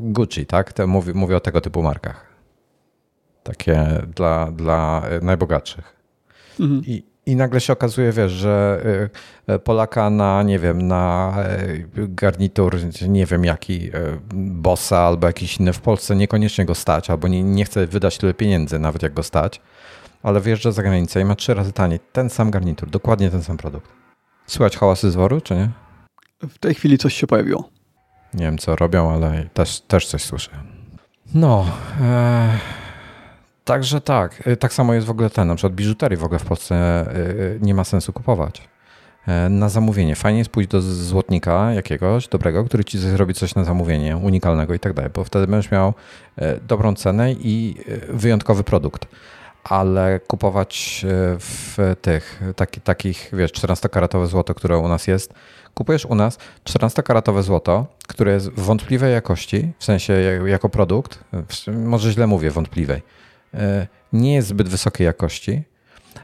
[0.00, 0.72] Gucci, tak?
[0.86, 2.26] Mówię, mówię o tego typu markach.
[3.42, 5.96] Takie dla, dla najbogatszych.
[6.60, 6.82] Mhm.
[6.86, 8.82] I, I nagle się okazuje, wiesz, że
[9.46, 11.34] e, Polaka na, nie wiem, na
[11.94, 12.76] garnitur,
[13.08, 13.90] nie wiem jaki,
[14.34, 18.34] Bossa albo jakiś inny w Polsce niekoniecznie go stać, albo nie, nie chce wydać tyle
[18.34, 19.60] pieniędzy, nawet jak go stać,
[20.22, 23.56] ale wjeżdża za granicę i ma trzy razy taniej ten sam garnitur, dokładnie ten sam
[23.56, 23.90] produkt.
[24.46, 25.83] Słychać hałasy z woru, czy nie?
[26.48, 27.68] W tej chwili coś się pojawiło.
[28.34, 30.50] Nie wiem, co robią, ale też, też coś słyszę.
[31.34, 31.66] No,
[32.00, 32.58] e,
[33.64, 34.42] także tak.
[34.48, 37.06] E, tak samo jest w ogóle ten, na przykład biżuterii w ogóle w Polsce e,
[37.60, 38.68] nie ma sensu kupować.
[39.26, 40.16] e, na zamówienie.
[40.16, 44.78] Fajnie jest pójść do złotnika jakiegoś dobrego, który ci zrobi coś na zamówienie, unikalnego i
[44.78, 45.94] tak dalej, bo wtedy będziesz miał
[46.36, 47.74] e, dobrą cenę i
[48.08, 49.06] wyjątkowy produkt.
[49.64, 51.04] Ale kupować
[51.38, 55.34] w tych taki, takich, wiesz, 14-karatowe złoto, które u nas jest,
[55.74, 60.12] kupujesz u nas 14-karatowe złoto, które jest wątpliwej jakości, w sensie
[60.46, 61.24] jako produkt,
[61.68, 63.02] może źle mówię, wątpliwej,
[64.12, 65.62] nie jest zbyt wysokiej jakości,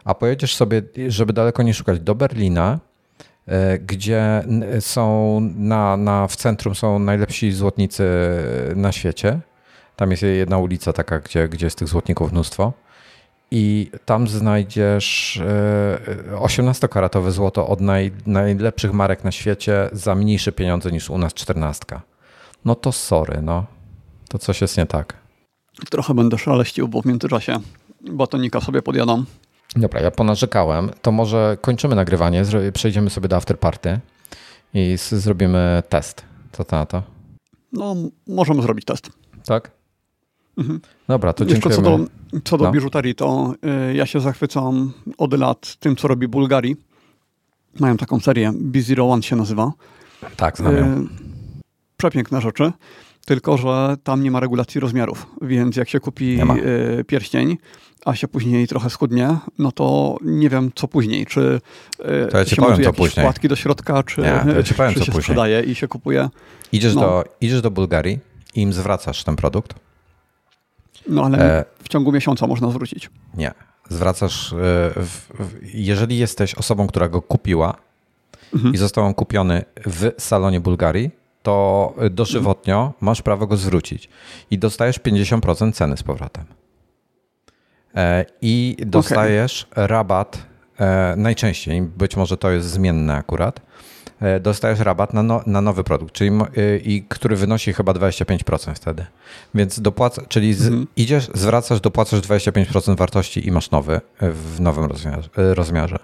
[0.05, 2.79] a pojedziesz sobie, żeby daleko nie szukać, do Berlina,
[3.47, 4.45] e, gdzie
[4.81, 8.05] są na, na, w centrum są najlepsi złotnicy
[8.77, 9.41] na świecie.
[9.97, 12.73] Tam jest jedna ulica taka, gdzie, gdzie jest tych złotników mnóstwo.
[13.51, 15.41] I tam znajdziesz
[16.35, 21.35] 18-karatowe e, złoto od naj, najlepszych marek na świecie za mniejsze pieniądze niż u nas
[21.35, 21.85] 14.
[22.65, 23.67] No to sorry, no.
[24.29, 25.17] To coś jest nie tak.
[25.91, 27.59] Trochę będę szaleścił, bo w międzyczasie
[28.11, 29.27] batonika sobie podjadam.
[29.77, 30.91] Dobra, ja ponarzekałem.
[31.03, 34.01] To może kończymy nagrywanie, przejdziemy sobie do afterparty
[34.75, 36.25] i zrobimy test.
[36.53, 37.03] Co to na to?
[37.73, 37.95] No,
[38.27, 39.11] możemy zrobić test.
[39.45, 39.71] Tak?
[40.61, 40.81] Mhm.
[41.09, 41.77] Dobra, to dziękuję.
[41.77, 41.99] Co do,
[42.45, 42.73] co do no.
[42.73, 43.55] biżuterii, to
[43.91, 46.77] y, ja się zachwycam od lat tym, co robi Bułgarii.
[47.81, 49.73] Mają taką serię, B01 się nazywa.
[50.37, 50.85] Tak, znam ją.
[50.85, 51.09] Y,
[51.97, 52.73] przepiękne rzeczy,
[53.27, 56.39] tylko że tam nie ma regulacji rozmiarów, więc jak się kupi
[57.01, 57.57] y, pierścień,
[58.05, 61.27] a się później trochę schudnie, no to nie wiem, co później.
[61.27, 61.61] Czy
[62.31, 63.25] to ja ci się powiem, co później.
[63.25, 65.23] wkładki do środka, czy, nie, to ja ci powiem, czy co się później.
[65.23, 66.29] sprzedaje i się kupuje.
[66.73, 67.01] Idziesz, no.
[67.01, 68.19] do, idziesz do Bułgarii
[68.55, 69.75] i im zwracasz ten produkt.
[71.09, 71.65] No ale e...
[71.83, 73.11] w ciągu miesiąca można zwrócić.
[73.35, 73.53] Nie.
[73.89, 77.77] Zwracasz, e, w, w, jeżeli jesteś osobą, która go kupiła
[78.55, 78.75] mhm.
[78.75, 81.11] i został on kupiony w salonie Bułgarii,
[81.43, 82.95] to dożywotnio mhm.
[83.01, 84.09] masz prawo go zwrócić
[84.51, 86.45] i dostajesz 50% ceny z powrotem.
[87.95, 89.87] E, i dostajesz okay.
[89.87, 90.51] rabat,
[91.17, 93.61] najczęściej, być może to jest zmienne akurat,
[94.41, 96.31] dostajesz rabat na, no, na nowy produkt, czyli,
[96.85, 99.07] i, który wynosi chyba 25% wtedy.
[99.55, 100.87] Więc dopłaca, czyli z, mhm.
[100.97, 105.29] idziesz, zwracasz, dopłacasz 25% wartości i masz nowy w nowym rozmiarze.
[105.37, 105.99] rozmiarze.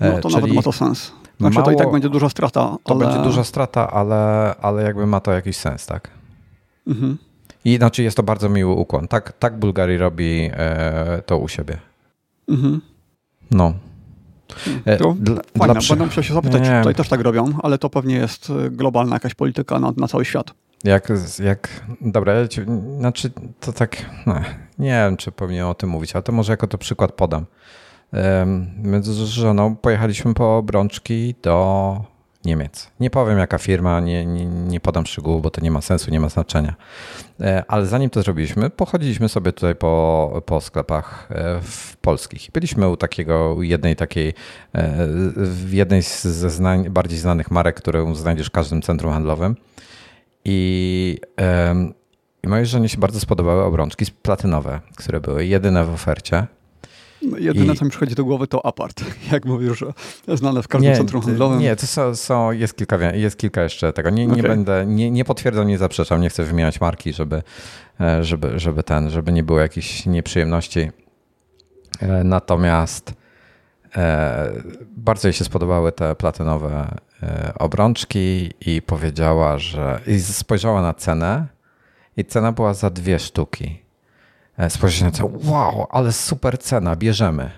[0.00, 1.12] No to czyli nawet ma to sens.
[1.40, 2.76] Znaczy mało, to i tak będzie duża strata.
[2.84, 3.06] To ale...
[3.06, 6.10] będzie duża strata, ale, ale jakby ma to jakiś sens, tak?
[6.86, 7.18] Mhm.
[7.64, 9.08] I znaczy jest to bardzo miły ukłon.
[9.08, 11.78] Tak, tak Bułgarii robi e, to u siebie.
[12.48, 12.80] Mhm.
[13.50, 13.74] No.
[14.84, 15.88] E, to dla, fajne, dla...
[15.88, 19.16] będę musiał się zapytać, czy tutaj też tak robią, ale to pewnie jest e, globalna
[19.16, 20.54] jakaś polityka na, na cały świat.
[20.84, 21.12] Jak,
[21.44, 21.68] jak
[22.00, 22.60] dobra, ja ci,
[22.98, 23.96] znaczy to tak,
[24.26, 24.34] no,
[24.78, 27.46] nie wiem, czy powinien o tym mówić, ale to może jako to przykład podam.
[28.76, 32.04] My z żoną pojechaliśmy po obrączki do
[32.44, 32.90] Niemiec.
[33.00, 36.20] Nie powiem jaka firma, nie, nie, nie podam szczegółów, bo to nie ma sensu, nie
[36.20, 36.74] ma znaczenia.
[37.40, 41.60] E, ale zanim to zrobiliśmy, pochodziliśmy sobie tutaj po, po sklepach e,
[42.00, 42.50] polskich.
[42.52, 44.34] Byliśmy u takiego, jednej takiej, e,
[45.36, 49.56] w jednej ze znań, bardziej znanych marek, którą znajdziesz w każdym centrum handlowym.
[50.44, 51.18] I,
[52.42, 56.46] i mojej żonie się bardzo spodobały obrączki platynowe, które były jedyne w ofercie.
[57.22, 57.76] No, jedyne, I...
[57.76, 59.04] co mi przychodzi do głowy, to apart.
[59.32, 61.58] Jak mówisz, że znane w każdym nie, centrum handlowym.
[61.58, 64.10] Nie, to są, są, jest, kilka, jest kilka jeszcze tego.
[64.10, 67.42] Nie, nie będę, nie, nie potwierdzam, nie zaprzeczam, nie chcę wymieniać marki, żeby,
[68.00, 70.90] e, żeby, żeby ten, żeby nie było jakichś nieprzyjemności.
[72.00, 73.14] E, natomiast
[73.96, 74.52] e,
[74.96, 76.98] bardzo jej się spodobały te platynowe
[77.58, 81.46] obrączki i powiedziała, że i spojrzała na cenę
[82.16, 83.89] i cena była za dwie sztuki.
[84.60, 87.50] E, spojrzeć na to, wow, ale super cena, bierzemy.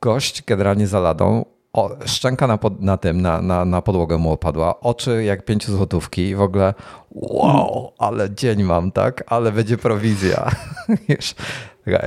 [0.00, 4.32] Gość generalnie za ladą, o, szczęka na, pod, na tym, na, na, na podłogę mu
[4.32, 6.74] opadła, oczy jak pięciu złotówki i w ogóle
[7.10, 9.24] wow, ale dzień mam, tak?
[9.26, 10.50] Ale będzie prowizja.
[11.08, 11.34] Wiesz,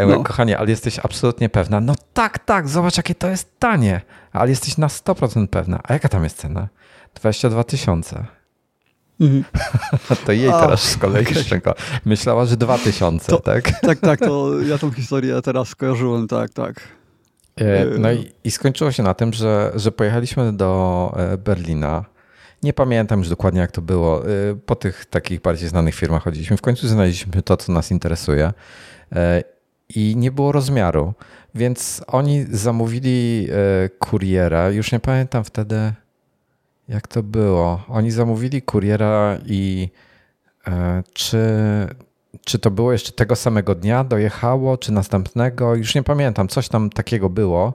[0.08, 0.24] no.
[0.24, 1.80] kochanie, ale jesteś absolutnie pewna?
[1.80, 4.02] No tak, tak, zobacz jakie to jest tanie,
[4.32, 5.80] ale jesteś na 100% pewna.
[5.84, 6.68] A jaka tam jest cena?
[7.16, 8.26] 22 tysiące.
[9.24, 9.44] Mhm.
[10.26, 11.44] to jej teraz z kolei okay.
[11.44, 11.74] szczęka.
[12.06, 13.80] Myślała, że 2000, to, tak?
[13.82, 16.82] Tak, tak, to ja tą historię teraz skojarzyłem, tak, tak.
[17.56, 22.06] E, no i, i skończyło się na tym, że, że pojechaliśmy do e, Berlina.
[22.64, 24.28] Nie pamiętam już dokładnie, jak to było.
[24.28, 24.30] E,
[24.66, 26.58] po tych takich bardziej znanych firmach chodziliśmy.
[26.58, 28.54] W końcu znaleźliśmy to, co nas interesuje.
[29.96, 31.14] I nie było rozmiaru.
[31.56, 33.48] Więc oni zamówili
[34.00, 34.70] kuriera.
[34.70, 35.94] Już nie pamiętam wtedy
[36.88, 37.84] jak to było?
[37.88, 39.90] Oni zamówili kuriera i
[40.68, 41.40] e, czy,
[42.46, 45.76] czy to było jeszcze tego samego dnia dojechało, czy następnego?
[45.76, 47.74] Już nie pamiętam, coś tam takiego było.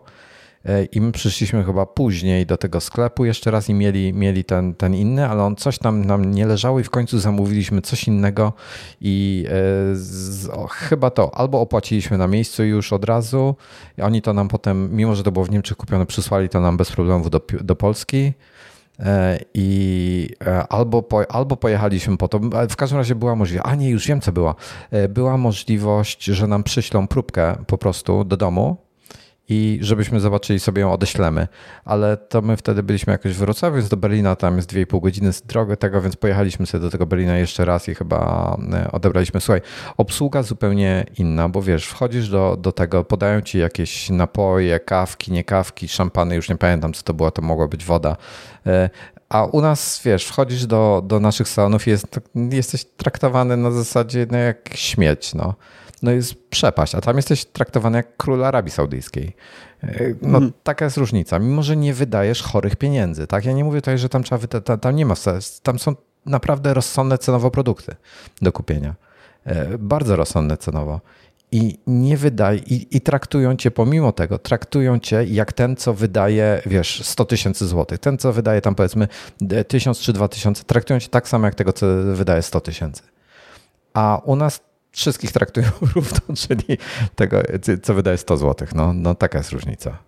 [0.92, 4.94] i my przyszliśmy chyba później do tego sklepu jeszcze raz i mieli, mieli ten, ten
[4.94, 8.52] inny, ale on coś tam nam nie leżało i w końcu zamówiliśmy coś innego
[9.00, 9.46] i
[9.92, 13.56] z, o, chyba to albo opłaciliśmy na miejscu już od razu,
[14.02, 16.92] oni to nam potem, mimo że to było w Niemczech kupione, przysłali to nam bez
[16.92, 18.32] problemu do, do Polski.
[19.00, 22.40] E, i e, albo, po, albo pojechaliśmy po to.
[22.70, 24.54] W każdym razie była możliwość, a nie, już wiem co była.
[24.90, 28.87] E, była możliwość, że nam przyślą próbkę po prostu do domu
[29.48, 31.48] i żebyśmy zobaczyli sobie ją odeślemy.
[31.84, 35.32] Ale to my wtedy byliśmy jakoś w Wrocławiu, więc do Berlina tam jest 2,5 godziny
[35.32, 38.56] z drogi tego, więc pojechaliśmy sobie do tego Berlina jeszcze raz i chyba
[38.92, 39.40] odebraliśmy.
[39.40, 39.60] Słuchaj,
[39.96, 45.44] obsługa zupełnie inna, bo wiesz, wchodzisz do, do tego, podają ci jakieś napoje, kawki, nie
[45.44, 48.16] kawki, szampany, już nie pamiętam co to było, to mogła być woda.
[48.66, 48.90] E,
[49.28, 54.26] a u nas, wiesz, wchodzisz do, do naszych salonów i jest, jesteś traktowany na zasadzie
[54.30, 55.54] no, jak śmieć, no.
[56.02, 59.36] No jest przepaść, a tam jesteś traktowany jak król Arabii Saudyjskiej.
[59.82, 60.52] E, no mhm.
[60.62, 61.38] taka jest różnica.
[61.38, 63.44] Mimo, że nie wydajesz chorych pieniędzy, tak?
[63.44, 65.14] Ja nie mówię tutaj, że tam trzeba, tam, tam nie ma,
[65.62, 65.94] tam są
[66.26, 67.96] naprawdę rozsądne cenowo produkty
[68.42, 68.94] do kupienia.
[69.44, 71.00] E, bardzo rozsądne cenowo
[71.52, 76.62] i nie wydaje, i, i, traktują cię pomimo tego, traktują cię jak ten, co wydaje,
[76.66, 77.98] wiesz, 100 tysięcy złotych.
[77.98, 79.08] Ten, co wydaje tam powiedzmy
[79.68, 83.02] 1000 czy 2000, traktują cię tak samo jak tego, co wydaje 100 tysięcy.
[83.94, 84.60] A u nas
[84.92, 86.78] wszystkich traktują równo, czyli
[87.14, 87.42] tego,
[87.82, 88.74] co wydaje 100 złotych.
[88.74, 89.98] No, no taka jest różnica.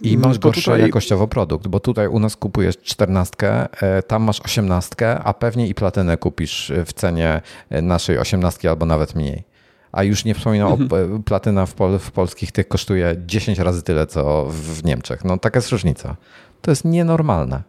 [0.00, 0.80] I no, masz gorszy tutaj...
[0.80, 5.74] jakościowo produkt, bo tutaj u nas kupujesz czternastkę, e, tam masz osiemnastkę, a pewnie i
[5.74, 9.54] platynę kupisz w cenie naszej osiemnastki albo nawet mniej
[9.94, 11.14] a już nie wspominam mhm.
[11.14, 15.24] o platyna w, pol, w polskich tych kosztuje 10 razy tyle, co w Niemczech.
[15.24, 16.16] No taka jest różnica.
[16.60, 17.62] To jest nienormalne.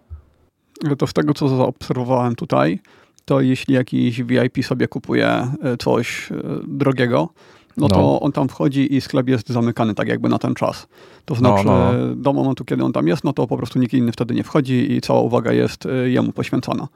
[0.97, 2.80] To z tego, co zaobserwowałem tutaj,
[3.26, 6.35] to jeśli jakiś VIP sobie kupuje e, coś e,
[6.68, 7.30] drogiego,
[7.77, 8.19] no to no.
[8.19, 10.88] on tam wchodzi i sklep jest zamykany tak jakby na ten czas.
[11.26, 12.15] To znaczy no, no.
[12.15, 14.91] do momentu, kiedy on tam jest, no to po prostu nikt inny wtedy nie wchodzi
[14.91, 16.88] i cała uwaga jest e, jemu poświęcona.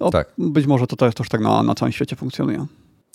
[0.00, 0.32] No, tak.
[0.38, 2.66] Być może to też tak na, na całym świecie funkcjonuje.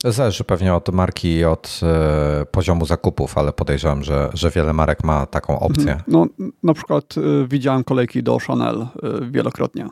[0.04, 5.04] Zależy pewnie od marki i od e, poziomu zakupów, ale podejrzewam, że, że wiele marek
[5.04, 5.92] ma taką opcję.
[5.92, 6.04] Mhm.
[6.08, 6.26] No,
[6.64, 8.88] na przykład e, widziałem kolejki do Chanel e,
[9.32, 9.88] wielokrotnie.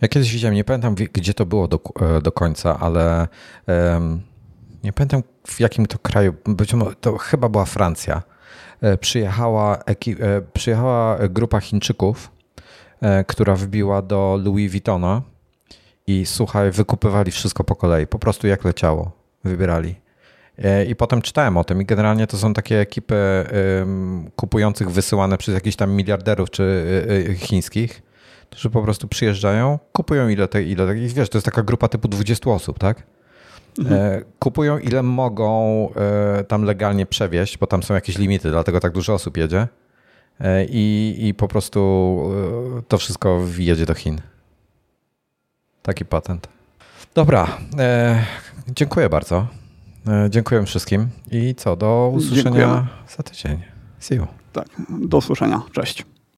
[0.00, 1.80] Ja kiedyś widziałem, nie pamiętam gdzie to było do,
[2.22, 3.28] do końca, ale
[3.66, 4.22] um,
[4.84, 8.22] nie pamiętam w jakim to kraju, być może to chyba była Francja.
[9.00, 9.78] Przyjechała,
[10.52, 12.30] przyjechała grupa Chińczyków,
[13.26, 15.22] która wbiła do Louis Vuittona
[16.06, 19.12] i słuchaj, wykupywali wszystko po kolei, po prostu jak leciało,
[19.44, 19.94] wybierali.
[20.58, 23.44] E, I potem czytałem o tym i generalnie to są takie ekipy
[24.36, 26.84] kupujących wysyłane przez jakichś tam miliarderów czy
[27.38, 28.02] chińskich,
[28.50, 32.08] którzy po prostu przyjeżdżają, kupują ile, te, ile te, wiesz, to jest taka grupa typu
[32.08, 33.02] 20 osób, tak?
[33.78, 34.00] Mhm.
[34.00, 38.92] E, kupują ile mogą e, tam legalnie przewieźć, bo tam są jakieś limity, dlatego tak
[38.92, 39.68] dużo osób jedzie.
[40.68, 41.80] I, i po prostu
[42.88, 44.20] to wszystko jedzie do Chin.
[45.82, 46.48] Taki patent.
[47.14, 48.24] Dobra, e,
[48.68, 49.46] dziękuję bardzo.
[50.08, 52.86] E, dziękuję wszystkim i co, do usłyszenia Dziękujemy.
[53.16, 53.62] za tydzień.
[53.98, 54.26] See you.
[54.52, 55.62] Tak, do usłyszenia.
[55.72, 56.06] Cześć.